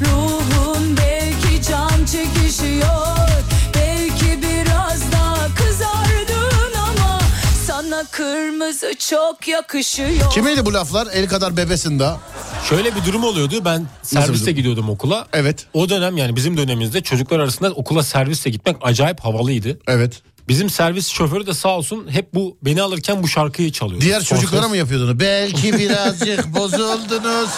Ruhun 0.05 0.97
belki 0.97 1.63
can 1.69 2.05
çekişiyor 2.05 3.29
Belki 3.75 4.43
biraz 4.43 5.13
daha 5.13 5.55
kızardın 5.55 6.75
ama 6.75 7.21
Sana 7.67 8.05
kırmızı 8.11 8.95
çok 8.99 9.49
yakışıyor 9.49 10.31
Kimeydi 10.31 10.67
bu 10.67 10.75
laflar? 10.75 11.09
El 11.13 11.29
kadar 11.29 11.57
bebesin 11.57 11.99
daha. 11.99 12.21
Şöyle 12.69 12.97
bir 12.97 13.05
durum 13.05 13.25
oluyordu 13.25 13.65
ben 13.65 13.87
serviste 14.03 14.53
gidiyordum 14.53 14.91
okula. 14.91 15.27
Evet. 15.33 15.67
O 15.75 15.89
dönem 15.89 16.17
yani 16.17 16.37
bizim 16.37 16.57
dönemimizde 16.57 17.01
çocuklar 17.01 17.39
arasında 17.39 17.71
okula 17.71 18.03
servisle 18.03 18.51
gitmek 18.51 18.77
acayip 18.83 19.21
havalıydı. 19.21 19.79
Evet. 19.87 20.23
Bizim 20.49 20.71
servis 20.71 21.09
şoförü 21.09 21.47
de 21.47 21.55
sağ 21.55 21.69
olsun 21.77 22.07
hep 22.11 22.35
bu 22.35 22.59
beni 22.63 22.83
alırken 22.83 23.23
bu 23.23 23.29
şarkıyı 23.29 23.73
çalıyordu. 23.73 24.05
Diğer 24.05 24.21
Son 24.21 24.37
çocuklara 24.37 24.69
mı 24.69 24.77
yapıyordun? 24.77 25.21
Belki 25.21 25.73
birazcık 25.79 26.55
bozuldunuz. 26.55 27.51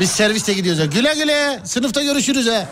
Biz 0.00 0.10
serviste 0.10 0.52
gidiyoruz. 0.52 0.80
ya. 0.80 0.86
Güle 0.86 1.14
güle. 1.14 1.60
Sınıfta 1.64 2.02
görüşürüz 2.02 2.46
ha. 2.46 2.68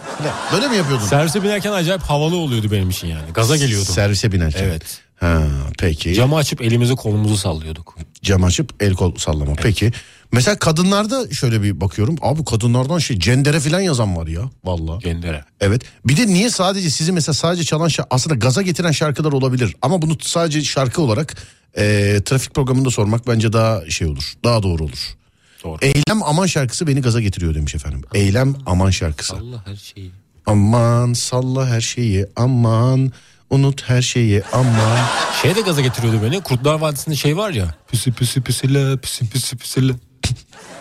Böyle 0.53 0.69
mi 0.69 0.77
yapıyordun? 0.77 1.07
Servise 1.07 1.43
binerken 1.43 1.73
acayip 1.73 2.03
havalı 2.03 2.37
oluyordu 2.37 2.71
benim 2.71 2.91
için 2.91 3.09
yani. 3.09 3.33
Gaza 3.35 3.57
geliyordum. 3.57 3.95
Servise 3.95 4.33
binerken. 4.33 4.65
Evet. 4.65 4.83
Ha, 5.21 5.43
peki. 5.79 6.15
Camı 6.15 6.37
açıp 6.37 6.63
elimizi 6.63 6.97
kolumuzu 6.97 7.37
sallıyorduk. 7.37 7.97
Cam 8.23 8.45
açıp 8.45 8.83
el 8.83 8.95
kol 8.95 9.17
sallama. 9.17 9.55
Peki. 9.55 9.93
Mesela 10.33 10.59
kadınlarda 10.59 11.31
şöyle 11.31 11.63
bir 11.63 11.81
bakıyorum. 11.81 12.17
Abi 12.23 12.45
kadınlardan 12.45 12.99
şey 12.99 13.19
cendere 13.19 13.61
falan 13.61 13.81
yazan 13.81 14.17
var 14.17 14.27
ya. 14.27 14.41
Vallahi. 14.65 14.99
Gendere. 15.05 15.45
Evet. 15.61 15.83
Bir 16.05 16.17
de 16.17 16.27
niye 16.27 16.51
sadece 16.51 16.91
sizi 16.91 17.13
mesela 17.13 17.35
sadece 17.35 17.65
çalan 17.65 17.89
şa- 17.89 18.07
aslında 18.11 18.37
gaza 18.37 18.63
getiren 18.63 18.91
şarkılar 18.91 19.33
olabilir. 19.33 19.77
Ama 19.83 20.03
bunu 20.03 20.17
sadece 20.23 20.63
şarkı 20.65 21.03
olarak 21.03 21.37
e, 21.79 21.83
trafik 22.25 22.55
programında 22.55 22.91
sormak 22.91 23.27
bence 23.27 23.53
daha 23.53 23.91
şey 23.91 24.07
olur. 24.09 24.33
Daha 24.45 24.63
doğru 24.63 24.85
olur. 24.85 25.17
Doğru. 25.65 25.79
Eylem 25.83 26.23
aman 26.23 26.47
şarkısı 26.47 26.87
beni 26.87 27.01
gaza 27.01 27.21
getiriyor 27.21 27.55
demiş 27.55 27.75
efendim. 27.75 28.03
Eylem 28.15 28.55
aman 28.67 28.91
şarkısı. 28.91 29.35
Allah 29.35 29.63
her 29.67 29.77
şeyi. 29.77 30.11
Aman 30.47 31.13
salla 31.13 31.67
her 31.69 31.81
şeyi 31.81 32.27
aman 32.37 33.13
unut 33.51 33.83
her 33.89 34.03
şeyi 34.03 34.43
aman. 34.53 34.99
Şey 35.43 35.55
de 35.55 35.61
gaza 35.61 35.81
getiriyordu 35.81 36.21
beni. 36.23 36.41
Kurtlar 36.41 36.75
Vadisi'nde 36.75 37.17
şey 37.17 37.37
var 37.37 37.51
ya. 37.51 37.75
Püsü 37.89 38.13
püsü 38.13 38.43
püsüle 38.43 38.97
püsü 38.97 39.29
püsü 39.29 39.57
püsüle. 39.57 39.93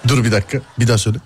Dur 0.08 0.24
bir 0.24 0.32
dakika 0.32 0.62
bir 0.80 0.88
daha 0.88 0.98
söyle. 0.98 1.18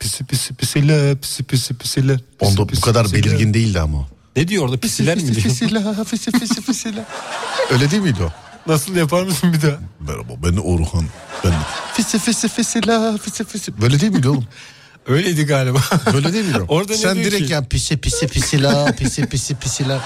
Püsü 0.00 0.24
püsü 0.24 0.54
püsüle 0.54 1.16
püsü 1.16 1.44
püsü 1.44 1.74
püsüle. 1.74 2.16
püsü 2.16 2.26
Onda 2.52 2.62
bu 2.62 2.66
püsü 2.66 2.82
kadar 2.82 3.04
püsüle. 3.04 3.22
belirgin 3.24 3.54
değildi 3.54 3.80
ama 3.80 3.98
o. 3.98 4.06
Ne 4.36 4.48
diyor 4.48 4.64
orada 4.64 4.76
pisiler 4.76 5.16
mi 5.16 5.22
diyor? 5.22 5.34
Fisila, 5.34 6.04
fisi, 6.04 6.30
fisi, 6.32 6.62
fisila. 6.62 7.04
Öyle 7.70 7.90
değil 7.90 8.02
miydi 8.02 8.22
o? 8.22 8.30
Nasıl 8.70 8.96
yapar 8.96 9.22
mısın 9.22 9.52
bir 9.52 9.62
daha? 9.62 9.78
Merhaba 10.00 10.32
ben 10.44 10.56
Orhan. 10.56 11.04
Ben 11.44 11.52
fisi 11.94 12.18
fisi 12.18 12.48
fisila 12.48 13.18
fisi 13.18 13.44
fisi. 13.44 13.80
Böyle 13.80 14.00
değil 14.00 14.12
miydi 14.12 14.28
oğlum? 14.28 14.44
Öyleydi 15.06 15.44
galiba. 15.46 15.78
Böyle 16.12 16.32
değil 16.32 16.44
miydi? 16.44 16.58
Orada 16.68 16.92
ne 16.92 16.98
Sen 16.98 17.16
direkt 17.16 17.46
ki? 17.46 17.52
ya 17.52 17.64
pisi 17.64 17.96
pisi 17.96 18.26
pisila 18.28 18.92
pisi 18.92 19.26
pisi 19.26 19.54
pisiler. 19.54 20.00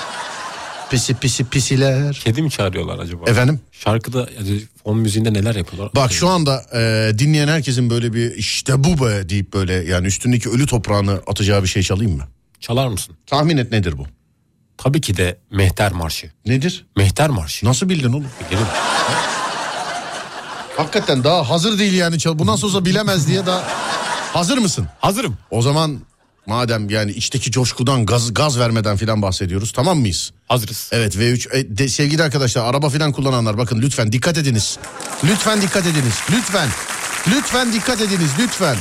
Pisi 0.90 1.14
pisi 1.14 1.44
pisiler. 1.44 2.14
Kedi 2.24 2.42
mi 2.42 2.50
çağırıyorlar 2.50 2.98
acaba? 2.98 3.30
Efendim? 3.30 3.60
Şarkıda 3.72 4.28
yani 4.38 4.62
fon 4.84 4.98
müziğinde 4.98 5.32
neler 5.32 5.54
yapıyorlar? 5.54 5.92
Bak 5.94 6.12
şu 6.12 6.28
anda 6.28 6.62
e, 6.74 7.12
dinleyen 7.18 7.48
herkesin 7.48 7.90
böyle 7.90 8.12
bir 8.12 8.34
işte 8.34 8.84
bu 8.84 9.04
be 9.04 9.28
deyip 9.28 9.52
böyle 9.52 9.72
yani 9.72 10.06
üstündeki 10.06 10.48
ölü 10.48 10.66
toprağını 10.66 11.20
atacağı 11.26 11.62
bir 11.62 11.68
şey 11.68 11.82
çalayım 11.82 12.16
mı? 12.16 12.24
Çalar 12.60 12.88
mısın? 12.88 13.16
Tahmin 13.26 13.56
et 13.56 13.72
nedir 13.72 13.98
bu? 13.98 14.06
Tabii 14.78 15.00
ki 15.00 15.16
de 15.16 15.38
Mehter 15.50 15.92
Marşı. 15.92 16.30
Nedir? 16.46 16.86
Mehter 16.96 17.30
Marşı. 17.30 17.66
Nasıl 17.66 17.88
bildin 17.88 18.08
oğlum? 18.08 18.26
Bilirim. 18.50 18.66
Hakikaten 20.76 21.24
daha 21.24 21.50
hazır 21.50 21.78
değil 21.78 21.92
yani. 21.94 22.16
Bu 22.34 22.46
nasıl 22.46 22.68
olsa 22.68 22.84
bilemez 22.84 23.28
diye 23.28 23.46
daha... 23.46 23.64
Hazır 24.32 24.58
mısın? 24.58 24.88
Hazırım. 25.00 25.38
O 25.50 25.62
zaman 25.62 26.00
madem 26.46 26.90
yani 26.90 27.10
içteki 27.10 27.50
coşkudan 27.50 28.06
gaz 28.06 28.34
gaz 28.34 28.58
vermeden 28.58 28.96
filan 28.96 29.22
bahsediyoruz 29.22 29.72
tamam 29.72 29.98
mıyız? 29.98 30.32
Hazırız. 30.48 30.88
Evet 30.92 31.16
V3 31.16 31.56
e, 31.56 31.78
de- 31.78 31.88
sevgili 31.88 32.22
arkadaşlar 32.22 32.64
araba 32.64 32.88
filan 32.88 33.12
kullananlar 33.12 33.58
bakın 33.58 33.82
lütfen 33.82 34.12
dikkat 34.12 34.38
ediniz. 34.38 34.78
Lütfen 35.24 35.62
dikkat 35.62 35.86
ediniz. 35.86 36.14
Lütfen. 36.30 36.68
Lütfen 37.28 37.72
dikkat 37.72 38.00
ediniz 38.00 38.30
lütfen. 38.38 38.76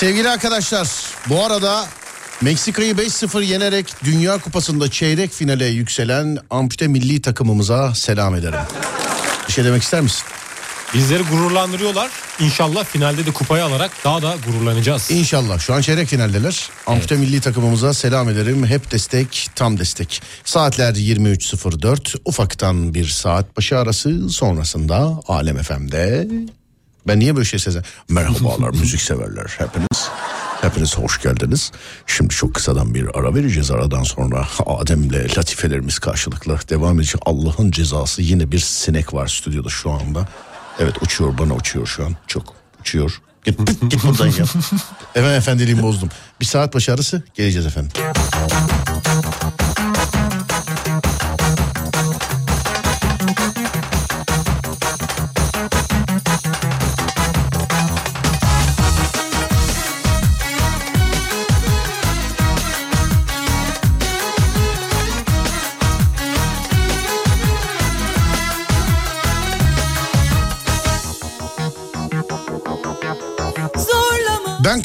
Sevgili 0.00 0.28
arkadaşlar 0.28 0.88
bu 1.28 1.44
arada 1.44 1.86
Meksika'yı 2.40 2.94
5-0 2.94 3.44
yenerek 3.44 3.94
Dünya 4.04 4.38
Kupası'nda 4.38 4.90
çeyrek 4.90 5.32
finale 5.32 5.66
yükselen 5.66 6.38
ampute 6.50 6.88
milli 6.88 7.22
takımımıza 7.22 7.94
selam 7.94 8.34
ederim. 8.34 8.60
Bir 9.48 9.52
şey 9.52 9.64
demek 9.64 9.82
ister 9.82 10.00
misin? 10.00 10.22
Bizleri 10.94 11.22
gururlandırıyorlar. 11.22 12.10
İnşallah 12.40 12.84
finalde 12.84 13.26
de 13.26 13.30
kupayı 13.30 13.64
alarak 13.64 13.90
daha 14.04 14.22
da 14.22 14.36
gururlanacağız. 14.46 15.10
İnşallah 15.10 15.58
şu 15.58 15.74
an 15.74 15.80
çeyrek 15.80 16.08
finaldeler. 16.08 16.70
Ampute 16.86 17.16
milli 17.16 17.40
takımımıza 17.40 17.94
selam 17.94 18.28
ederim. 18.28 18.66
Hep 18.66 18.90
destek, 18.90 19.48
tam 19.54 19.78
destek. 19.78 20.22
Saatler 20.44 20.94
23.04. 20.94 22.18
Ufaktan 22.24 22.94
bir 22.94 23.06
saat 23.06 23.56
başı 23.56 23.78
arası 23.78 24.28
sonrasında 24.28 25.20
Alem 25.28 25.62
FM'de. 25.62 26.28
Ben 27.06 27.20
niye 27.20 27.36
böyle 27.36 27.44
şey 27.44 27.58
sezen? 27.60 27.84
Merhabalar 28.08 28.70
müzik 28.70 29.00
severler 29.00 29.54
hepiniz. 29.58 30.08
Hepiniz 30.60 30.98
hoş 30.98 31.22
geldiniz. 31.22 31.72
Şimdi 32.06 32.34
çok 32.34 32.54
kısadan 32.54 32.94
bir 32.94 33.18
ara 33.18 33.34
vereceğiz. 33.34 33.70
Aradan 33.70 34.02
sonra 34.02 34.48
Adem'le 34.66 35.36
latifelerimiz 35.38 35.98
karşılıklı 35.98 36.58
devam 36.68 36.96
edecek. 36.98 37.20
Allah'ın 37.26 37.70
cezası 37.70 38.22
yine 38.22 38.52
bir 38.52 38.58
sinek 38.58 39.14
var 39.14 39.26
stüdyoda 39.28 39.68
şu 39.68 39.90
anda. 39.90 40.28
Evet 40.78 41.02
uçuyor 41.02 41.38
bana 41.38 41.54
uçuyor 41.54 41.86
şu 41.86 42.06
an. 42.06 42.16
Çok 42.26 42.54
uçuyor. 42.80 43.20
Git, 43.44 43.58
git 43.90 44.04
buradan 44.04 44.26
ya. 44.26 44.32
Efendim 45.14 45.38
efendiliğimi 45.38 45.82
bozdum. 45.82 46.08
Bir 46.40 46.46
saat 46.46 46.74
başı 46.74 46.92
arası 46.94 47.22
geleceğiz 47.34 47.66
efendim. 47.66 47.92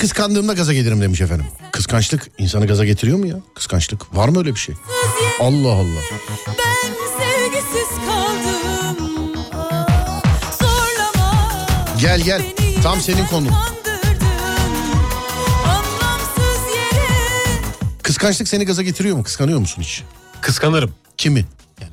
Kıskandığımda 0.06 0.54
gaza 0.54 0.74
gelirim 0.74 1.02
demiş 1.02 1.22
efendim. 1.22 1.46
Kıskançlık 1.72 2.32
insanı 2.38 2.68
gaza 2.68 2.86
getiriyor 2.86 3.18
mu 3.18 3.28
ya? 3.28 3.36
Kıskançlık. 3.56 4.16
Var 4.16 4.30
mı 4.30 4.40
öyle 4.40 4.56
bir 4.56 4.60
şey? 4.60 4.76
Allah 5.40 5.72
Allah. 5.72 6.02
ben 6.48 6.92
sevgisiz 7.20 7.90
kaldım 8.06 9.34
Zorlama 10.62 11.56
Gel 12.02 12.22
gel. 12.22 12.42
Tam 12.84 13.02
senin 13.02 13.26
konun. 13.26 13.48
kandırdın. 13.50 14.26
Anlamsız 15.68 16.76
yere 16.76 17.62
Kıskançlık 18.04 18.48
seni 18.48 18.66
gaza 18.66 18.84
getiriyor 18.84 19.18
mu? 19.18 19.24
Kıskanıyor 19.24 19.60
musun 19.60 19.82
hiç? 19.82 20.04
Kıskanırım. 20.42 20.92
Kimi? 21.18 21.46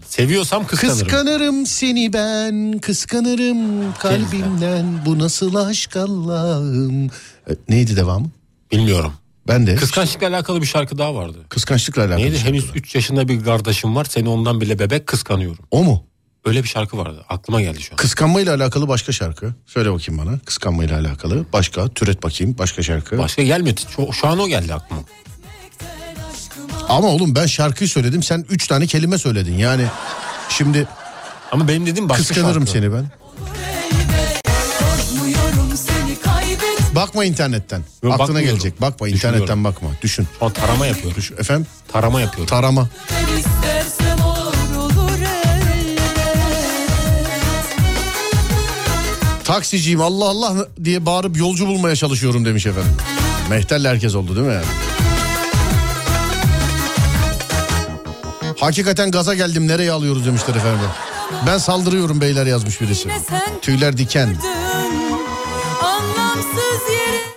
Seviyorsam 0.08 0.66
kıskanırım. 0.66 0.98
Kıskanırım 0.98 1.66
seni 1.66 2.12
ben, 2.12 2.78
kıskanırım 2.78 3.92
kalbimden. 3.94 5.06
Bu 5.06 5.18
nasıl 5.18 5.54
aşk 5.54 5.96
Allah'ım. 5.96 7.10
E, 7.50 7.52
Neydi 7.68 7.96
devamı? 7.96 8.30
Bilmiyorum. 8.72 9.12
Ben 9.48 9.66
de. 9.66 9.74
Kıskançlıkla 9.74 10.28
alakalı 10.28 10.60
bir 10.62 10.66
şarkı 10.66 10.98
daha 10.98 11.14
vardı. 11.14 11.38
Kıskançlıkla 11.48 12.02
alakalı. 12.02 12.20
Neydi? 12.20 12.38
Henüz 12.38 12.64
3 12.74 12.94
yaşında 12.94 13.28
bir 13.28 13.44
kardeşim 13.44 13.96
var. 13.96 14.04
Seni 14.04 14.28
ondan 14.28 14.60
bile 14.60 14.78
bebek 14.78 15.06
kıskanıyorum. 15.06 15.64
O 15.70 15.84
mu? 15.84 16.04
Öyle 16.44 16.62
bir 16.62 16.68
şarkı 16.68 16.98
vardı. 16.98 17.24
Aklıma 17.28 17.60
geldi 17.62 17.82
şu 17.82 17.94
an. 17.94 17.96
Kıskanmayla 17.96 18.54
alakalı 18.54 18.88
başka 18.88 19.12
şarkı. 19.12 19.54
Söyle 19.66 19.92
bakayım 19.92 20.26
bana. 20.26 20.38
Kıskanmayla 20.38 21.00
alakalı. 21.00 21.44
Başka. 21.52 21.88
Türet 21.88 22.22
bakayım. 22.22 22.58
Başka 22.58 22.82
şarkı. 22.82 23.18
Başka 23.18 23.42
gelmedi. 23.42 23.80
Şu, 23.96 24.12
şu 24.12 24.28
an 24.28 24.38
o 24.38 24.48
geldi 24.48 24.74
aklıma. 24.74 25.02
Ama 26.88 27.08
oğlum 27.08 27.34
ben 27.34 27.46
şarkıyı 27.46 27.88
söyledim. 27.88 28.22
Sen 28.22 28.44
üç 28.50 28.66
tane 28.66 28.86
kelime 28.86 29.18
söyledin. 29.18 29.58
Yani 29.58 29.84
şimdi 30.48 30.88
Ama 31.52 31.68
benim 31.68 31.86
dediğim 31.86 32.08
başka 32.08 32.24
kıskanırım 32.24 32.66
şarkı. 32.66 32.70
seni 32.72 32.92
ben. 32.92 33.10
Bakma 37.02 37.24
internetten. 37.24 37.82
Yok, 38.02 38.20
Aklına 38.20 38.42
gelecek. 38.42 38.80
Bakma 38.80 39.08
internetten 39.08 39.64
bakma. 39.64 39.88
Düşün. 40.02 40.28
An 40.40 40.52
tarama 40.52 40.86
yapıyorum. 40.86 41.14
Düşün. 41.16 41.36
Efendim? 41.36 41.66
Tarama 41.92 42.20
yapıyorum. 42.20 42.46
Tarama. 42.46 42.88
Taksiciyim 49.44 50.00
Allah 50.00 50.24
Allah 50.28 50.66
diye 50.84 51.06
bağırıp 51.06 51.36
yolcu 51.36 51.66
bulmaya 51.66 51.96
çalışıyorum 51.96 52.44
demiş 52.44 52.66
efendim. 52.66 52.92
Mehterle 53.50 53.88
herkes 53.88 54.14
oldu 54.14 54.36
değil 54.36 54.46
mi? 54.46 54.60
Hakikaten 58.60 59.10
gaza 59.10 59.34
geldim 59.34 59.68
nereye 59.68 59.92
alıyoruz 59.92 60.26
demişler 60.26 60.54
efendim. 60.54 60.88
Ben 61.46 61.58
saldırıyorum 61.58 62.20
beyler 62.20 62.46
yazmış 62.46 62.80
birisi. 62.80 63.08
Tüyler 63.62 63.96
diken. 63.96 64.36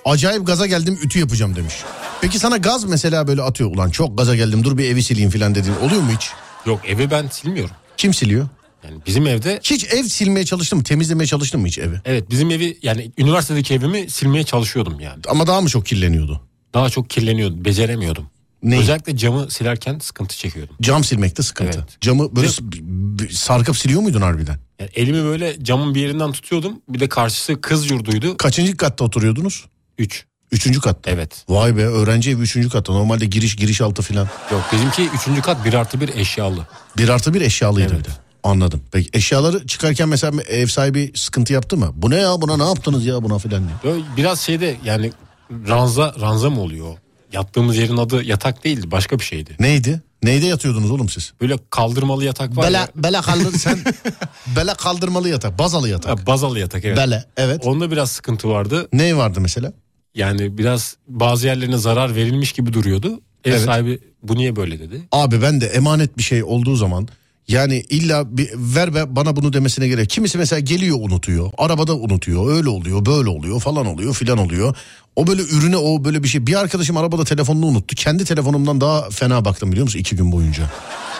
Acayip 0.05 0.47
gaza 0.47 0.65
geldim 0.67 0.99
ütü 1.03 1.19
yapacağım 1.19 1.55
demiş. 1.55 1.73
Peki 2.21 2.39
sana 2.39 2.57
gaz 2.57 2.83
mesela 2.83 3.27
böyle 3.27 3.41
atıyor. 3.41 3.71
Ulan 3.71 3.89
çok 3.89 4.17
gaza 4.17 4.35
geldim 4.35 4.63
dur 4.63 4.77
bir 4.77 4.85
evi 4.85 5.03
sileyim 5.03 5.29
falan 5.29 5.55
dediğin 5.55 5.75
oluyor 5.75 6.01
mu 6.01 6.09
hiç? 6.15 6.29
Yok 6.65 6.79
evi 6.87 7.11
ben 7.11 7.27
silmiyorum. 7.27 7.75
Kim 7.97 8.13
siliyor? 8.13 8.47
Yani 8.83 8.97
bizim 9.07 9.27
evde 9.27 9.59
Hiç 9.63 9.83
ev 9.93 10.03
silmeye 10.03 10.45
çalıştın 10.45 10.77
mı? 10.77 10.83
Temizlemeye 10.83 11.27
çalıştın 11.27 11.61
mı 11.61 11.67
hiç 11.67 11.77
evi? 11.79 12.01
evet 12.05 12.29
bizim 12.31 12.51
evi 12.51 12.77
yani 12.81 13.11
üniversitedeki 13.17 13.73
evimi 13.73 14.09
silmeye 14.09 14.43
çalışıyordum 14.43 14.99
yani. 14.99 15.21
Ama 15.27 15.47
daha 15.47 15.61
mı 15.61 15.69
çok 15.69 15.85
kirleniyordu? 15.85 16.41
Daha 16.73 16.89
çok 16.89 17.09
kirleniyordu. 17.09 17.65
Beceremiyordum. 17.65 18.25
Ne? 18.63 18.79
Özellikle 18.79 19.17
camı 19.17 19.51
silerken 19.51 19.99
sıkıntı 19.99 20.37
çekiyordum. 20.37 20.75
Cam 20.81 21.03
silmekte 21.03 21.43
sıkıntı. 21.43 21.77
Evet. 21.79 22.01
Camı 22.01 22.35
böyle 22.35 22.47
b- 22.71 23.29
sarkıp 23.33 23.77
siliyor 23.77 24.01
muydun 24.01 24.21
harbiden? 24.21 24.57
Yani 24.79 24.89
elimi 24.95 25.23
böyle 25.23 25.63
camın 25.63 25.95
bir 25.95 26.01
yerinden 26.01 26.31
tutuyordum. 26.31 26.81
Bir 26.89 26.99
de 26.99 27.09
karşısı 27.09 27.61
kız 27.61 27.91
yurduydu. 27.91 28.37
Kaçıncı 28.37 28.77
katta 28.77 29.03
oturuyordunuz? 29.05 29.65
3. 29.97 30.25
Üçüncü 30.51 30.81
katta. 30.81 31.11
Evet. 31.11 31.45
Vay 31.49 31.77
be 31.77 31.85
öğrenci 31.85 32.31
evi 32.31 32.41
üçüncü 32.41 32.69
katta. 32.69 32.93
Normalde 32.93 33.25
giriş 33.25 33.55
giriş 33.55 33.81
altı 33.81 34.01
filan. 34.01 34.29
Yok 34.51 34.61
bizimki 34.73 35.09
3. 35.31 35.41
kat 35.41 35.65
1 35.65 35.73
artı 35.73 36.01
1 36.01 36.09
eşyalı. 36.09 36.67
Bir 36.97 37.09
artı 37.09 37.33
bir 37.33 37.41
eşyalıydı 37.41 37.89
Evet. 37.93 37.99
bir 37.99 38.05
de. 38.11 38.15
Anladım. 38.43 38.81
Peki 38.91 39.09
eşyaları 39.13 39.67
çıkarken 39.67 40.09
mesela 40.09 40.41
ev 40.43 40.67
sahibi 40.67 41.11
sıkıntı 41.15 41.53
yaptı 41.53 41.77
mı? 41.77 41.91
Bu 41.95 42.09
ne 42.09 42.15
ya 42.15 42.41
buna 42.41 42.57
ne 42.57 42.63
yaptınız 42.63 43.05
ya 43.05 43.23
buna 43.23 43.37
filan 43.37 43.63
diye. 43.67 43.93
Böyle 43.93 44.03
biraz 44.17 44.39
şeyde 44.39 44.75
yani 44.83 45.11
ranza 45.67 46.15
ranza 46.21 46.49
mı 46.49 46.61
oluyor? 46.61 46.97
Yattığımız 47.33 47.77
yerin 47.77 47.97
adı 47.97 48.23
yatak 48.23 48.63
değildi 48.63 48.91
başka 48.91 49.19
bir 49.19 49.23
şeydi. 49.23 49.55
Neydi? 49.59 50.01
Neyde 50.23 50.45
yatıyordunuz 50.45 50.91
oğlum 50.91 51.09
siz? 51.09 51.33
Böyle 51.41 51.55
kaldırmalı 51.69 52.23
yatak 52.25 52.57
var 52.57 52.67
Bele, 52.67 52.77
ya. 52.77 52.87
bele 52.95 53.21
kaldır 53.21 53.53
sen. 53.57 53.79
bele 54.55 54.73
kaldırmalı 54.73 55.29
yatak. 55.29 55.59
Bazalı 55.59 55.89
yatak. 55.89 56.19
Ha, 56.21 56.27
bazalı 56.27 56.59
yatak 56.59 56.85
evet. 56.85 56.97
Bele 56.97 57.25
evet. 57.37 57.65
Onda 57.65 57.91
biraz 57.91 58.11
sıkıntı 58.11 58.49
vardı. 58.49 58.87
Ne 58.93 59.17
vardı 59.17 59.41
mesela? 59.41 59.73
Yani 60.15 60.57
biraz 60.57 60.97
bazı 61.07 61.47
yerlerine 61.47 61.77
zarar 61.77 62.15
verilmiş 62.15 62.51
gibi 62.51 62.73
duruyordu. 62.73 63.21
Ev 63.45 63.51
Evet. 63.51 63.61
sahibi 63.61 63.99
bu 64.23 64.35
niye 64.35 64.55
böyle 64.55 64.79
dedi. 64.79 65.01
Abi 65.11 65.41
ben 65.41 65.61
de 65.61 65.65
emanet 65.65 66.17
bir 66.17 66.23
şey 66.23 66.43
olduğu 66.43 66.75
zaman 66.75 67.07
yani 67.47 67.83
illa 67.89 68.37
bir 68.37 68.49
ver 68.55 68.95
be 68.95 69.15
bana 69.15 69.35
bunu 69.35 69.53
demesine 69.53 69.87
gerek. 69.87 70.09
Kimisi 70.09 70.37
mesela 70.37 70.59
geliyor 70.59 70.97
unutuyor. 71.01 71.51
Arabada 71.57 71.95
unutuyor. 71.95 72.51
Öyle 72.57 72.69
oluyor, 72.69 73.05
böyle 73.05 73.29
oluyor 73.29 73.59
falan 73.59 73.85
oluyor 73.85 74.13
filan 74.13 74.37
oluyor. 74.37 74.75
O 75.15 75.27
böyle 75.27 75.41
ürüne 75.41 75.77
o 75.77 76.03
böyle 76.03 76.23
bir 76.23 76.27
şey. 76.27 76.47
Bir 76.47 76.59
arkadaşım 76.59 76.97
arabada 76.97 77.23
telefonunu 77.23 77.65
unuttu. 77.65 77.95
Kendi 77.95 78.25
telefonumdan 78.25 78.81
daha 78.81 79.09
fena 79.09 79.45
baktım 79.45 79.71
biliyor 79.71 79.83
musun 79.83 79.99
iki 79.99 80.15
gün 80.15 80.31
boyunca. 80.31 80.69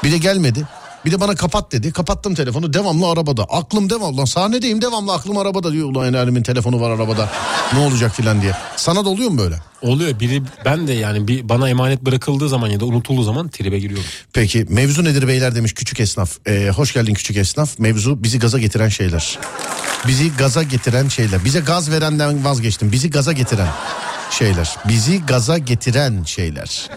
Bir 0.04 0.12
de 0.12 0.18
gelmedi. 0.18 0.68
Bir 1.06 1.12
de 1.12 1.20
bana 1.20 1.36
kapat 1.36 1.72
dedi. 1.72 1.92
Kapattım 1.92 2.36
telefonu 2.36 2.74
devamlı 2.74 3.08
arabada. 3.08 3.44
Aklım 3.44 3.90
devamlı. 3.90 4.18
Lan 4.18 4.26
sahnedeyim 4.26 4.82
devamlı 4.82 5.14
aklım 5.14 5.38
arabada 5.38 5.72
diyor. 5.72 5.90
Ulan 5.90 6.08
el 6.08 6.20
alemin 6.20 6.44
telefonu 6.44 6.82
var 6.82 6.92
arabada. 6.92 7.30
Ne 7.74 7.80
olacak 7.80 8.16
filan 8.16 8.42
diye. 8.42 8.54
Sana 8.76 9.06
da 9.06 9.10
oluyor 9.10 9.30
mu 9.30 9.38
böyle? 9.38 9.56
Oluyor 9.82 10.20
biri 10.20 10.42
ben 10.66 10.88
de 10.88 10.94
yani 10.94 11.28
bir 11.28 11.50
bana 11.50 11.70
emanet 11.70 12.02
bırakıldığı 12.02 12.50
zaman 12.50 12.68
ya 12.68 12.80
da 12.80 12.86
unutulduğu 12.86 13.24
zaman 13.24 13.50
tribe 13.50 13.80
giriyorum. 13.80 14.06
Peki 14.34 14.66
mevzu 14.70 15.04
nedir 15.04 15.28
beyler 15.28 15.56
demiş 15.56 15.74
küçük 15.74 16.00
esnaf. 16.00 16.32
Ee, 16.48 16.72
hoş 16.76 16.94
geldin 16.94 17.14
küçük 17.14 17.38
esnaf. 17.38 17.80
Mevzu 17.80 18.24
bizi 18.24 18.40
gaza 18.40 18.60
getiren 18.60 18.90
şeyler. 18.90 19.40
Bizi 20.08 20.38
gaza 20.38 20.64
getiren 20.64 21.08
şeyler. 21.08 21.46
Bize 21.46 21.60
gaz 21.60 21.92
verenden 21.92 22.46
vazgeçtim. 22.46 22.92
Bizi 22.92 23.10
gaza 23.10 23.32
getiren 23.32 23.70
şeyler. 24.32 24.76
Bizi 24.88 25.26
gaza 25.26 25.58
getiren 25.58 26.24
şeyler. 26.24 26.90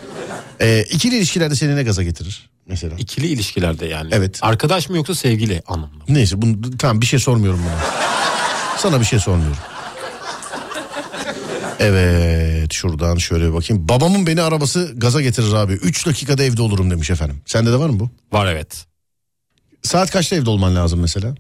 Ee, 0.61 0.84
ikili 0.90 1.16
ilişkilerde 1.16 1.54
seni 1.54 1.76
ne 1.76 1.82
gaza 1.82 2.02
getirir? 2.02 2.48
Mesela. 2.69 2.97
İkili 2.99 3.27
ilişkilerde 3.27 3.87
yani. 3.87 4.09
Evet. 4.12 4.39
Arkadaş 4.43 4.89
mı 4.89 4.97
yoksa 4.97 5.14
sevgili 5.14 5.62
anlamda. 5.66 6.05
Neyse 6.09 6.43
bunu, 6.43 6.77
tamam 6.79 7.01
bir 7.01 7.07
şey 7.07 7.19
sormuyorum 7.19 7.61
buna. 7.64 7.81
Sana 8.79 9.01
bir 9.01 9.05
şey 9.05 9.19
sormuyorum. 9.19 9.57
Evet 11.81 12.73
şuradan 12.73 13.16
şöyle 13.16 13.49
bir 13.49 13.55
bakayım. 13.55 13.89
Babamın 13.89 14.27
beni 14.27 14.43
arabası 14.43 14.93
gaza 14.97 15.21
getirir 15.21 15.53
abi. 15.53 15.73
3 15.73 16.07
dakikada 16.07 16.43
evde 16.45 16.62
olurum 16.62 16.91
demiş 16.91 17.11
efendim. 17.11 17.41
Sende 17.47 17.73
de 17.73 17.79
var 17.79 17.89
mı 17.89 18.01
bu? 18.01 18.11
Var 18.33 18.47
evet. 18.47 18.87
Saat 19.83 20.11
kaçta 20.11 20.37
evde 20.37 20.51
olman 20.51 20.77
lazım 20.77 21.01
mesela? 21.01 21.35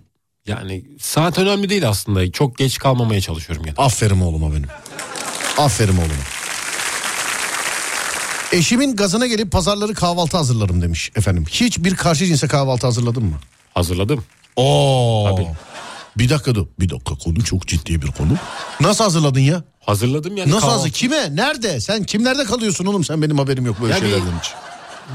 Yani 0.46 0.84
saat 1.00 1.38
önemli 1.38 1.68
değil 1.68 1.88
aslında. 1.88 2.32
Çok 2.32 2.58
geç 2.58 2.78
kalmamaya 2.78 3.20
çalışıyorum 3.20 3.66
yani. 3.66 3.74
Aferin 3.78 4.20
oğluma 4.20 4.50
benim. 4.52 4.68
Aferin 5.58 5.96
oğlum. 5.96 6.10
Eşimin 8.52 8.96
gazına 8.96 9.26
gelip 9.26 9.52
pazarları 9.52 9.94
kahvaltı 9.94 10.36
hazırlarım 10.36 10.82
demiş 10.82 11.10
efendim. 11.16 11.44
Hiç 11.50 11.78
bir 11.78 11.94
karşı 11.94 12.26
cinse 12.26 12.48
kahvaltı 12.48 12.86
hazırladın 12.86 13.24
mı? 13.24 13.36
Hazırladım. 13.74 14.24
Oo. 14.56 15.24
Tabii. 15.36 15.48
Bir 16.18 16.28
dakika 16.28 16.54
dur. 16.54 16.66
Bir 16.80 16.90
dakika 16.90 17.14
konu 17.14 17.44
çok 17.44 17.66
ciddi 17.66 18.02
bir 18.02 18.06
konu. 18.12 18.32
Nasıl 18.80 19.04
hazırladın 19.04 19.40
ya? 19.40 19.62
Hazırladım 19.80 20.36
yani. 20.36 20.50
Nasıl 20.50 20.68
hazır? 20.68 20.90
Kime? 20.90 21.36
Nerede? 21.36 21.80
Sen 21.80 22.04
kimlerde 22.04 22.44
kalıyorsun 22.44 22.86
oğlum? 22.86 23.04
Sen 23.04 23.22
benim 23.22 23.38
haberim 23.38 23.66
yok 23.66 23.76
böyle 23.82 23.94
Ya 23.94 24.00
bir- 24.02 24.06
şeylerden 24.06 24.38
hiç. 24.42 24.50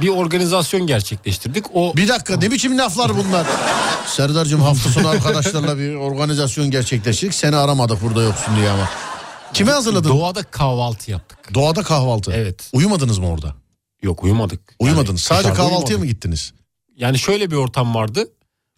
Bir 0.02 0.10
organizasyon 0.10 0.88
gerçekleştirdik. 0.88 1.66
O 1.74 1.96
Bir 1.96 2.08
dakika 2.08 2.38
ne 2.38 2.52
biçim 2.52 2.78
laflar 2.78 3.12
bunlar? 3.18 3.46
Serdar'cığım 4.08 4.62
hafta 4.62 4.90
sonu 4.90 5.08
arkadaşlarla 5.08 5.78
bir 5.78 5.96
organizasyon 5.96 6.72
gerçekleştirdik. 6.72 7.34
Seni 7.36 7.56
aramadık 7.56 8.02
burada 8.02 8.22
yoksun 8.22 8.56
diye 8.56 8.70
ama. 8.70 8.90
Kime 9.54 9.72
hazırladın? 9.72 10.10
doğada 10.10 10.44
kahvaltı 10.44 11.12
yaptık. 11.12 11.54
Doğada 11.54 11.84
kahvaltı. 11.84 12.32
Evet. 12.36 12.70
Uyumadınız 12.74 13.18
mı 13.20 13.30
orada? 13.30 13.56
Yok 14.02 14.24
uyumadık. 14.24 14.76
Uyumadınız. 14.80 15.28
Yani 15.32 15.42
Sadece 15.42 15.50
kahvaltıya 15.54 15.78
uyumadık. 15.80 16.00
mı 16.00 16.06
gittiniz? 16.06 16.54
Yani 16.98 17.20
şöyle 17.20 17.52
bir 17.52 17.56
ortam 17.56 17.96
vardı. 17.96 18.28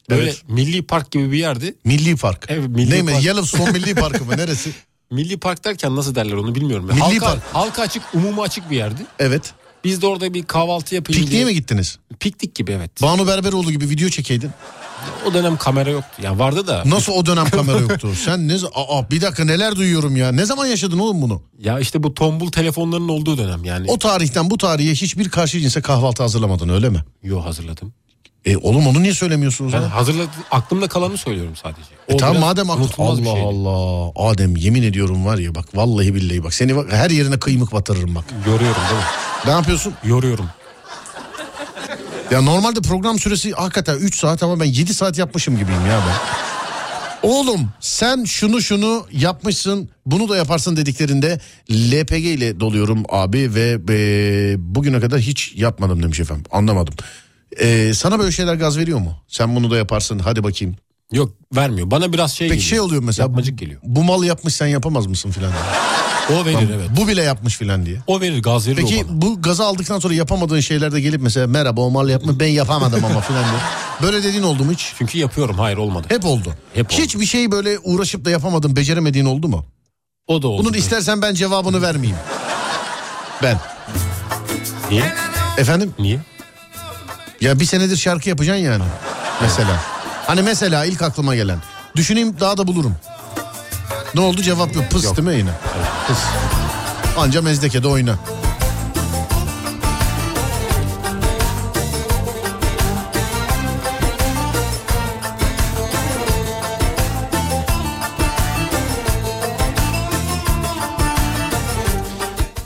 Böyle 0.10 0.24
Evet. 0.24 0.44
milli 0.48 0.88
park 0.88 1.12
gibi 1.12 1.32
bir 1.32 1.38
yerdi. 1.38 1.76
Milli 1.84 2.16
Park. 2.16 2.46
Evet, 2.50 2.70
Milli 2.70 2.92
ne 2.92 3.02
mi? 3.02 3.12
Park. 3.12 3.24
Yellowstone 3.26 3.72
Milli 3.72 3.96
Parkı 4.02 4.26
mı? 4.26 4.38
Neresi? 4.38 4.72
Milli 5.12 5.40
park 5.40 5.64
derken 5.66 5.96
nasıl 5.96 6.16
derler 6.16 6.34
onu 6.34 6.56
bilmiyorum. 6.56 6.86
Milli 6.86 7.00
halka, 7.00 7.26
park. 7.26 7.44
halka 7.54 7.82
açık, 7.82 8.04
umuma 8.14 8.44
açık 8.44 8.70
bir 8.72 8.76
yerdi. 8.76 9.02
Evet. 9.20 9.54
Biz 9.84 10.02
de 10.02 10.08
orada 10.08 10.34
bir 10.34 10.44
kahvaltı 10.44 10.96
yapayım 10.96 11.22
Pikniğe 11.22 11.46
diye. 11.46 11.46
mi 11.46 11.54
gittiniz? 11.60 12.00
Piknik 12.20 12.56
gibi 12.56 12.72
evet. 12.72 13.02
Banu 13.02 13.28
Berberoğlu 13.28 13.72
gibi 13.72 13.90
video 13.90 14.10
çekeydin. 14.10 14.52
O 15.28 15.34
dönem 15.34 15.58
kamera 15.58 15.90
yoktu. 15.90 16.22
Yani 16.22 16.40
vardı 16.40 16.68
da. 16.68 16.84
Nasıl 16.86 17.14
o 17.14 17.26
dönem 17.26 17.50
kamera 17.50 17.80
yoktu? 17.80 18.12
Sen 18.26 18.48
ne 18.48 18.56
Aa, 18.76 19.12
bir 19.12 19.22
dakika 19.22 19.46
neler 19.46 19.76
duyuyorum 19.76 20.16
ya. 20.16 20.32
Ne 20.32 20.46
zaman 20.46 20.66
yaşadın 20.66 21.00
oğlum 21.00 21.22
bunu? 21.22 21.42
Ya 21.60 21.80
işte 21.80 22.04
bu 22.04 22.14
tombul 22.14 22.52
telefonların 22.52 23.10
olduğu 23.10 23.38
dönem 23.38 23.64
yani. 23.64 23.86
O 23.90 24.00
tarihten 24.00 24.50
bu 24.50 24.58
tarihe 24.58 24.92
hiçbir 24.92 25.30
karşı 25.30 25.60
cinse 25.60 25.82
kahvaltı 25.82 26.24
hazırlamadın 26.24 26.70
öyle 26.70 26.90
mi? 26.90 27.04
Yo 27.24 27.46
hazırladım. 27.46 27.94
E 28.46 28.58
oğlum 28.58 28.88
onu 28.88 29.04
niye 29.04 29.14
söylemiyorsunuz? 29.14 29.74
Ben 29.74 29.82
ya? 29.82 29.96
hazırladım. 29.96 30.30
Aklımda 30.52 30.88
kalanı 30.88 31.18
söylüyorum 31.18 31.56
sadece. 31.56 31.82
E 32.08 32.14
O 32.14 32.18
tamam 32.18 32.36
biraz 32.36 32.46
madem 32.46 32.70
aklı... 32.70 33.04
Allah. 33.04 33.30
Allah. 33.30 34.12
Adem 34.30 34.56
yemin 34.56 34.84
ediyorum 34.84 35.26
var 35.26 35.38
ya 35.38 35.56
bak 35.56 35.66
vallahi 35.76 36.16
billahi 36.16 36.44
bak. 36.44 36.54
Seni 36.54 36.76
bak 36.76 36.92
her 36.94 37.10
yerine 37.10 37.40
kıymık 37.40 37.74
batırırım 37.74 38.16
bak. 38.16 38.26
Yoruyorum 38.48 38.82
değil 38.90 39.00
mi? 39.02 39.08
Ne 39.46 39.52
yapıyorsun? 39.52 39.94
Yoruyorum. 40.04 40.46
Ya 42.32 42.42
normalde 42.42 42.82
program 42.82 43.20
süresi 43.20 43.52
hakikaten 43.52 43.96
3 43.98 44.20
saat 44.20 44.44
ama 44.44 44.60
ben 44.60 44.66
7 44.66 44.94
saat 44.94 45.18
yapmışım 45.18 45.58
gibiyim 45.58 45.86
ya 45.86 46.02
ben. 46.08 46.16
Oğlum 47.30 47.70
sen 47.80 48.24
şunu 48.24 48.62
şunu 48.62 49.06
yapmışsın 49.12 49.90
bunu 50.06 50.30
da 50.30 50.38
yaparsın 50.38 50.78
dediklerinde 50.78 51.40
LPG 51.72 52.14
ile 52.26 52.60
doluyorum 52.60 53.04
abi 53.10 53.56
ve 53.56 53.78
e, 53.90 54.56
bugüne 54.76 55.00
kadar 55.00 55.20
hiç 55.20 55.54
yapmadım 55.56 56.04
demiş 56.04 56.20
efendim 56.20 56.46
anlamadım. 56.52 56.94
E, 57.60 57.94
sana 57.94 58.20
böyle 58.20 58.32
şeyler 58.32 58.56
gaz 58.56 58.78
veriyor 58.78 59.00
mu? 59.00 59.18
Sen 59.28 59.56
bunu 59.56 59.72
da 59.72 59.78
yaparsın 59.78 60.20
hadi 60.20 60.44
bakayım. 60.44 60.76
Yok 61.12 61.32
vermiyor. 61.56 61.92
Bana 61.92 62.14
biraz 62.14 62.34
şey 62.34 62.48
Peki 62.48 62.58
geliyor. 62.60 62.70
şey 62.70 62.80
oluyor 62.80 63.04
mesela 63.04 63.28
Yapmacık 63.28 63.60
geliyor. 63.60 63.82
bu 63.84 64.04
mal 64.04 64.24
yapmış 64.24 64.56
sen 64.56 64.68
yapamaz 64.68 65.08
mısın 65.08 65.32
filan. 65.32 65.52
O 66.32 66.46
verir 66.46 66.70
evet. 66.76 66.90
Bu 66.98 67.08
bile 67.08 67.24
yapmış 67.24 67.58
filan 67.58 67.86
diye. 67.86 67.98
O 68.08 68.22
verir 68.22 68.42
gaz 68.44 68.68
verir 68.68 68.76
Peki 68.76 69.06
o 69.06 69.10
bana. 69.10 69.22
bu 69.22 69.42
gazı 69.42 69.66
aldıktan 69.66 70.00
sonra 70.00 70.14
yapamadığın 70.14 70.60
şeylerde 70.60 71.02
gelip 71.02 71.22
mesela 71.22 71.48
merhaba 71.48 71.82
o 71.82 71.90
mal 71.92 72.10
yapmış 72.10 72.40
ben 72.40 72.48
yapamadım 72.48 73.06
ama 73.06 73.22
filan 73.22 73.44
diye. 73.44 73.60
Böyle 74.02 74.24
dediğin 74.24 74.44
oldu 74.44 74.64
mu 74.66 74.72
hiç? 74.72 74.94
Çünkü 74.98 75.18
yapıyorum 75.18 75.58
hayır 75.58 75.78
olmadı. 75.78 76.08
Hep 76.10 76.26
oldu. 76.26 76.54
Hep 76.74 76.86
oldu. 76.94 77.02
Hiç 77.02 77.16
bir 77.20 77.26
şey 77.26 77.52
böyle 77.52 77.80
uğraşıp 77.80 78.26
da 78.26 78.30
yapamadın, 78.30 78.76
beceremediğin 78.76 79.26
oldu 79.26 79.48
mu? 79.48 79.66
O 80.28 80.42
da 80.42 80.48
oldu. 80.48 80.64
Bunun 80.64 80.74
istersen 80.74 81.22
ben 81.22 81.34
cevabını 81.34 81.82
vermeyeyim. 81.82 82.18
Ben. 83.44 83.60
Niye? 84.92 85.14
Efendim? 85.58 85.94
Niye? 86.00 86.20
Ya 87.42 87.60
bir 87.60 87.66
senedir 87.66 87.98
şarkı 87.98 88.30
yapacaksın 88.30 88.64
yani. 88.64 88.84
Mesela. 89.42 89.84
Hani 90.28 90.42
mesela 90.42 90.86
ilk 90.86 91.02
aklıma 91.02 91.36
gelen. 91.36 91.60
Düşüneyim 91.96 92.40
daha 92.40 92.58
da 92.58 92.68
bulurum. 92.68 92.96
Ne 94.16 94.22
oldu 94.22 94.42
cevap 94.42 94.76
yok. 94.76 94.92
Pıs 94.92 95.04
Yok. 95.04 95.18
değil 95.18 95.28
mi 95.28 95.36
yine? 95.36 95.50
Pıs. 96.08 96.18
Anca 97.18 97.42
mezdekede 97.42 97.88
oyna. 97.88 98.16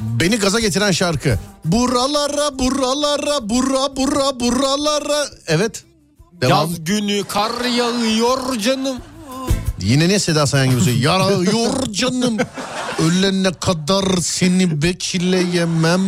Beni 0.02 0.36
gaza 0.40 0.60
getiren 0.60 0.92
şarkı. 0.92 1.40
Buralara 1.66 2.60
buralara 2.60 3.50
bura 3.50 3.96
bura 3.96 4.40
buralara. 4.40 5.26
Evet. 5.48 5.84
Devam. 6.42 6.60
Yaz 6.60 6.84
günü 6.84 7.24
kar 7.24 7.66
yağıyor 7.66 8.58
canım. 8.60 8.98
Yine 9.82 10.10
ne 10.10 10.20
Seda 10.20 10.48
Sayan 10.48 10.70
gibi 10.70 10.82
söylüyor. 10.82 11.20
Yarıyor 11.20 11.94
canım. 11.94 12.38
Ölene 13.00 13.52
kadar 13.52 14.18
seni 14.22 14.82
bekleyemem. 14.82 16.02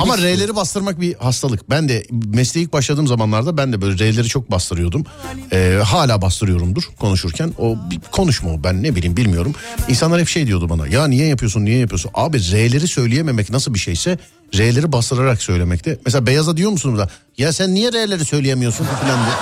Ama 0.00 0.18
R'leri 0.18 0.56
bastırmak 0.56 1.00
bir 1.00 1.14
hastalık. 1.14 1.70
Ben 1.70 1.88
de 1.88 2.06
mesleğe 2.10 2.64
ilk 2.64 2.72
başladığım 2.72 3.06
zamanlarda 3.06 3.56
ben 3.56 3.72
de 3.72 3.82
böyle 3.82 3.98
R'leri 4.04 4.28
çok 4.28 4.50
bastırıyordum. 4.50 5.04
Ee, 5.52 5.80
hala 5.84 6.22
bastırıyorumdur 6.22 6.82
konuşurken. 7.00 7.52
O 7.58 7.76
bir 7.90 8.00
konuşma 8.12 8.64
ben 8.64 8.82
ne 8.82 8.96
bileyim 8.96 9.16
bilmiyorum. 9.16 9.54
İnsanlar 9.88 10.20
hep 10.20 10.28
şey 10.28 10.46
diyordu 10.46 10.68
bana. 10.68 10.86
Ya 10.86 11.06
niye 11.06 11.26
yapıyorsun 11.26 11.64
niye 11.64 11.78
yapıyorsun? 11.78 12.10
Abi 12.14 12.38
R'leri 12.38 12.88
söyleyememek 12.88 13.50
nasıl 13.50 13.74
bir 13.74 13.78
şeyse 13.78 14.18
R'leri 14.54 14.92
bastırarak 14.92 15.42
söylemekte. 15.42 15.98
Mesela 16.04 16.26
beyaza 16.26 16.56
diyor 16.56 16.70
musun 16.70 16.98
da? 16.98 17.08
Ya 17.38 17.52
sen 17.52 17.74
niye 17.74 17.92
R'leri 17.92 18.24
söyleyemiyorsun 18.24 18.84
falan 18.84 19.18
diye. 19.26 19.34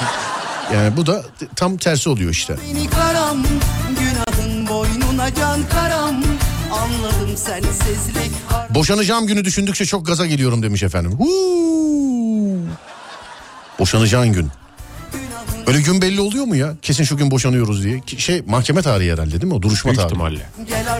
Yani 0.75 0.97
bu 0.97 1.07
da 1.07 1.23
tam 1.57 1.77
tersi 1.77 2.09
oluyor 2.09 2.31
işte. 2.31 2.57
Beni 2.75 2.91
karam 2.91 3.43
günahın 3.99 4.69
boynuna 4.69 5.35
can 5.35 5.69
karam 5.69 6.15
Anladım 6.73 7.37
sensizlik 7.37 8.33
har- 8.51 8.75
Boşanacağım 8.75 9.27
günü 9.27 9.45
düşündükçe 9.45 9.85
çok 9.87 10.07
gaza 10.07 10.27
geliyorum 10.27 10.63
demiş 10.63 10.83
efendim. 10.83 11.13
Huu. 11.19 12.59
Boşanacağın 13.79 14.33
gün. 14.33 14.49
Öyle 15.67 15.81
gün 15.81 16.03
belli 16.03 16.21
oluyor 16.21 16.45
mu 16.45 16.57
ya? 16.57 16.75
Kesin 16.83 17.05
şu 17.05 17.17
gün 17.17 17.31
boşanıyoruz 17.31 17.85
diye. 17.85 18.01
Şey 18.19 18.43
mahkeme 18.47 18.83
tarihi 18.83 19.13
herhalde 19.13 19.31
değil 19.31 19.45
mi 19.45 19.55
o? 19.55 19.63
Duruşma 19.63 19.89
Büyük 19.91 20.01
tarihi. 20.01 20.13
ihtimalle. 20.13 20.47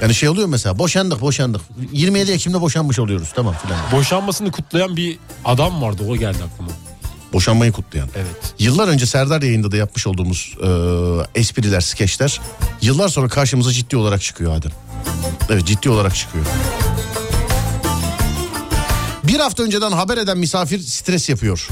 Yani 0.03 0.15
şey 0.15 0.29
oluyor 0.29 0.49
mesela 0.49 0.79
boşandık 0.79 1.21
boşandık. 1.21 1.61
27 1.93 2.31
Ekim'de 2.33 2.61
boşanmış 2.61 2.99
oluyoruz 2.99 3.33
tamam 3.37 3.55
filan. 3.63 3.79
Boşanmasını 3.93 4.51
kutlayan 4.51 4.97
bir 4.97 5.19
adam 5.45 5.83
vardı 5.83 6.03
o 6.11 6.17
geldi 6.17 6.39
aklıma. 6.53 6.71
Boşanmayı 7.35 7.73
kutlayan. 7.73 8.09
Evet. 8.17 8.55
Yıllar 8.59 8.89
önce 8.89 9.07
Serdar 9.07 9.43
yayında 9.43 9.73
da 9.73 9.77
yapmış 9.77 10.07
olduğumuz 10.07 10.55
e, 10.63 10.69
espriler, 11.41 11.81
skeçler 11.81 12.41
yıllar 12.83 13.09
sonra 13.09 13.29
karşımıza 13.29 13.73
ciddi 13.73 13.97
olarak 13.97 14.23
çıkıyor 14.23 14.57
Adem. 14.57 14.71
Evet 15.51 15.67
ciddi 15.67 15.91
olarak 15.91 16.15
çıkıyor. 16.15 16.45
Bir 19.25 19.39
hafta 19.41 19.63
önceden 19.63 19.93
haber 19.93 20.19
eden 20.19 20.39
misafir 20.39 20.79
stres 20.79 21.29
yapıyor. 21.29 21.69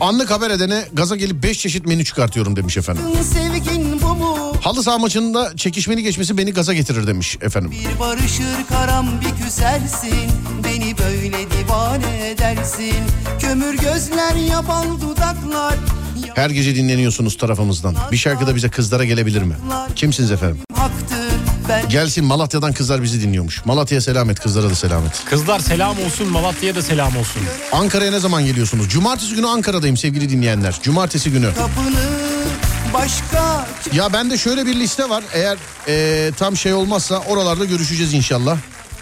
Anlık 0.00 0.30
haber 0.30 0.50
edene 0.50 0.84
gaza 0.92 1.16
gelip 1.16 1.42
5 1.42 1.58
çeşit 1.58 1.86
menü 1.86 2.04
çıkartıyorum 2.04 2.56
demiş 2.56 2.76
efendim. 2.76 3.02
Halı 4.60 4.82
saha 4.82 4.98
maçında 4.98 5.56
çekişmeli 5.56 6.02
geçmesi 6.02 6.38
beni 6.38 6.52
gaza 6.52 6.74
getirir 6.74 7.06
demiş 7.06 7.38
efendim. 7.40 7.70
Bir 7.70 8.00
barışır 8.00 8.66
karam 8.68 9.20
bir 9.20 9.44
küsersin 9.44 10.30
Beni 10.64 10.77
böyle 10.98 11.50
divane 11.50 12.28
edersin 12.28 12.94
Kömür 13.40 13.74
gözler 13.78 14.34
yaban 14.34 15.00
dudaklar 15.00 15.74
Her 16.34 16.50
gece 16.50 16.74
dinleniyorsunuz 16.76 17.36
tarafımızdan. 17.36 17.96
Bir 18.12 18.16
şarkı 18.16 18.46
da 18.46 18.54
bize 18.56 18.68
kızlara 18.70 19.04
gelebilir 19.04 19.42
mi? 19.42 19.56
Kimsiniz 19.96 20.30
efendim? 20.32 20.58
Gelsin 21.88 22.24
Malatya'dan 22.24 22.72
kızlar 22.72 23.02
bizi 23.02 23.22
dinliyormuş. 23.22 23.64
Malatya'ya 23.64 24.00
selamet, 24.00 24.40
kızlara 24.40 24.70
da 24.70 24.74
selamet. 24.74 25.24
Kızlar 25.24 25.60
selam 25.60 25.96
olsun 26.06 26.28
Malatya'ya 26.28 26.74
da 26.74 26.82
selam 26.82 27.16
olsun. 27.16 27.42
Ankara'ya 27.72 28.10
ne 28.10 28.18
zaman 28.18 28.46
geliyorsunuz? 28.46 28.88
Cumartesi 28.88 29.34
günü 29.34 29.46
Ankara'dayım 29.46 29.96
sevgili 29.96 30.30
dinleyenler. 30.30 30.78
Cumartesi 30.82 31.30
günü. 31.30 31.50
Ya 33.92 34.12
bende 34.12 34.38
şöyle 34.38 34.66
bir 34.66 34.74
liste 34.74 35.08
var. 35.08 35.24
Eğer 35.32 35.58
eee, 35.88 36.32
tam 36.32 36.56
şey 36.56 36.72
olmazsa 36.72 37.18
oralarda 37.18 37.64
görüşeceğiz 37.64 38.14
inşallah. 38.14 38.56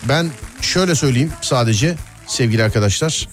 Ben 0.09 0.30
şöyle 0.61 0.94
söyleyeyim 0.94 1.32
sadece 1.42 1.96
sevgili 2.26 2.62
arkadaşlar. 2.62 3.28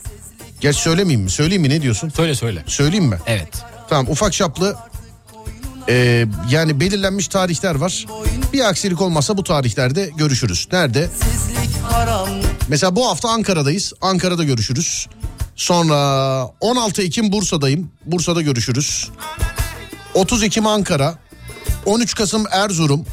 Geç 0.61 0.75
söylemeyeyim 0.75 1.21
mi? 1.21 1.29
Söyleyeyim 1.29 1.61
mi 1.61 1.69
ne 1.69 1.81
diyorsun? 1.81 2.09
Söyle 2.09 2.35
söyle. 2.35 2.63
Söyleyeyim 2.67 3.05
mi? 3.05 3.17
Evet. 3.25 3.47
Tamam 3.89 4.05
ufak 4.11 4.33
çaplı 4.33 4.75
eee, 5.87 6.27
yani 6.49 6.79
belirlenmiş 6.79 7.27
tarihler 7.27 7.75
var. 7.75 8.05
Bir 8.53 8.69
aksilik 8.69 9.01
olmazsa 9.01 9.37
bu 9.37 9.43
tarihlerde 9.43 10.11
görüşürüz. 10.17 10.67
Nerede? 10.71 11.09
Mesela 12.67 12.95
bu 12.95 13.07
hafta 13.09 13.29
Ankara'dayız. 13.29 13.93
Ankara'da 14.01 14.43
görüşürüz. 14.43 15.07
Sonra 15.55 15.95
16 16.59 17.01
Ekim 17.01 17.31
Bursa'dayım. 17.31 17.91
Bursa'da 18.05 18.41
görüşürüz. 18.41 19.09
30 20.13 20.43
Ekim 20.43 20.67
Ankara. 20.67 21.15
13 21.85 22.15
Kasım 22.15 22.45
Erzurum. 22.51 23.05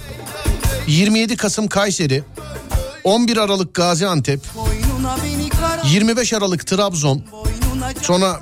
27 0.87 1.37
Kasım 1.37 1.69
Kayseri. 1.69 2.23
11 3.05 3.37
Aralık 3.37 3.75
Gaziantep, 3.75 4.41
Boynuna 4.55 5.17
beni 5.25 5.49
kara 5.49 5.83
25 5.85 6.33
Aralık 6.33 6.67
Trabzon, 6.67 7.23
sonra 8.03 8.41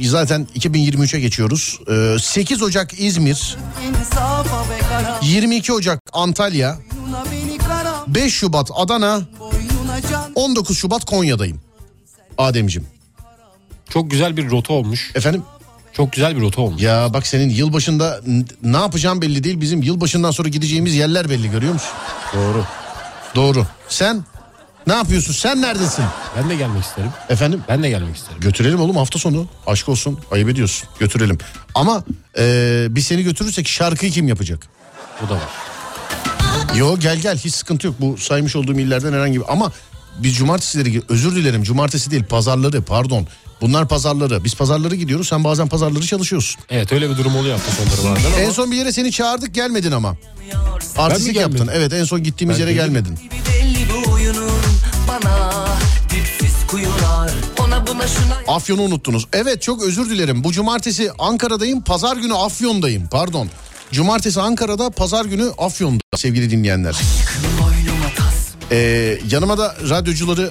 zaten 0.00 0.46
2023'e 0.56 1.20
geçiyoruz. 1.20 1.78
Ee, 1.90 2.16
8 2.20 2.62
Ocak 2.62 3.00
İzmir, 3.00 3.56
insafa 3.88 4.60
ve 4.70 4.78
kara 4.78 5.18
22 5.22 5.72
Ocak 5.72 6.00
Antalya, 6.12 6.78
Boynuna 7.00 7.24
beni 7.32 7.58
kara 7.58 8.04
5 8.06 8.34
Şubat 8.34 8.70
Adana, 8.74 9.20
boynuna 9.40 10.00
can 10.10 10.32
19 10.34 10.78
Şubat 10.78 11.04
Konya'dayım. 11.04 11.60
Ademcim. 12.38 12.86
Çok 13.88 14.10
güzel 14.10 14.36
bir 14.36 14.50
rota 14.50 14.72
olmuş. 14.72 15.10
Efendim? 15.14 15.42
Çok 15.92 16.12
güzel 16.12 16.36
bir 16.36 16.40
rota 16.40 16.60
olmuş. 16.62 16.82
Ya 16.82 17.14
bak 17.14 17.26
senin 17.26 17.48
yılbaşında 17.50 18.20
ne 18.62 18.76
yapacağım 18.76 19.22
belli 19.22 19.44
değil. 19.44 19.60
Bizim 19.60 19.82
yılbaşından 19.82 20.30
sonra 20.30 20.48
gideceğimiz 20.48 20.94
yerler 20.94 21.30
belli 21.30 21.50
görüyor 21.50 21.72
musun? 21.72 21.90
Doğru. 22.34 22.64
Doğru. 23.34 23.66
Sen 23.88 24.24
ne 24.86 24.92
yapıyorsun? 24.94 25.32
Sen 25.32 25.62
neredesin? 25.62 26.04
Ben 26.36 26.50
de 26.50 26.56
gelmek 26.56 26.84
isterim. 26.84 27.10
Efendim? 27.28 27.62
Ben 27.68 27.82
de 27.82 27.88
gelmek 27.88 28.16
isterim. 28.16 28.40
Götürelim 28.40 28.80
oğlum 28.80 28.96
hafta 28.96 29.18
sonu. 29.18 29.46
Aşk 29.66 29.88
olsun. 29.88 30.20
Ayıp 30.30 30.48
ediyorsun. 30.48 30.88
Götürelim. 30.98 31.38
Ama 31.74 32.04
e, 32.38 32.86
biz 32.90 33.06
seni 33.06 33.22
götürürsek 33.22 33.68
şarkıyı 33.68 34.12
kim 34.12 34.28
yapacak? 34.28 34.68
Bu 35.22 35.28
da 35.28 35.34
var. 35.34 35.50
Yo 36.76 36.98
gel 36.98 37.16
gel 37.18 37.38
hiç 37.38 37.54
sıkıntı 37.54 37.86
yok. 37.86 37.96
Bu 38.00 38.18
saymış 38.18 38.56
olduğum 38.56 38.80
illerden 38.80 39.12
herhangi 39.12 39.40
bir... 39.40 39.52
Ama 39.52 39.72
biz 40.18 40.36
cumartesileri 40.36 41.02
özür 41.08 41.36
dilerim 41.36 41.62
cumartesi 41.62 42.10
değil 42.10 42.24
pazarları 42.24 42.82
pardon. 42.82 43.26
Bunlar 43.62 43.88
pazarları. 43.88 44.44
Biz 44.44 44.54
pazarları 44.54 44.94
gidiyoruz. 44.94 45.28
Sen 45.28 45.44
bazen 45.44 45.68
pazarları 45.68 46.06
çalışıyorsun. 46.06 46.60
Evet 46.70 46.92
öyle 46.92 47.10
bir 47.10 47.16
durum 47.16 47.36
oluyor 47.36 47.58
hafta 47.58 47.72
sonları 47.72 48.14
bazen 48.16 48.38
En 48.38 48.44
ama 48.44 48.52
son 48.52 48.70
bir 48.70 48.76
yere 48.76 48.92
seni 48.92 49.12
çağırdık 49.12 49.54
gelmedin 49.54 49.92
ama. 49.92 50.16
Artistik 50.96 51.36
yaptın. 51.36 51.70
Evet 51.74 51.92
en 51.92 52.04
son 52.04 52.22
gittiğimiz 52.22 52.56
Ben 52.56 52.60
yere 52.60 52.70
değilim. 52.70 52.84
gelmedin. 52.84 53.18
Afyon'u 58.48 58.82
unuttunuz. 58.82 59.26
Evet 59.32 59.62
çok 59.62 59.82
özür 59.82 60.10
dilerim. 60.10 60.44
Bu 60.44 60.52
cumartesi 60.52 61.10
Ankara'dayım. 61.18 61.82
Pazar 61.82 62.16
günü 62.16 62.34
Afyon'dayım. 62.34 63.08
Pardon. 63.08 63.48
Cumartesi 63.92 64.40
Ankara'da, 64.40 64.90
pazar 64.90 65.24
günü 65.24 65.50
Afyon'da 65.58 66.16
sevgili 66.16 66.50
dinleyenler. 66.50 66.96
Ee, 68.70 69.18
yanıma 69.30 69.58
da 69.58 69.76
radyocuları 69.90 70.50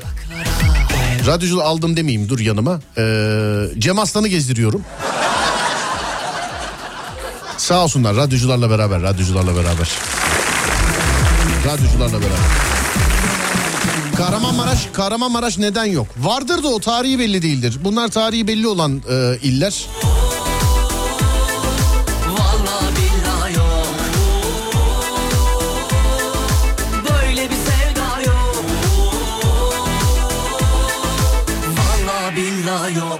radyocu 1.27 1.63
aldım 1.63 1.97
demeyeyim 1.97 2.29
dur 2.29 2.39
yanıma. 2.39 2.79
Ee, 2.97 3.79
Cem 3.79 3.99
Aslan'ı 3.99 4.27
gezdiriyorum. 4.27 4.83
Sağ 7.57 7.83
olsunlar 7.83 8.15
radyocularla 8.15 8.69
beraber, 8.69 9.01
radyocularla 9.01 9.55
beraber. 9.55 9.89
Radyocularla 11.65 12.19
beraber. 12.21 12.37
Kahramanmaraş, 14.17 14.87
Kahramanmaraş 14.93 15.57
neden 15.57 15.85
yok? 15.85 16.07
Vardır 16.17 16.63
da 16.63 16.67
o 16.67 16.79
tarihi 16.79 17.19
belli 17.19 17.41
değildir. 17.41 17.77
Bunlar 17.83 18.07
tarihi 18.07 18.47
belli 18.47 18.67
olan 18.67 19.01
e, 19.11 19.37
iller. 19.43 19.85
Billahi 32.71 32.97
yok 32.97 33.19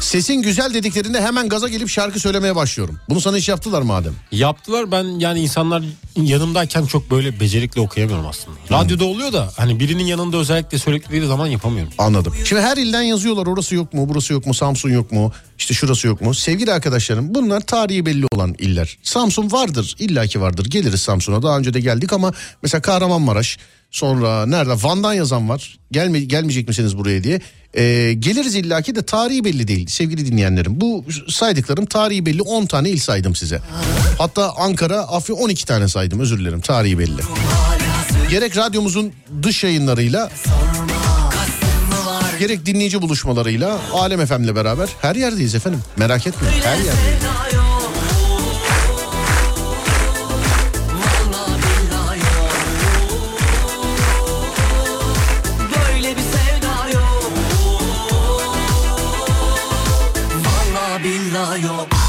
Sesin 0.00 0.42
güzel 0.42 0.74
dediklerinde 0.74 1.20
hemen 1.20 1.48
gaza 1.48 1.68
gelip 1.68 1.88
şarkı 1.88 2.20
söylemeye 2.20 2.56
başlıyorum. 2.56 3.00
Bunu 3.08 3.20
sana 3.20 3.36
hiç 3.36 3.48
yaptılar 3.48 3.82
madem. 3.82 4.14
yaptılar 4.32 4.92
ben 4.92 5.04
yani 5.04 5.40
insanlar 5.40 5.82
yanımdayken 6.16 6.86
çok 6.86 7.10
böyle 7.10 7.40
becerikli 7.40 7.80
okuyamıyorum 7.80 8.26
aslında. 8.26 8.56
Radyoda 8.70 9.04
oluyor 9.04 9.32
da 9.32 9.52
hani 9.56 9.80
birinin 9.80 10.04
yanında 10.04 10.36
özellikle 10.36 10.78
söyledikleri 10.78 11.26
zaman 11.26 11.46
yapamıyorum. 11.46 11.92
Anladım. 11.98 12.34
Şimdi 12.44 12.62
her 12.62 12.76
ilden 12.76 13.02
yazıyorlar 13.02 13.46
orası 13.46 13.74
yok 13.74 13.94
mu, 13.94 14.08
burası 14.08 14.32
yok 14.32 14.46
mu, 14.46 14.54
Samsun 14.54 14.90
yok 14.90 15.12
mu, 15.12 15.32
işte 15.60 15.74
şurası 15.74 16.06
yok 16.06 16.20
mu. 16.20 16.34
Sevgili 16.34 16.72
arkadaşlarım 16.72 17.34
bunlar 17.34 17.60
tarihi 17.60 18.06
belli 18.06 18.26
olan 18.32 18.54
iller. 18.58 18.98
Samsun 19.02 19.52
vardır, 19.52 19.96
illaki 19.98 20.40
vardır. 20.40 20.64
Geliriz 20.64 21.02
Samsun'a 21.02 21.42
daha 21.42 21.58
önce 21.58 21.74
de 21.74 21.80
geldik 21.80 22.12
ama 22.12 22.32
mesela 22.62 22.82
Kahramanmaraş, 22.82 23.58
sonra 23.90 24.46
nerede 24.46 24.72
Van'dan 24.82 25.12
yazan 25.12 25.48
var. 25.48 25.78
Gelme, 25.92 26.20
gelmeyecek 26.20 26.68
misiniz 26.68 26.98
buraya 26.98 27.24
diye. 27.24 27.40
Ee, 27.74 28.12
geliriz 28.18 28.54
illaki 28.54 28.94
de 28.94 29.02
tarihi 29.02 29.44
belli 29.44 29.68
değil 29.68 29.86
sevgili 29.86 30.26
dinleyenlerim. 30.26 30.80
Bu 30.80 31.04
saydıklarım 31.28 31.86
tarihi 31.86 32.26
belli 32.26 32.42
10 32.42 32.66
tane 32.66 32.90
il 32.90 32.98
saydım 32.98 33.34
size. 33.34 33.60
Hatta 34.18 34.52
Ankara, 34.56 34.98
Afyon 34.98 35.36
12 35.36 35.66
tane 35.66 35.88
saydım 35.88 36.20
özür 36.20 36.38
dilerim 36.38 36.60
tarihi 36.60 36.98
belli. 36.98 37.22
Gerek 38.30 38.56
radyomuzun 38.56 39.12
dış 39.42 39.64
yayınlarıyla 39.64 40.30
gerek 42.40 42.66
dinleyici 42.66 43.02
buluşmalarıyla 43.02 43.78
Alem 43.92 44.26
FM'le 44.26 44.54
beraber 44.56 44.88
her 45.02 45.14
yerdeyiz 45.14 45.54
efendim. 45.54 45.80
Merak 45.96 46.26
etmeyin 46.26 46.62
her 46.62 46.76
yerdeyiz. 46.76 47.20
Yok 61.62 61.99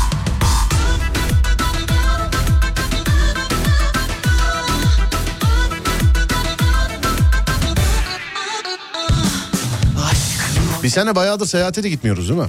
Biz 10.84 10.94
seninle 10.94 11.16
bayağıdır 11.16 11.46
seyahate 11.46 11.84
de 11.84 11.90
gitmiyoruz 11.90 12.30
değil 12.30 12.40
mi? 12.40 12.48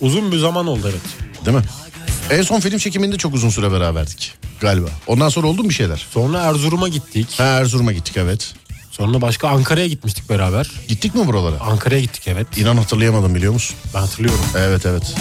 Uzun 0.00 0.32
bir 0.32 0.38
zaman 0.38 0.66
oldu 0.66 0.88
evet. 0.90 1.00
Değil 1.46 1.56
mi? 1.56 1.62
En 2.30 2.42
son 2.42 2.60
film 2.60 2.78
çekiminde 2.78 3.16
çok 3.18 3.34
uzun 3.34 3.50
süre 3.50 3.72
beraberdik 3.72 4.34
galiba. 4.60 4.88
Ondan 5.06 5.28
sonra 5.28 5.46
oldu 5.46 5.62
mu 5.62 5.68
bir 5.68 5.74
şeyler? 5.74 6.06
Sonra 6.10 6.38
Erzurum'a 6.40 6.88
gittik. 6.88 7.34
Ha, 7.38 7.44
Erzurum'a 7.44 7.92
gittik 7.92 8.16
evet. 8.16 8.54
Sonra 8.90 9.20
başka 9.20 9.48
Ankara'ya 9.48 9.86
gitmiştik 9.86 10.30
beraber. 10.30 10.70
Gittik 10.88 11.14
mi 11.14 11.26
buralara? 11.26 11.60
Ankara'ya 11.60 12.00
gittik 12.00 12.22
evet. 12.28 12.58
İnan 12.58 12.76
hatırlayamadım 12.76 13.34
biliyor 13.34 13.52
musun? 13.52 13.76
Ben 13.94 14.00
hatırlıyorum. 14.00 14.44
Evet 14.56 14.86
evet. 14.86 15.14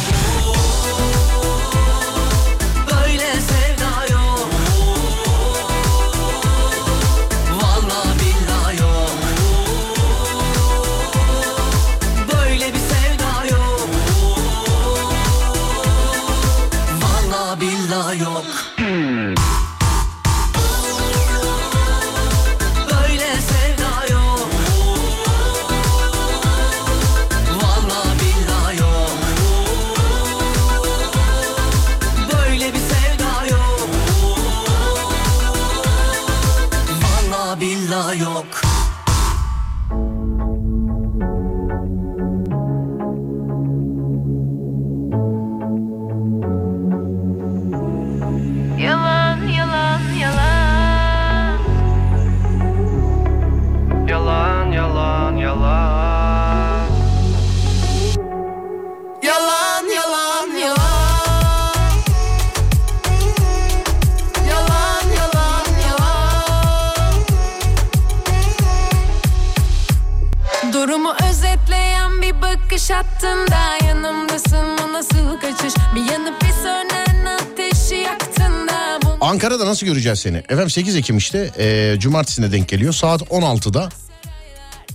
Göreceğiz 80.12 80.44
seni? 80.44 80.54
Efendim 80.54 80.70
8 80.70 80.96
Ekim 80.96 81.18
işte 81.18 81.52
e, 81.58 81.96
cumartesine 82.00 82.52
denk 82.52 82.68
geliyor. 82.68 82.94
Saat 82.94 83.22
16'da 83.22 83.90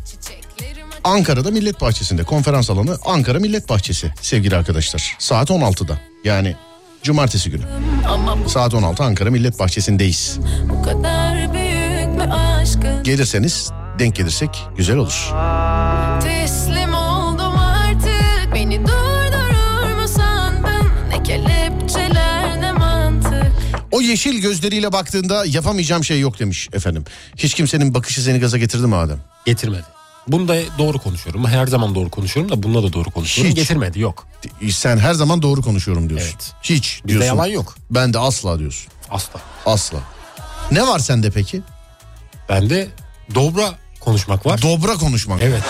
çiçeklerim 0.04 0.86
Ankara'da 1.04 1.50
Millet 1.50 1.80
Bahçesi'nde 1.80 2.24
konferans 2.24 2.70
alanı 2.70 2.98
Ankara 3.04 3.38
Millet 3.38 3.68
Bahçesi 3.68 4.12
sevgili 4.20 4.56
arkadaşlar. 4.56 5.16
Saat 5.18 5.50
16'da 5.50 5.98
yani 6.24 6.56
cumartesi 7.02 7.50
günü. 7.50 7.62
Saat 8.48 8.74
16 8.74 9.04
Ankara 9.04 9.30
Millet 9.30 9.58
Bahçesi'ndeyiz. 9.58 10.38
Gelirseniz 13.04 13.70
denk 13.98 14.16
gelirsek 14.16 14.50
güzel 14.76 14.96
olur. 14.96 15.32
Yeşil 24.06 24.38
gözleriyle 24.40 24.92
baktığında 24.92 25.44
yapamayacağım 25.46 26.04
şey 26.04 26.20
yok 26.20 26.38
demiş 26.38 26.68
efendim. 26.72 27.04
Hiç 27.36 27.54
kimsenin 27.54 27.94
bakışı 27.94 28.22
seni 28.22 28.38
gaza 28.40 28.58
getirdi 28.58 28.86
mi 28.86 28.96
Adem? 28.96 29.18
Getirmedi. 29.46 29.84
Bunda 30.28 30.56
doğru 30.78 30.98
konuşuyorum. 30.98 31.46
Her 31.46 31.66
zaman 31.66 31.94
doğru 31.94 32.10
konuşuyorum 32.10 32.52
da 32.52 32.62
bunda 32.62 32.82
da 32.82 32.92
doğru 32.92 33.10
konuşuyorum. 33.10 33.50
Hiç. 33.52 33.58
Getirmedi 33.58 34.00
yok. 34.00 34.26
Sen 34.70 34.98
her 34.98 35.14
zaman 35.14 35.42
doğru 35.42 35.62
konuşuyorum 35.62 36.08
diyorsun. 36.08 36.28
Evet. 36.32 36.52
Hiç 36.62 37.00
Bizde 37.04 37.08
diyorsun. 37.08 37.26
yalan 37.28 37.46
yok. 37.46 37.76
Ben 37.90 38.14
de 38.14 38.18
asla 38.18 38.58
diyorsun. 38.58 38.86
Asla. 39.10 39.40
Asla. 39.66 39.98
Ne 40.70 40.86
var 40.86 40.98
sende 40.98 41.30
peki? 41.30 41.62
Bende 42.48 42.88
dobra 43.34 43.74
konuşmak 44.00 44.46
var. 44.46 44.62
Dobra 44.62 44.94
konuşmak. 44.94 45.42
evet. 45.42 45.62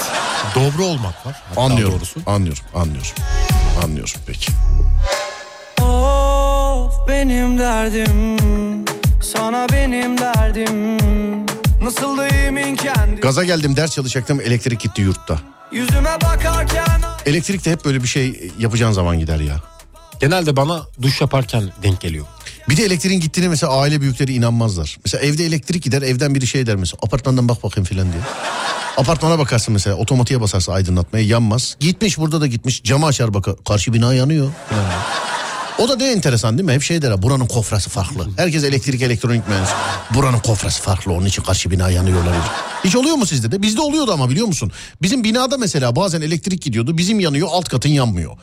Dobra 0.55 0.83
olmak 0.85 1.27
var. 1.27 1.43
Hatta 1.49 1.61
Anlıyorum. 1.61 1.97
Doğrusu. 1.97 2.21
Anlıyorum. 2.27 2.63
Anlıyorum. 2.75 3.11
Anlıyorum 3.83 4.15
peki. 4.27 4.53
Benim 7.09 7.59
derdim 7.59 8.37
Sana 9.23 9.67
benim 9.73 10.19
derdim 10.19 10.97
Nasıl 11.83 12.19
da 12.19 12.29
emin 12.29 12.77
kendi 12.77 13.21
Gaza 13.21 13.45
geldim 13.45 13.77
ders 13.77 13.95
çalışacaktım 13.95 14.41
elektrik 14.41 14.81
gitti 14.81 15.03
yurtta. 15.03 15.41
Yüzüme 15.73 16.19
bakarken 16.23 17.01
Elektrik 17.27 17.65
de 17.65 17.71
hep 17.71 17.85
böyle 17.85 18.03
bir 18.03 18.09
şey 18.09 18.51
yapacağın 18.59 18.93
zaman 18.93 19.19
gider 19.19 19.41
ya. 19.41 19.57
Genelde 20.21 20.57
bana 20.57 20.83
duş 21.03 21.21
yaparken 21.21 21.73
denk 21.83 22.01
geliyor. 22.01 22.27
Bir 22.69 22.77
de 22.77 22.83
elektriğin 22.85 23.21
gittiğine 23.21 23.49
mesela 23.49 23.73
aile 23.73 24.01
büyükleri 24.01 24.35
inanmazlar. 24.35 24.99
Mesela 25.05 25.25
evde 25.25 25.45
elektrik 25.47 25.83
gider 25.83 26.03
evden 26.03 26.35
biri 26.35 26.47
şey 26.47 26.67
der 26.67 26.77
mesela 26.77 26.99
apartmandan 27.03 27.49
bak 27.49 27.63
bakayım 27.63 27.85
filan 27.87 28.13
diye. 28.13 28.23
Apartmana 28.97 29.39
bakarsın 29.39 29.73
mesela 29.73 29.97
otomatiğe 29.97 30.41
basarsın 30.41 30.73
aydınlatmaya 30.73 31.25
yanmaz. 31.25 31.77
Gitmiş 31.81 32.19
burada 32.19 32.41
da 32.41 32.47
gitmiş 32.47 32.83
camı 32.83 33.07
açar 33.07 33.35
bakar 33.35 33.55
karşı 33.69 33.93
bina 33.93 34.15
yanıyor. 34.15 34.51
diye. 34.71 34.81
O 35.79 35.89
da 35.89 35.97
ne 35.97 36.13
enteresan 36.13 36.59
değil 36.59 36.67
mi? 36.67 36.73
Hep 36.73 36.83
şey 36.83 37.03
der 37.03 37.23
buranın 37.23 37.47
kofrası 37.47 37.91
farklı. 37.91 38.29
Herkes 38.37 38.65
elektrik 38.65 39.03
elektronik 39.03 39.49
mühendisi. 39.49 39.73
Buranın 40.15 40.39
kofrası 40.39 40.83
farklı 40.83 41.13
onun 41.13 41.27
için 41.27 41.43
karşı 41.43 41.71
bina 41.71 41.91
yanıyor 41.91 42.17
olabilir. 42.23 42.43
Hiç 42.85 42.97
oluyor 42.97 43.15
mu 43.17 43.27
sizde 43.27 43.53
de? 43.53 43.63
Bizde 43.63 43.81
oluyordu 43.81 44.13
ama 44.13 44.31
biliyor 44.31 44.47
musun? 44.47 44.73
Bizim 45.03 45.25
binada 45.25 45.59
mesela 45.59 45.97
bazen 45.97 46.21
elektrik 46.21 46.63
gidiyordu. 46.63 46.99
Bizim 46.99 47.21
yanıyor 47.21 47.49
alt 47.51 47.69
katın 47.69 47.89
yanmıyor. 47.89 48.37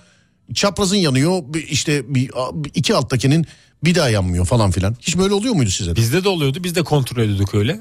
Çaprazın 0.53 0.95
yanıyor 0.95 1.43
işte 1.69 2.15
bir, 2.15 2.31
iki 2.73 2.95
alttakinin 2.95 3.45
bir 3.83 3.95
daha 3.95 4.09
yanmıyor 4.09 4.45
falan 4.45 4.71
filan. 4.71 4.95
Hiç 5.01 5.17
böyle 5.17 5.33
oluyor 5.33 5.53
muydu 5.55 5.69
size 5.69 5.91
de? 5.91 5.95
Bizde 5.95 6.23
de 6.23 6.29
oluyordu. 6.29 6.63
Biz 6.63 6.75
de 6.75 6.83
kontrol 6.83 7.23
ediyorduk 7.23 7.55
öyle. 7.55 7.79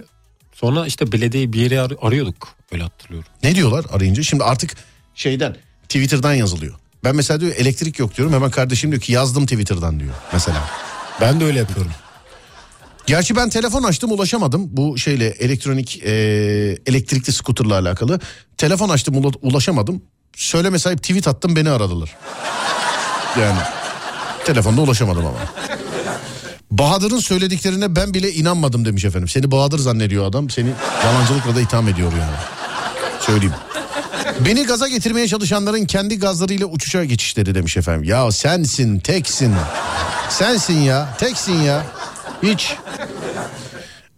Sonra 0.54 0.86
işte 0.86 1.12
belediye 1.12 1.52
bir 1.52 1.60
yere 1.60 1.80
ar- 1.80 1.92
arıyorduk. 2.02 2.48
Öyle 2.72 2.82
hatırlıyorum. 2.82 3.28
Ne 3.42 3.54
diyorlar 3.54 3.84
arayınca? 3.92 4.22
Şimdi 4.22 4.44
artık 4.44 4.76
şeyden 5.14 5.56
Twitter'dan 5.88 6.34
yazılıyor. 6.34 6.74
Ben 7.04 7.16
mesela 7.16 7.40
diyor 7.40 7.52
elektrik 7.56 7.98
yok 7.98 8.16
diyorum. 8.16 8.34
Hemen 8.34 8.50
kardeşim 8.50 8.90
diyor 8.90 9.02
ki 9.02 9.12
yazdım 9.12 9.46
Twitter'dan 9.46 10.00
diyor 10.00 10.14
mesela. 10.32 10.68
Ben 11.20 11.40
de 11.40 11.44
öyle 11.44 11.58
yapıyorum. 11.58 11.92
Gerçi 13.06 13.36
ben 13.36 13.48
telefon 13.48 13.82
açtım 13.82 14.12
ulaşamadım. 14.12 14.62
Bu 14.76 14.98
şeyle 14.98 15.26
elektronik 15.26 16.02
e, 16.04 16.10
elektrikli 16.86 17.32
skuterla 17.32 17.78
alakalı. 17.78 18.20
Telefon 18.56 18.88
açtım 18.88 19.14
ula- 19.14 19.38
ulaşamadım. 19.42 20.02
Söyleme 20.36 20.78
sahip 20.78 20.98
tweet 21.02 21.28
attım 21.28 21.56
beni 21.56 21.70
aradılar. 21.70 22.16
Yani 23.40 23.58
telefonda 24.44 24.80
ulaşamadım 24.80 25.26
ama. 25.26 25.38
Bahadır'ın 26.70 27.18
söylediklerine 27.18 27.96
ben 27.96 28.14
bile 28.14 28.32
inanmadım 28.32 28.84
demiş 28.84 29.04
efendim. 29.04 29.28
Seni 29.28 29.50
Bahadır 29.50 29.78
zannediyor 29.78 30.26
adam. 30.26 30.50
Seni 30.50 30.70
yalancılıkla 31.04 31.54
da 31.56 31.60
itham 31.60 31.88
ediyor 31.88 32.12
yani. 32.12 32.36
Söyleyeyim. 33.20 33.54
Beni 34.40 34.64
gaza 34.66 34.88
getirmeye 34.88 35.28
çalışanların 35.28 35.84
kendi 35.86 36.18
gazlarıyla 36.18 36.66
uçuşa 36.66 37.04
geçişleri 37.04 37.54
demiş 37.54 37.76
efendim. 37.76 38.04
Ya 38.04 38.32
sensin, 38.32 38.98
teksin. 39.00 39.54
Sensin 40.30 40.80
ya, 40.80 41.16
teksin 41.18 41.62
ya. 41.62 41.86
Hiç. 42.42 42.76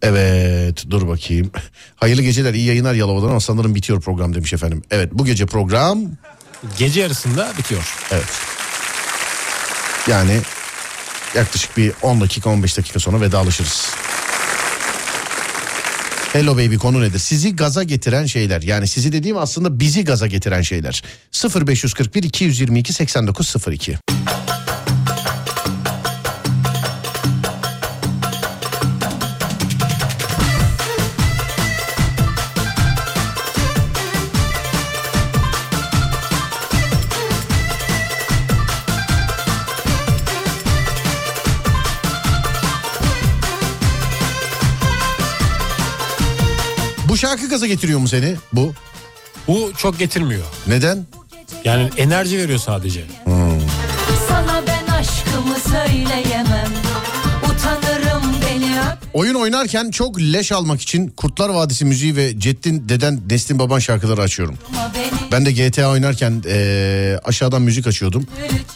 Evet 0.01 0.85
dur 0.89 1.07
bakayım. 1.07 1.51
Hayırlı 1.95 2.21
geceler 2.21 2.53
iyi 2.53 2.65
yayınlar 2.65 2.93
Yalova'dan 2.93 3.29
ama 3.29 3.39
sanırım 3.39 3.75
bitiyor 3.75 4.01
program 4.01 4.35
demiş 4.35 4.53
efendim. 4.53 4.81
Evet 4.91 5.09
bu 5.13 5.25
gece 5.25 5.45
program 5.45 5.99
Gece 6.77 7.01
yarısında 7.01 7.51
bitiyor. 7.57 7.95
evet. 8.11 8.25
Yani 10.07 10.41
yaklaşık 11.35 11.77
bir 11.77 11.91
10 12.01 12.21
dakika 12.21 12.49
15 12.49 12.77
dakika 12.77 12.99
sonra 12.99 13.21
vedalaşırız. 13.21 13.89
Hello 16.35 16.57
baby 16.57 16.75
konu 16.75 17.01
nedir? 17.01 17.19
Sizi 17.19 17.55
gaza 17.55 17.83
getiren 17.83 18.25
şeyler. 18.25 18.61
Yani 18.61 18.87
sizi 18.87 19.11
dediğim 19.11 19.37
aslında 19.37 19.79
bizi 19.79 20.03
gaza 20.03 20.27
getiren 20.27 20.61
şeyler. 20.61 21.03
0541 21.55 22.23
222 22.23 22.93
8902. 22.93 23.97
gaza 47.55 47.67
getiriyor 47.67 47.99
mu 47.99 48.07
seni? 48.07 48.35
Bu. 48.53 48.73
Bu 49.47 49.71
çok 49.77 49.99
getirmiyor. 49.99 50.43
Neden? 50.67 51.05
Yani 51.65 51.89
enerji 51.97 52.37
veriyor 52.37 52.59
sadece. 52.59 53.03
Sana 54.29 54.63
ben 54.67 54.93
aşkımı 54.93 55.55
söyleyemem 55.71 56.71
Utanırım 57.43 58.23
beni 58.41 58.79
öp 58.79 58.97
Oyun 59.13 59.35
oynarken 59.35 59.91
çok 59.91 60.19
leş 60.19 60.51
almak 60.51 60.81
için 60.81 61.07
Kurtlar 61.07 61.49
Vadisi 61.49 61.85
müziği 61.85 62.15
ve 62.15 62.39
Ceddin 62.39 62.89
Deden 62.89 63.21
Nestin 63.29 63.59
Baban 63.59 63.79
şarkıları 63.79 64.21
açıyorum. 64.21 64.57
Ben 65.31 65.45
de 65.45 65.51
GTA 65.51 65.89
oynarken 65.89 66.41
eee, 66.45 67.19
aşağıdan 67.23 67.61
müzik 67.61 67.87
açıyordum. 67.87 68.27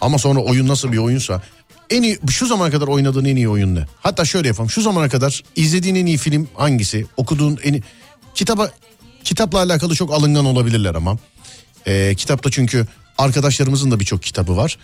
Ama 0.01 0.17
sonra 0.17 0.39
oyun 0.39 0.67
nasıl 0.67 0.91
bir 0.91 0.97
oyunsa 0.97 1.41
en 1.89 2.03
iyi 2.03 2.19
şu 2.29 2.45
zamana 2.47 2.71
kadar 2.71 2.87
oynadığın 2.87 3.25
en 3.25 3.35
iyi 3.35 3.49
oyun 3.49 3.75
ne? 3.75 3.85
Hatta 4.01 4.25
şöyle 4.25 4.47
yapalım. 4.47 4.69
Şu 4.69 4.81
zamana 4.81 5.09
kadar 5.09 5.43
izlediğin 5.55 5.95
en 5.95 6.05
iyi 6.05 6.17
film 6.17 6.47
hangisi? 6.55 7.05
Okuduğun 7.17 7.59
en 7.63 7.73
iyi... 7.73 7.83
Kitaba 8.39 8.71
kitapla 9.23 9.59
alakalı 9.59 9.95
çok 9.95 10.13
alıngan 10.13 10.45
olabilirler 10.45 10.95
ama. 10.95 11.17
Eee, 11.87 12.15
kitapta 12.15 12.51
çünkü 12.51 12.87
arkadaşlarımızın 13.17 13.91
da 13.91 13.99
birçok 13.99 14.23
kitabı 14.23 14.57
var. 14.57 14.77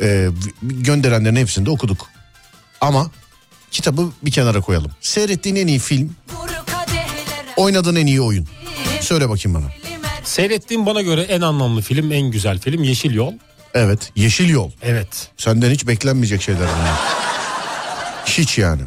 Eee, 0.00 0.28
gönderenlerin 0.62 1.36
hepsini 1.36 1.66
de 1.66 1.70
okuduk. 1.70 2.06
Ama 2.80 3.10
kitabı 3.70 4.10
bir 4.22 4.30
kenara 4.30 4.60
koyalım. 4.60 4.90
Seyrettiğin 5.00 5.56
en 5.56 5.66
iyi 5.66 5.78
film, 5.78 6.16
oynadığın 7.56 7.96
en 7.96 8.06
iyi 8.06 8.20
oyun. 8.20 8.48
Söyle 9.00 9.28
bakayım 9.28 9.58
bana. 9.62 9.70
Seyrettiğim 10.24 10.86
bana 10.86 11.02
göre 11.02 11.22
en 11.22 11.40
anlamlı 11.40 11.80
film, 11.82 12.12
en 12.12 12.30
güzel 12.30 12.58
film 12.60 12.82
Yeşil 12.82 13.14
Yol. 13.14 13.32
Evet, 13.74 14.12
Yeşil 14.16 14.48
Yol. 14.48 14.70
Evet. 14.82 15.28
Senden 15.36 15.70
hiç 15.70 15.86
beklenmeyecek 15.86 16.42
şeyler 16.42 16.68
bunlar. 16.78 16.98
Hiç 18.26 18.58
yani. 18.58 18.82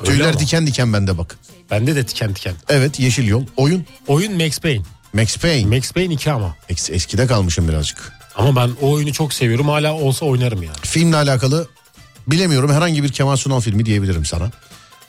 Öyle 0.00 0.10
Tüyler 0.10 0.30
ama. 0.30 0.38
diken 0.38 0.66
diken 0.66 0.92
bende 0.92 1.18
bak. 1.18 1.38
Bende 1.70 1.96
de 1.96 2.06
tiken 2.06 2.32
tiken. 2.34 2.54
Evet 2.68 3.00
Yeşil 3.00 3.28
Yol. 3.28 3.44
Oyun 3.56 3.84
Oyun 4.06 4.32
Max 4.42 4.58
Payne. 4.58 4.82
Max 5.12 5.36
Payne. 5.36 5.76
Max 5.76 5.92
Payne 5.92 6.14
2 6.14 6.30
ama. 6.32 6.56
Es- 6.70 6.92
eskide 6.92 7.26
kalmışım 7.26 7.68
birazcık. 7.68 8.12
Ama 8.36 8.56
ben 8.56 8.70
o 8.82 8.90
oyunu 8.90 9.12
çok 9.12 9.32
seviyorum. 9.32 9.68
Hala 9.68 9.92
olsa 9.94 10.26
oynarım 10.26 10.62
yani. 10.62 10.76
Filmle 10.82 11.16
alakalı 11.16 11.68
bilemiyorum 12.26 12.72
herhangi 12.72 13.02
bir 13.02 13.08
Kemal 13.12 13.36
Sunal 13.36 13.60
filmi 13.60 13.86
diyebilirim 13.86 14.24
sana. 14.24 14.50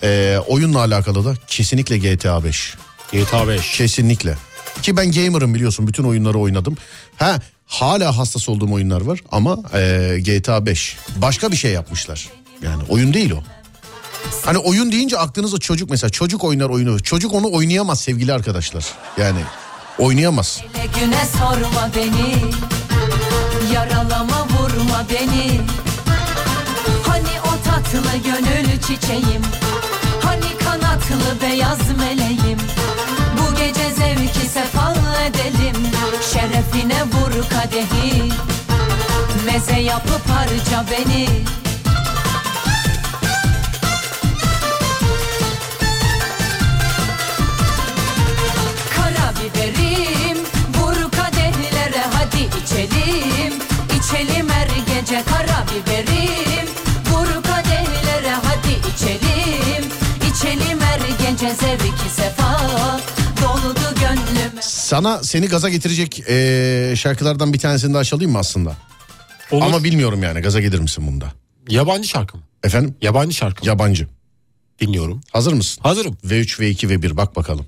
Ee, 0.03 0.37
oyunla 0.47 0.79
alakalı 0.79 1.25
da 1.25 1.33
kesinlikle 1.47 1.97
GTA 1.97 2.43
5. 2.43 2.73
GTA 3.11 3.47
5. 3.47 3.77
Kesinlikle. 3.77 4.37
Ki 4.81 4.97
ben 4.97 5.11
gamer'ım 5.11 5.53
biliyorsun 5.53 5.87
bütün 5.87 6.03
oyunları 6.03 6.39
oynadım. 6.39 6.77
Ha 7.17 7.39
hala 7.67 8.17
hassas 8.17 8.49
olduğum 8.49 8.73
oyunlar 8.73 9.01
var 9.01 9.19
ama 9.31 9.57
ee, 9.73 10.17
GTA 10.25 10.65
5 10.65 10.97
başka 11.15 11.51
bir 11.51 11.57
şey 11.57 11.71
yapmışlar. 11.71 12.29
Yani 12.61 12.83
oyun 12.89 13.13
değil 13.13 13.31
o. 13.31 13.43
Hani 14.45 14.57
oyun 14.57 14.91
deyince 14.91 15.17
aklınıza 15.17 15.57
çocuk 15.57 15.89
mesela. 15.89 16.09
Çocuk 16.09 16.43
oynar 16.43 16.69
oyunu. 16.69 16.99
Çocuk 17.03 17.33
onu 17.33 17.51
oynayamaz 17.51 17.99
sevgili 17.99 18.33
arkadaşlar. 18.33 18.85
Yani 19.17 19.39
oynayamaz. 19.99 20.61
Güne 20.99 21.25
sorma 21.37 21.89
beni. 21.95 22.35
Yaralama 23.73 24.47
vurma 24.47 25.05
beni. 25.09 25.61
Hani 27.07 27.41
o 27.41 27.63
tatlı 27.69 28.17
gönül 28.25 28.79
çiçeğim? 28.81 29.41
Hani 30.21 30.57
kanatlı 30.65 31.41
beyaz 31.41 31.79
meleğim? 31.97 32.59
Bu 33.39 33.55
gece 33.55 33.91
zevki 33.91 34.49
sefal 34.53 34.95
edelim. 35.27 35.75
Şerefine 36.33 37.03
vur 37.03 37.49
kadehi. 37.49 38.23
Meze 39.45 39.79
yapıp 39.79 40.29
harca 40.29 40.85
beni 40.91 41.27
içe 55.05 55.23
karabiberim 55.25 56.67
Vur 57.11 57.43
kadehlere 57.43 58.29
hadi 58.43 58.71
içelim 58.95 59.91
İçelim 60.31 60.79
her 60.81 60.99
gence 61.25 61.55
zevki 61.55 62.09
sefa 62.09 62.59
Doludu 63.43 63.99
gönlüme 63.99 64.61
Sana 64.61 65.23
seni 65.23 65.47
gaza 65.47 65.69
getirecek 65.69 66.19
eee, 66.19 66.93
şarkılardan 66.97 67.53
bir 67.53 67.59
tanesini 67.59 67.93
daha 67.93 68.03
çalayım 68.03 68.31
mı 68.31 68.37
aslında? 68.37 68.75
Ama 69.51 69.83
bilmiyorum 69.83 70.23
yani 70.23 70.41
gaza 70.41 70.59
gelir 70.61 70.79
misin 70.79 71.07
bunda? 71.07 71.31
Yabancı 71.69 72.07
şarkı 72.07 72.37
mı? 72.37 72.43
Efendim? 72.63 72.95
Yabancı 73.01 73.35
şarkı 73.35 73.61
mı? 73.63 73.67
Yabancı. 73.67 74.07
Dinliyorum. 74.79 75.21
Hazır 75.31 75.53
mısın? 75.53 75.81
Hazırım. 75.83 76.17
V3, 76.25 76.61
V2, 76.61 76.87
V1 76.87 77.17
bak 77.17 77.35
bakalım. 77.35 77.65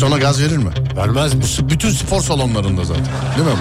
Sana 0.00 0.18
gaz 0.18 0.40
verir 0.42 0.56
mi? 0.56 0.70
Vermez 0.96 1.32
bütün 1.68 1.90
spor 1.90 2.20
salonlarında 2.20 2.84
zaten. 2.84 3.04
Değil 3.36 3.48
mi? 3.48 3.54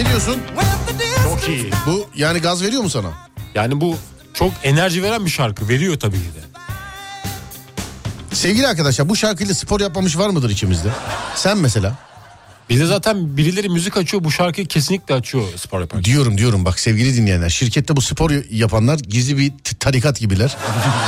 Ne 0.00 0.06
diyorsun? 0.08 0.36
Çok 1.24 1.48
iyi. 1.48 1.70
Bu 1.86 2.06
yani 2.14 2.38
gaz 2.38 2.62
veriyor 2.62 2.82
mu 2.82 2.90
sana? 2.90 3.10
Yani 3.54 3.80
bu 3.80 3.96
çok 4.34 4.52
enerji 4.62 5.02
veren 5.02 5.24
bir 5.24 5.30
şarkı. 5.30 5.68
Veriyor 5.68 6.00
tabii 6.00 6.16
ki 6.16 6.24
de. 6.24 6.58
Sevgili 8.34 8.66
arkadaşlar 8.66 9.08
bu 9.08 9.16
şarkıyla 9.16 9.54
spor 9.54 9.80
yapmamış 9.80 10.18
var 10.18 10.28
mıdır 10.30 10.50
içimizde? 10.50 10.88
Sen 11.34 11.58
mesela. 11.58 11.94
Bizde 12.68 12.86
zaten 12.86 13.36
birileri 13.36 13.68
müzik 13.68 13.96
açıyor. 13.96 14.24
Bu 14.24 14.30
şarkıyı 14.30 14.66
kesinlikle 14.66 15.14
açıyor 15.14 15.44
spor 15.56 15.80
yaparken. 15.80 16.04
Diyorum 16.04 16.38
diyorum 16.38 16.64
bak 16.64 16.80
sevgili 16.80 17.16
dinleyenler. 17.16 17.48
Şirkette 17.48 17.96
bu 17.96 18.00
spor 18.00 18.30
yapanlar 18.50 18.98
gizli 18.98 19.38
bir 19.38 19.50
t- 19.50 19.76
tarikat 19.80 20.18
gibiler. 20.20 20.56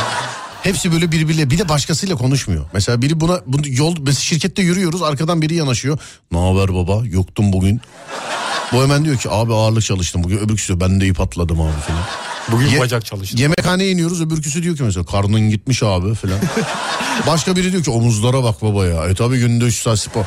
Hepsi 0.63 0.93
böyle 0.93 1.13
birbiriyle 1.13 1.51
bir 1.51 1.59
de 1.59 1.69
başkasıyla 1.69 2.17
konuşmuyor. 2.17 2.65
Mesela 2.73 3.03
biri 3.03 3.21
buna 3.21 3.41
bunu 3.47 3.63
yol 3.69 3.97
mesela 3.99 4.21
şirkette 4.21 4.63
yürüyoruz 4.63 5.03
arkadan 5.03 5.43
biri 5.43 5.55
yanaşıyor. 5.55 5.99
Ne 6.33 6.39
haber 6.39 6.75
baba? 6.75 7.03
Yoktum 7.07 7.53
bugün. 7.53 7.81
Bu 8.73 8.83
hemen 8.83 9.05
diyor 9.05 9.17
ki 9.17 9.31
abi 9.31 9.55
ağırlık 9.55 9.83
çalıştım 9.83 10.25
bugün. 10.25 10.39
Öbürküsü 10.39 10.69
diyor 10.69 10.81
ben 10.81 11.01
de 11.01 11.07
ip 11.07 11.21
atladım 11.21 11.61
abi 11.61 11.81
falan. 11.81 12.03
Bugün 12.53 12.67
Ye- 12.67 12.81
bacak 12.81 13.05
çalıştı. 13.05 13.37
Yemekhaneye 13.37 13.91
iniyoruz 13.91 14.21
öbürküsü 14.21 14.63
diyor 14.63 14.77
ki 14.77 14.83
mesela 14.83 15.07
karnın 15.07 15.51
gitmiş 15.51 15.83
abi 15.83 16.15
falan. 16.15 16.39
Başka 17.27 17.57
biri 17.57 17.73
diyor 17.73 17.85
ki 17.85 17.91
omuzlara 17.91 18.45
bak 18.45 18.63
baba 18.63 18.87
ya. 18.87 19.09
E 19.09 19.15
tabi 19.15 19.39
günde 19.39 19.65
3 19.65 19.83
saat 19.83 19.99
spor. 19.99 20.25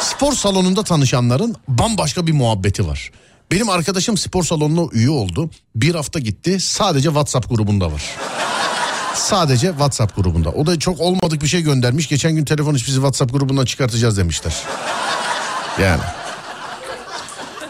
Spor 0.00 0.32
salonunda 0.32 0.82
tanışanların 0.82 1.56
bambaşka 1.68 2.26
bir 2.26 2.32
muhabbeti 2.32 2.88
var. 2.88 3.10
Benim 3.50 3.68
arkadaşım 3.70 4.16
spor 4.16 4.44
salonuna 4.44 4.88
üye 4.92 5.10
oldu. 5.10 5.50
Bir 5.76 5.94
hafta 5.94 6.18
gitti 6.18 6.60
sadece 6.60 7.08
WhatsApp 7.08 7.48
grubunda 7.48 7.92
var. 7.92 8.02
Sadece 9.14 9.66
WhatsApp 9.66 10.16
grubunda. 10.16 10.50
O 10.50 10.66
da 10.66 10.78
çok 10.78 11.00
olmadık 11.00 11.42
bir 11.42 11.48
şey 11.48 11.62
göndermiş. 11.62 12.08
Geçen 12.08 12.32
gün 12.36 12.44
telefon 12.44 12.74
iş 12.74 12.86
bizi 12.86 12.96
WhatsApp 12.96 13.32
grubundan 13.32 13.64
çıkartacağız 13.64 14.18
demişler. 14.18 14.54
Yani. 15.82 16.00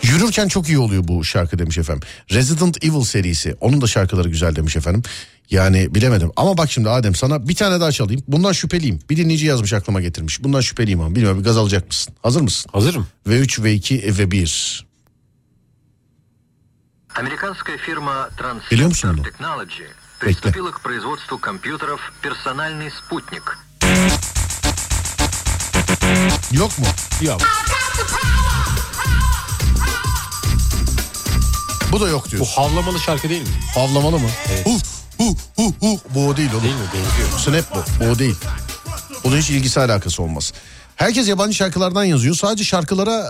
Yürürken 0.04 0.48
çok 0.48 0.68
iyi 0.70 0.80
oluyor 0.80 1.08
bu 1.08 1.24
şarkı 1.24 1.60
demiş 1.60 1.78
efendim. 1.78 2.08
Resident 2.32 2.84
Evil 2.84 3.02
serisi. 3.04 3.56
Onun 3.62 3.82
da 3.82 3.88
şarkıları 3.88 4.30
güzel 4.30 4.56
demiş 4.56 4.76
efendim. 4.76 5.04
Yani 5.50 5.96
bilemedim. 5.96 6.32
Ama 6.36 6.58
bak 6.58 6.72
şimdi 6.72 6.90
Adem 6.90 7.16
sana 7.16 7.48
bir 7.48 7.56
tane 7.56 7.80
daha 7.82 7.92
çalayım. 7.92 8.24
Bundan 8.28 8.52
şüpheliyim. 8.52 9.00
Bir 9.10 9.18
dinleyici 9.18 9.46
yazmış 9.46 9.74
aklıma 9.74 10.02
getirmiş. 10.02 10.44
Bundan 10.44 10.62
şüpheliyim 10.62 11.02
ama 11.02 11.16
bilmiyorum 11.16 11.40
bir 11.40 11.44
gaz 11.44 11.58
alacak 11.58 11.88
mısın? 11.88 12.14
Hazır 12.24 12.42
mısın? 12.42 12.70
Hazırım. 12.74 13.08
V3, 13.28 13.62
V2 13.62 14.18
ve 14.18 14.32
1. 14.32 14.88
Американская 17.16 17.78
фирма 17.78 18.30
Biliyor 18.72 18.88
musun 18.90 19.10
Transceptor 19.10 19.18
bunu? 19.18 19.24
Technology 19.24 19.84
Bekle. 19.84 20.28
приступила 20.28 20.72
к 20.72 20.80
производству 20.84 21.38
компьютеров 21.40 22.00
«Персональный 22.24 22.92
спутник». 22.92 23.44
Yok 26.52 26.80
mu? 26.80 26.86
Yok. 27.22 27.42
Bu 31.93 32.01
da 32.01 32.09
yok 32.09 32.25
Bu 32.27 32.31
diyorsun. 32.31 32.53
havlamalı 32.63 32.99
şarkı 33.01 33.29
değil 33.29 33.43
mi? 33.43 33.49
Havlamalı 33.75 34.19
mı? 34.19 34.29
Evet. 34.53 34.67
Hu, 34.67 34.79
hu, 35.19 35.37
hu, 35.57 35.75
hu. 35.81 36.01
Bu 36.15 36.29
o 36.29 36.37
değil 36.37 36.51
oğlum. 36.53 36.63
Değil 36.63 36.75
mi? 36.75 36.81
Benziyor. 36.95 37.39
Snap 37.39 37.77
bu. 37.77 38.05
Bu 38.05 38.09
o 38.11 38.19
değil. 38.19 38.37
Bunun 39.25 39.37
hiç 39.37 39.51
ilgisi 39.51 39.81
alakası 39.81 40.23
olmaz. 40.23 40.53
Herkes 40.97 41.29
yabancı 41.29 41.55
şarkılardan 41.55 42.05
yazıyor. 42.05 42.35
Sadece 42.35 42.65
şarkılara 42.65 43.25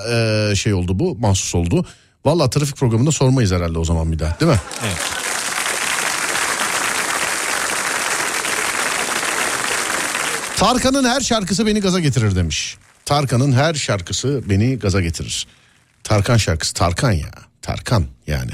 e, 0.50 0.54
şey 0.56 0.74
oldu 0.74 0.98
bu. 0.98 1.16
Mahsus 1.20 1.54
oldu. 1.54 1.86
Valla 2.24 2.50
trafik 2.50 2.76
programında 2.76 3.12
sormayız 3.12 3.52
herhalde 3.52 3.78
o 3.78 3.84
zaman 3.84 4.12
bir 4.12 4.18
daha. 4.18 4.40
Değil 4.40 4.52
mi? 4.52 4.58
Evet. 4.84 4.96
Tarkan'ın 10.56 11.04
her 11.04 11.20
şarkısı 11.20 11.66
beni 11.66 11.80
gaza 11.80 12.00
getirir 12.00 12.36
demiş. 12.36 12.76
Tarkan'ın 13.04 13.52
her 13.52 13.74
şarkısı 13.74 14.42
beni 14.50 14.78
gaza 14.78 15.00
getirir. 15.00 15.46
Tarkan 16.04 16.36
şarkısı. 16.36 16.74
Tarkan 16.74 17.12
ya. 17.12 17.30
Tarkan 17.62 18.04
yani. 18.26 18.50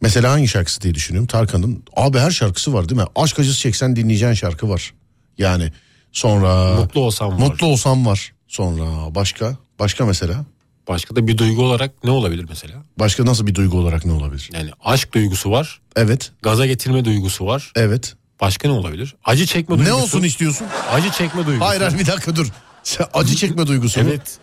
Mesela 0.00 0.32
hangi 0.32 0.48
şarkısı 0.48 0.80
diye 0.80 0.94
düşünüyorum. 0.94 1.26
Tarkan'ın 1.26 1.82
abi 1.96 2.18
her 2.18 2.30
şarkısı 2.30 2.72
var 2.74 2.88
değil 2.88 3.00
mi? 3.00 3.06
Aşk 3.16 3.38
acısı 3.38 3.58
çeksen 3.58 3.96
dinleyeceğin 3.96 4.34
şarkı 4.34 4.68
var. 4.68 4.94
Yani 5.38 5.72
sonra... 6.12 6.74
Mutlu 6.74 7.00
olsam 7.00 7.32
var. 7.32 7.38
Mutlu 7.38 7.66
olsam 7.66 8.06
var. 8.06 8.32
Sonra 8.48 9.14
başka? 9.14 9.56
Başka 9.78 10.06
mesela? 10.06 10.44
Başka 10.88 11.16
da 11.16 11.26
bir 11.26 11.38
duygu 11.38 11.64
olarak 11.64 12.04
ne 12.04 12.10
olabilir 12.10 12.46
mesela? 12.48 12.74
Başka 12.98 13.26
nasıl 13.26 13.46
bir 13.46 13.54
duygu 13.54 13.78
olarak 13.78 14.04
ne 14.06 14.12
olabilir? 14.12 14.50
Yani 14.52 14.70
aşk 14.84 15.14
duygusu 15.14 15.50
var. 15.50 15.80
Evet. 15.96 16.32
Gaza 16.42 16.66
getirme 16.66 17.04
duygusu 17.04 17.46
var. 17.46 17.72
Evet. 17.76 18.14
Başka 18.40 18.68
ne 18.68 18.74
olabilir? 18.74 19.14
Acı 19.24 19.46
çekme 19.46 19.78
duygusu. 19.78 19.96
Ne 19.96 20.02
olsun 20.02 20.22
istiyorsun? 20.22 20.66
Acı 20.92 21.10
çekme 21.10 21.46
duygusu. 21.46 21.66
Hayır 21.68 21.80
hayır 21.80 21.98
bir 21.98 22.06
dakika 22.06 22.36
dur. 22.36 22.48
Sen 22.82 23.06
acı 23.14 23.36
çekme 23.36 23.66
duygusu? 23.66 24.00
Evet. 24.00 24.38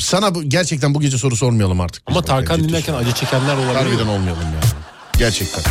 Sana 0.00 0.34
bu, 0.34 0.42
gerçekten 0.42 0.94
bu 0.94 1.00
gece 1.00 1.18
soru 1.18 1.36
sormayalım 1.36 1.80
artık. 1.80 2.02
Ama 2.06 2.22
Tarkan 2.22 2.64
dinlerken 2.64 2.94
acı 2.94 3.12
çekenler 3.12 3.54
olabilir. 3.56 3.74
Harbiden 3.74 4.06
olmayalım 4.06 4.42
ya. 4.42 4.60
Gerçekten. 5.18 5.62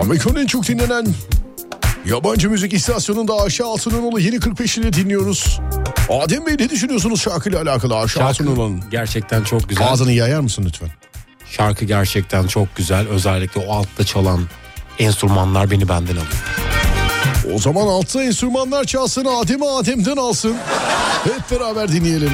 Amerika'nın 0.00 0.40
en 0.40 0.46
çok 0.46 0.68
dinlenen 0.68 1.06
yabancı 2.06 2.50
müzik 2.50 2.72
istasyonunda 2.72 3.34
Ayşe 3.42 3.64
Altınoğlu 3.64 4.20
yeni 4.20 4.40
45 4.40 4.78
ile 4.78 4.92
dinliyoruz. 4.92 5.60
Adem 6.10 6.46
Bey 6.46 6.54
ne 6.58 6.70
düşünüyorsunuz 6.70 7.20
şarkıyla 7.22 7.62
alakalı 7.62 7.94
Ayşe 7.96 8.14
Şarkı 8.14 8.28
Altınoğlu'nun? 8.28 8.84
gerçekten 8.90 9.44
çok 9.44 9.68
güzel. 9.68 9.88
Ağzını 9.88 10.12
yayar 10.12 10.40
mısın 10.40 10.64
lütfen? 10.66 10.88
Şarkı 11.50 11.84
gerçekten 11.84 12.46
çok 12.46 12.76
güzel. 12.76 13.08
Özellikle 13.08 13.60
o 13.60 13.72
altta 13.74 14.04
çalan 14.06 14.40
enstrümanlar 14.98 15.70
beni 15.70 15.88
benden 15.88 16.12
alıyor. 16.12 16.44
O 17.54 17.58
zaman 17.58 17.86
altta 17.86 18.22
enstrümanlar 18.24 18.84
çalsın 18.84 19.24
Adem'i 19.24 19.68
Adem'den 19.68 20.16
alsın. 20.16 20.56
Hep 21.24 21.50
beraber 21.50 21.88
dinleyelim. 21.88 22.30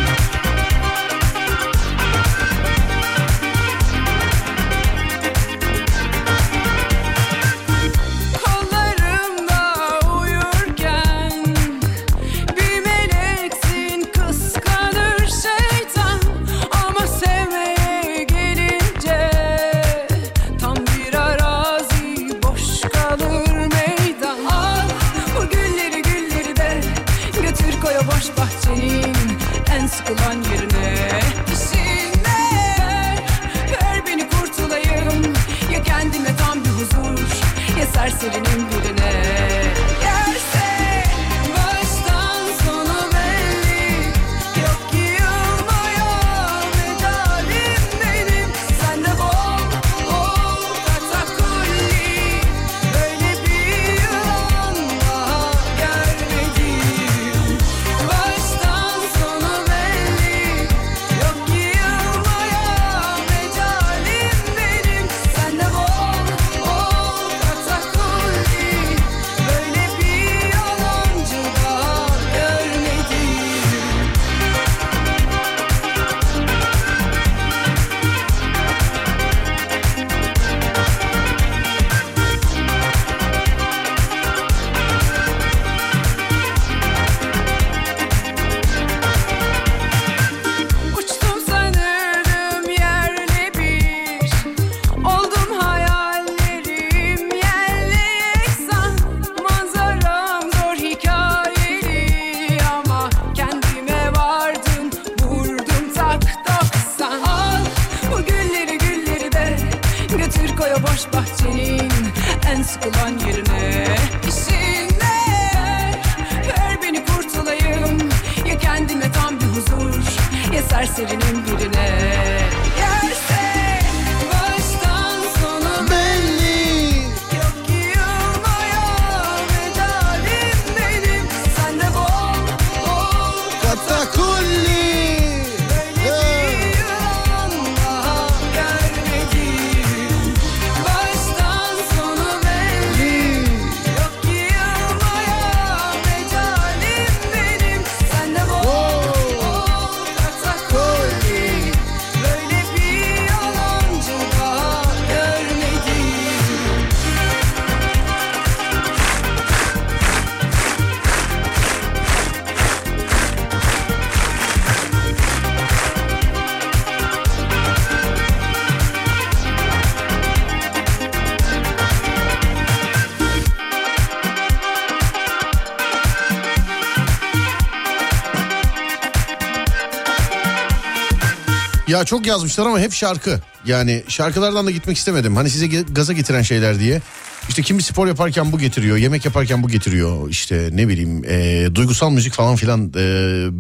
Ya 181.91 182.05
çok 182.05 182.27
yazmışlar 182.27 182.67
ama 182.67 182.81
hep 182.81 182.93
şarkı. 182.93 183.41
Yani 183.67 184.03
şarkılardan 184.09 184.67
da 184.67 184.71
gitmek 184.71 184.97
istemedim. 184.97 185.37
Hani 185.37 185.51
size 185.51 185.67
gaza 185.67 186.13
getiren 186.13 186.43
şeyler 186.43 186.81
diye. 186.81 187.01
İşte 187.49 187.63
kimi 187.63 187.83
spor 187.83 188.07
yaparken 188.07 188.53
bu 188.53 188.59
getiriyor, 188.59 188.97
yemek 188.97 189.25
yaparken 189.25 189.63
bu 189.63 189.69
getiriyor. 189.69 190.31
İşte 190.31 190.69
ne 190.73 190.89
bileyim 190.89 191.25
e, 191.25 191.69
duygusal 191.75 192.11
müzik 192.11 192.33
falan 192.33 192.57
filan 192.57 192.93
e, 192.97 193.03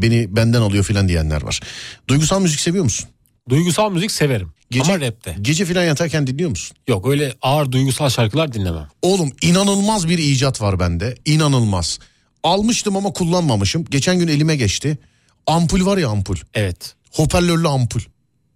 beni 0.03 0.37
benden 0.37 0.61
alıyor 0.61 0.85
filan 0.85 1.09
diyenler 1.09 1.43
var. 1.43 1.61
Duygusal 2.09 2.41
müzik 2.41 2.61
seviyor 2.61 2.85
musun? 2.85 3.09
Duygusal 3.49 3.91
müzik 3.91 4.13
severim. 4.13 4.53
Gece, 4.71 4.93
Ama 4.93 5.07
rapte. 5.07 5.37
Gece 5.41 5.65
filan 5.65 5.85
yatarken 5.85 6.27
dinliyor 6.27 6.51
musun? 6.51 6.77
Yok 6.89 7.09
öyle 7.09 7.35
ağır 7.43 7.73
duygusal 7.73 8.09
şarkılar 8.09 8.53
dinlemem. 8.53 8.89
Oğlum 9.03 9.33
inanılmaz 9.43 10.09
bir 10.09 10.19
icat 10.19 10.61
var 10.63 10.81
bende. 10.81 11.15
İnanılmaz. 11.25 11.99
Almıştım 12.43 12.97
ama 12.97 13.13
kullanmamışım. 13.13 13.85
Geçen 13.85 14.19
gün 14.19 14.29
elime 14.29 14.57
geçti. 14.57 14.99
Ampul 15.47 15.87
var 15.87 15.99
ya 15.99 16.09
ampul. 16.09 16.37
Evet. 16.55 16.95
Hoparlörlü 17.13 17.69
ampul. 17.69 18.01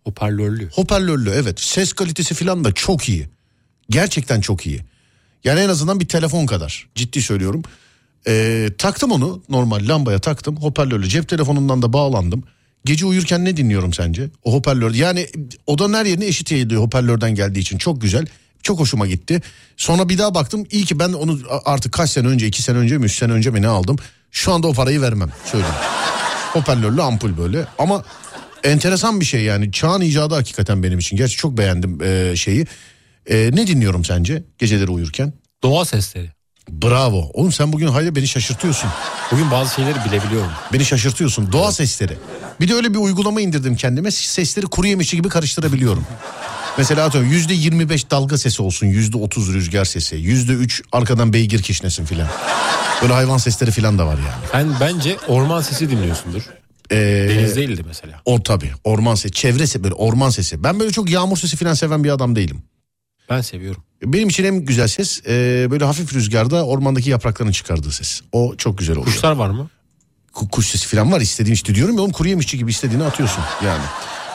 Hoparlörlü. 0.05 0.71
Hoparlörlü 0.73 1.31
evet. 1.31 1.61
Ses 1.61 1.93
kalitesi 1.93 2.35
falan 2.35 2.65
da 2.65 2.73
çok 2.73 3.09
iyi. 3.09 3.29
Gerçekten 3.91 4.41
çok 4.41 4.67
iyi. 4.67 4.81
Yani 5.45 5.61
en 5.61 5.69
azından 5.69 6.01
bir 6.01 6.09
telefon 6.09 6.47
kadar. 6.47 6.89
Ciddi 6.95 7.23
söylüyorum. 7.23 7.63
Ee, 8.27 8.71
taktım 8.79 9.13
onu 9.13 9.43
normal 9.49 9.89
lambaya 9.89 10.19
taktım. 10.19 10.57
Hoparlörlü 10.57 11.09
cep 11.09 11.29
telefonundan 11.29 11.83
da 11.83 11.93
bağlandım. 11.93 12.45
Gece 12.85 13.07
uyurken 13.07 13.45
ne 13.45 13.57
dinliyorum 13.57 13.93
sence? 13.93 14.31
O 14.45 14.53
hoparlör 14.53 14.95
yani 14.95 15.29
odanın 15.67 15.95
her 15.95 16.07
yerine 16.07 16.27
eşit 16.27 16.51
yayılıyor 16.51 16.83
hoparlörden 16.83 17.35
geldiği 17.35 17.59
için. 17.61 17.79
Çok 17.79 18.01
güzel. 18.01 18.27
Çok 18.63 18.81
hoşuma 18.81 19.07
gitti. 19.07 19.43
Sonra 19.77 20.09
bir 20.09 20.19
daha 20.19 20.35
baktım. 20.35 20.67
İyi 20.71 20.85
ki 20.85 20.99
ben 20.99 21.13
onu 21.13 21.39
artık 21.65 21.93
kaç 21.93 22.11
sene 22.11 22.29
önce, 22.29 22.47
iki 22.47 22.63
sene 22.63 22.79
önce 22.79 22.99
mi, 22.99 23.05
üç 23.05 23.19
sene 23.19 23.33
önce 23.33 23.51
mi 23.51 23.63
ne 23.63 23.69
aldım. 23.69 23.97
Şu 24.31 24.53
anda 24.53 24.67
o 24.69 24.73
parayı 24.73 25.01
vermem. 25.01 25.31
Söyleyeyim. 25.45 25.75
Hoparlörlü 26.53 27.03
ampul 27.03 27.39
böyle. 27.39 27.67
Ama 27.79 28.05
enteresan 28.65 29.21
bir 29.21 29.25
şey 29.25 29.43
yani. 29.43 29.73
Çağın 29.73 30.01
icadı 30.01 30.35
hakikaten 30.35 30.83
benim 30.83 30.99
için. 30.99 31.17
Gerçi 31.17 31.37
çok 31.37 31.59
beğendim 31.59 32.03
e, 32.03 32.37
şeyi. 32.37 32.67
E, 33.27 33.51
ne 33.53 33.67
dinliyorum 33.67 34.05
sence 34.05 34.45
geceleri 34.59 34.91
uyurken? 34.91 35.33
Doğa 35.63 35.85
sesleri. 35.85 36.31
Bravo. 36.71 37.31
Oğlum 37.33 37.53
sen 37.53 37.73
bugün 37.73 37.87
hayır 37.87 38.15
beni 38.15 38.29
şaşırtıyorsun. 38.29 38.91
Bugün 39.33 39.51
bazı 39.51 39.75
şeyleri 39.75 39.97
bilebiliyorum. 40.09 40.51
Beni 40.73 40.85
şaşırtıyorsun. 40.85 41.53
Doğa 41.53 41.73
sesleri. 41.73 42.17
Bir 42.61 42.69
de 42.69 42.75
öyle 42.75 42.95
bir 42.95 42.99
uygulama 42.99 43.41
indirdim 43.41 43.77
kendime. 43.77 44.11
Sesleri 44.11 44.67
kuru 44.67 44.87
yemişi 44.87 45.17
gibi 45.17 45.29
karıştırabiliyorum. 45.29 46.07
Mesela 46.79 47.07
atıyorum 47.07 47.31
yüzde 47.31 47.55
25 47.55 48.11
dalga 48.11 48.39
sesi 48.39 48.63
olsun. 48.63 48.87
Yüzde 48.87 49.17
30 49.17 49.55
rüzgar 49.55 49.85
sesi. 49.85 50.17
Yüzde 50.17 50.53
3 50.53 50.83
arkadan 50.93 51.33
beygir 51.33 51.63
kişnesin 51.63 52.05
filan. 52.05 52.29
Böyle 53.03 53.13
hayvan 53.13 53.39
sesleri 53.39 53.71
filan 53.71 53.99
da 53.99 54.07
var 54.07 54.17
yani. 54.19 54.47
Sen 54.53 54.81
bence 54.81 55.17
orman 55.29 55.61
sesi 55.61 55.91
dinliyorsundur. 55.91 56.43
Ee, 56.91 57.27
Deniz 57.31 57.57
değildi 57.57 57.83
mesela. 57.87 58.21
O 58.25 58.43
tabii 58.43 58.71
orman 58.85 59.15
sesi, 59.15 59.35
çevre 59.35 59.67
sesi, 59.67 59.85
böyle 59.85 59.95
orman 59.95 60.31
sesi. 60.31 60.65
Ben 60.65 60.81
böyle 60.81 60.93
çok 60.93 61.11
yağmur 61.11 61.37
sesi 61.37 61.57
filan 61.57 61.75
seven 61.75 62.05
bir 62.05 62.11
adam 62.11 62.37
değilim. 62.37 62.63
Ben 63.31 63.41
seviyorum. 63.41 63.83
Benim 64.03 64.29
için 64.29 64.45
en 64.45 64.57
güzel 64.65 64.89
ses 64.89 65.21
e, 65.27 65.67
böyle 65.71 65.85
hafif 65.85 66.15
rüzgarda 66.15 66.67
ormandaki 66.67 67.11
yaprakların 67.11 67.53
çıkardığı 67.53 67.93
ses. 67.93 68.21
O 68.33 68.55
çok 68.57 68.79
güzel 68.79 68.97
oluyor. 68.97 69.15
Kuşlar 69.15 69.33
var 69.33 69.51
mı? 69.51 69.71
Ku- 70.35 70.49
Kuş 70.51 70.67
sesi 70.67 70.89
falan 70.89 71.13
var 71.13 71.21
istediğin 71.21 71.55
işte 71.55 71.75
diyorum 71.75 71.97
ya 71.97 72.03
oğlum 72.03 72.13
kuru 72.13 72.29
yemişçi 72.29 72.59
gibi 72.59 72.71
istediğini 72.71 73.05
atıyorsun 73.05 73.45
yani. 73.65 73.83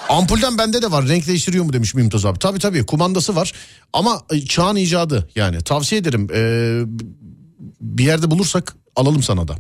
Ampulden 0.10 0.58
bende 0.58 0.82
de 0.82 0.92
var 0.92 1.08
renk 1.08 1.28
değiştiriyor 1.28 1.66
mu 1.66 1.74
demiş 1.74 1.94
Mümtaz 1.96 2.26
abi. 2.26 2.40
Tabii 2.40 2.60
tabii 2.60 2.86
kumandası 2.86 3.36
var 3.36 3.54
ama 3.94 4.22
e, 4.32 4.42
çağın 4.46 4.76
icadı 4.76 5.30
yani 5.36 5.62
tavsiye 5.64 6.02
ederim. 6.02 6.28
E, 6.34 6.42
bir 7.82 8.04
yerde 8.04 8.32
bulursak 8.32 8.76
alalım 8.96 9.24
sana 9.24 9.48
da. 9.48 9.56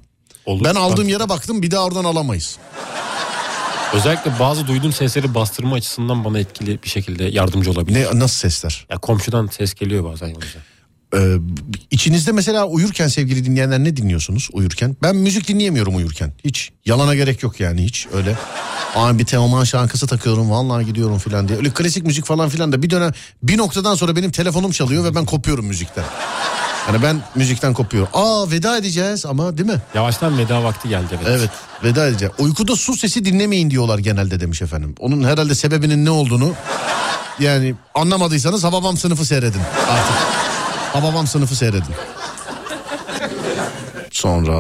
Olur. 0.49 0.63
Ben 0.63 0.75
aldığım 0.75 1.05
Bak, 1.05 1.11
yere 1.11 1.29
baktım 1.29 1.61
bir 1.61 1.71
daha 1.71 1.83
oradan 1.83 2.03
alamayız. 2.03 2.57
Özellikle 3.93 4.39
bazı 4.39 4.67
duyduğum 4.67 4.93
sesleri 4.93 5.35
bastırma 5.35 5.75
açısından 5.75 6.25
bana 6.25 6.39
etkili 6.39 6.83
bir 6.83 6.89
şekilde 6.89 7.23
yardımcı 7.23 7.71
olabilir. 7.71 8.05
Ne 8.13 8.19
nasıl 8.19 8.37
sesler? 8.37 8.85
Ya 8.89 8.97
komşudan 8.97 9.47
ses 9.47 9.73
geliyor 9.73 10.03
bazen 10.03 10.27
yalnız. 10.27 10.55
Ee, 11.15 11.35
içinizde 11.91 12.31
mesela 12.31 12.65
uyurken 12.65 13.07
sevgili 13.07 13.45
dinleyenler 13.45 13.79
ne 13.79 13.95
dinliyorsunuz 13.95 14.49
uyurken? 14.53 14.95
Ben 15.03 15.15
müzik 15.15 15.47
dinleyemiyorum 15.47 15.95
uyurken. 15.95 16.33
Hiç. 16.45 16.71
Yalana 16.85 17.15
gerek 17.15 17.43
yok 17.43 17.59
yani 17.59 17.83
hiç 17.83 18.07
öyle. 18.13 18.35
Aa 18.95 19.19
bir 19.19 19.25
Teoman 19.25 19.63
şarkısı 19.63 20.07
takıyorum 20.07 20.51
vallahi 20.51 20.85
gidiyorum 20.85 21.17
filan 21.17 21.47
diye. 21.47 21.57
Öyle 21.57 21.69
klasik 21.69 22.05
müzik 22.05 22.25
falan 22.25 22.49
filan 22.49 22.71
da 22.71 22.83
bir 22.83 22.89
dönem 22.89 23.11
bir 23.43 23.57
noktadan 23.57 23.95
sonra 23.95 24.15
benim 24.15 24.31
telefonum 24.31 24.71
çalıyor 24.71 25.03
ve 25.03 25.15
ben 25.15 25.25
kopuyorum 25.25 25.65
müzikten. 25.65 26.03
Yani 26.89 27.03
ben 27.03 27.21
müzikten 27.35 27.73
kopuyorum. 27.73 28.09
Aa 28.13 28.51
veda 28.51 28.77
edeceğiz 28.77 29.25
ama 29.25 29.57
değil 29.57 29.69
mi? 29.69 29.81
Yavaştan 29.95 30.37
veda 30.37 30.63
vakti 30.63 30.89
geldi 30.89 31.07
evet. 31.23 31.27
Evet 31.39 31.49
veda 31.83 32.07
edeceğiz. 32.07 32.33
Uykuda 32.39 32.75
su 32.75 32.95
sesi 32.95 33.25
dinlemeyin 33.25 33.71
diyorlar 33.71 33.99
genelde 33.99 34.39
demiş 34.39 34.61
efendim. 34.61 34.95
Onun 34.99 35.23
herhalde 35.23 35.55
sebebinin 35.55 36.05
ne 36.05 36.09
olduğunu 36.09 36.53
yani 37.39 37.75
anlamadıysanız 37.95 38.63
Hababam 38.63 38.97
sınıfı 38.97 39.25
seyredin 39.25 39.61
artık. 39.89 40.15
Hababam 40.93 41.27
sınıfı 41.27 41.55
seyredin. 41.55 41.95
Sonra 44.11 44.55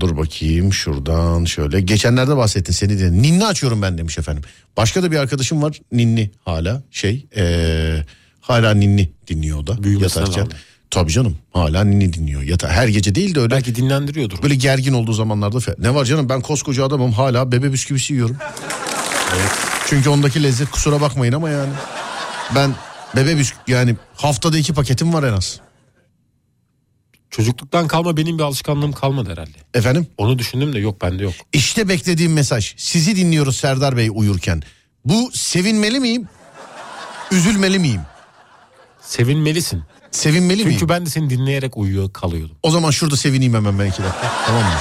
dur 0.00 0.16
bakayım 0.16 0.72
şuradan 0.72 1.44
şöyle. 1.44 1.80
Geçenlerde 1.80 2.36
bahsettin 2.36 2.72
seni 2.72 2.98
de. 2.98 3.12
Ninni 3.12 3.46
açıyorum 3.46 3.82
ben 3.82 3.98
demiş 3.98 4.18
efendim. 4.18 4.42
Başka 4.76 5.02
da 5.02 5.10
bir 5.10 5.16
arkadaşım 5.16 5.62
var 5.62 5.80
ninni 5.92 6.30
hala 6.44 6.82
şey 6.90 7.26
ee, 7.36 8.04
hala 8.40 8.74
ninni 8.74 9.10
dinliyor 9.26 9.58
o 9.58 9.66
da 9.66 9.82
Büyümesine 9.82 10.20
yatarken. 10.22 10.46
bağlı. 10.46 10.54
Tabii 10.90 11.12
canım 11.12 11.38
hala 11.52 11.84
ninni 11.84 12.12
dinliyor. 12.12 12.42
Yata 12.42 12.68
her 12.68 12.88
gece 12.88 13.14
değil 13.14 13.34
de 13.34 13.40
öyle. 13.40 13.50
Belki 13.50 13.74
dinlendiriyordur. 13.74 14.42
Böyle 14.42 14.54
gergin 14.54 14.92
olduğu 14.92 15.12
zamanlarda 15.12 15.58
ne 15.78 15.94
var 15.94 16.04
canım 16.04 16.28
ben 16.28 16.40
koskoca 16.40 16.84
adamım 16.84 17.12
hala 17.12 17.52
bebe 17.52 17.72
bisküvisi 17.72 18.12
yiyorum. 18.12 18.36
Çünkü 19.86 20.08
ondaki 20.08 20.42
lezzet 20.42 20.70
kusura 20.70 21.00
bakmayın 21.00 21.32
ama 21.32 21.50
yani. 21.50 21.72
Ben 22.54 22.74
bebe 23.16 23.36
bisküvi 23.36 23.60
yani 23.72 23.96
haftada 24.16 24.58
iki 24.58 24.74
paketim 24.74 25.14
var 25.14 25.22
en 25.22 25.32
az. 25.32 25.60
Çocukluktan 27.30 27.88
kalma 27.88 28.16
benim 28.16 28.38
bir 28.38 28.42
alışkanlığım 28.42 28.92
kalmadı 28.92 29.30
herhalde. 29.30 29.58
Efendim? 29.74 30.06
Onu 30.18 30.38
düşündüm 30.38 30.72
de 30.72 30.78
yok 30.78 31.02
bende 31.02 31.22
yok. 31.22 31.34
İşte 31.52 31.88
beklediğim 31.88 32.32
mesaj. 32.32 32.74
Sizi 32.76 33.16
dinliyoruz 33.16 33.56
Serdar 33.56 33.96
Bey 33.96 34.10
uyurken. 34.12 34.62
Bu 35.04 35.30
sevinmeli 35.34 36.00
miyim? 36.00 36.28
Üzülmeli 37.30 37.78
miyim? 37.78 38.00
Sevinmelisin. 39.00 39.82
Sevinmeli 40.10 40.64
miyim? 40.64 40.78
Çünkü 40.78 40.88
ben 40.88 41.06
de 41.06 41.10
seni 41.10 41.30
dinleyerek 41.30 41.76
uyuyor 41.76 42.12
kalıyordum. 42.12 42.56
O 42.62 42.70
zaman 42.70 42.90
şurada 42.90 43.16
sevineyim 43.16 43.54
hemen 43.54 43.78
ben 43.78 43.86
iki 43.86 44.02
dakika. 44.02 44.32
Tamam 44.46 44.62
mı? 44.62 44.78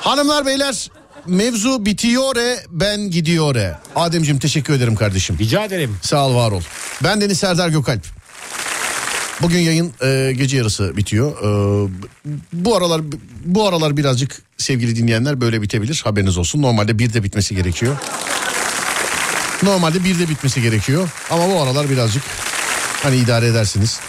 Hanımlar 0.00 0.46
beyler 0.46 0.90
mevzu 1.26 1.86
bitiyor 1.86 2.36
e, 2.36 2.58
ben 2.70 3.10
gidiyor 3.10 3.56
e. 3.56 3.78
Ademciğim 3.96 4.38
teşekkür 4.38 4.74
ederim 4.74 4.96
kardeşim. 4.96 5.38
Rica 5.38 5.64
ederim. 5.64 5.96
Sağ 6.02 6.26
ol 6.26 6.34
var 6.34 6.52
ol. 6.52 6.62
Ben 7.04 7.20
Deniz 7.20 7.38
Serdar 7.38 7.68
Gökalp. 7.68 8.02
Bugün 9.42 9.58
yayın 9.58 9.92
e, 10.02 10.32
gece 10.36 10.56
yarısı 10.56 10.96
bitiyor. 10.96 11.32
E, 11.32 11.88
bu 12.52 12.76
aralar 12.76 13.00
bu 13.44 13.68
aralar 13.68 13.96
birazcık 13.96 14.42
sevgili 14.56 14.96
dinleyenler 14.96 15.40
böyle 15.40 15.62
bitebilir. 15.62 16.00
Haberiniz 16.04 16.38
olsun. 16.38 16.62
Normalde 16.62 16.98
bir 16.98 17.12
de 17.12 17.22
bitmesi 17.22 17.54
gerekiyor. 17.54 17.96
Normalde 19.62 20.04
bir 20.04 20.18
de 20.18 20.28
bitmesi 20.28 20.62
gerekiyor. 20.62 21.08
Ama 21.30 21.48
bu 21.48 21.62
aralar 21.62 21.90
birazcık 21.90 22.22
Hani 23.02 23.16
idare 23.16 23.46
edersiniz. 23.46 24.00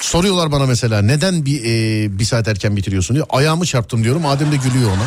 Soruyorlar 0.00 0.52
bana 0.52 0.66
mesela 0.66 1.02
neden 1.02 1.46
bir, 1.46 1.64
e, 1.64 2.18
bir 2.18 2.24
saat 2.24 2.48
erken 2.48 2.76
bitiriyorsun 2.76 3.16
diyor. 3.16 3.26
Ayağımı 3.30 3.66
çarptım 3.66 4.04
diyorum. 4.04 4.26
Adem 4.26 4.52
de 4.52 4.56
gülüyor 4.56 4.90
ona. 4.90 5.06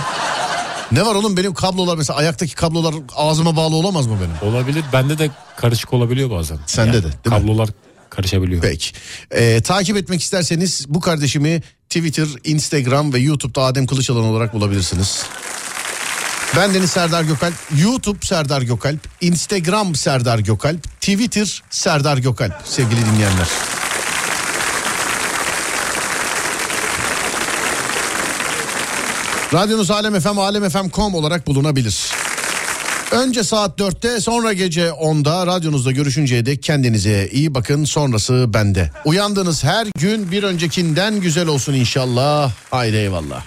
Ne 0.92 1.06
var 1.06 1.16
oğlum 1.16 1.38
benim 1.38 1.54
kablolar 1.54 1.98
mesela 1.98 2.20
ayaktaki 2.20 2.56
kablolar 2.56 2.96
ağzıma 3.16 3.56
bağlı 3.56 3.76
olamaz 3.76 4.08
mı 4.08 4.18
benim? 4.22 4.54
Olabilir. 4.54 4.84
Bende 4.94 5.18
de 5.18 5.30
karışık 5.58 5.94
olabiliyor 5.94 6.30
bazen. 6.30 6.58
Sende 6.66 6.98
de, 6.98 7.04
değil 7.04 7.14
mi? 7.26 7.30
Kablolar 7.30 7.70
karışabiliyor. 8.10 8.62
Peki. 8.62 8.92
Ee, 9.32 9.62
takip 9.62 9.98
etmek 9.98 10.22
isterseniz 10.22 10.86
bu 10.90 11.00
kardeşimi 11.00 11.62
Twitter, 11.90 12.28
Instagram 12.44 13.14
ve 13.14 13.20
YouTube'da 13.20 13.62
Adem 13.62 13.86
Kılıçalan 13.88 14.24
olarak 14.24 14.54
bulabilirsiniz. 14.54 15.26
Ben 16.58 16.74
Deniz 16.74 16.90
Serdar 16.90 17.24
Gökalp. 17.24 17.54
YouTube 17.82 18.26
Serdar 18.26 18.62
Gökalp. 18.62 19.00
Instagram 19.22 19.96
Serdar 19.96 20.40
Gökalp. 20.40 20.84
Twitter 21.02 21.64
Serdar 21.70 22.18
Gökalp 22.18 22.54
sevgili 22.66 23.02
dinleyenler. 23.06 23.48
Radyonuz 29.54 29.92
Alem 29.92 30.20
FM, 30.20 30.40
alemfm.com 30.40 31.16
olarak 31.16 31.48
bulunabilir. 31.48 32.12
Önce 33.12 33.44
saat 33.44 33.80
4'te 33.80 34.22
sonra 34.22 34.54
gece 34.54 34.88
10'da 34.88 35.48
radyonuzda 35.48 35.92
görüşünceye 35.92 36.46
dek 36.46 36.64
kendinize 36.64 37.30
iyi 37.32 37.54
bakın 37.54 37.86
sonrası 37.86 38.46
bende. 38.48 38.92
Uyandığınız 39.06 39.64
her 39.64 39.88
gün 40.00 40.32
bir 40.32 40.44
öncekinden 40.44 41.20
güzel 41.20 41.48
olsun 41.48 41.74
inşallah. 41.74 42.52
Haydi 42.72 42.96
eyvallah. 42.96 43.46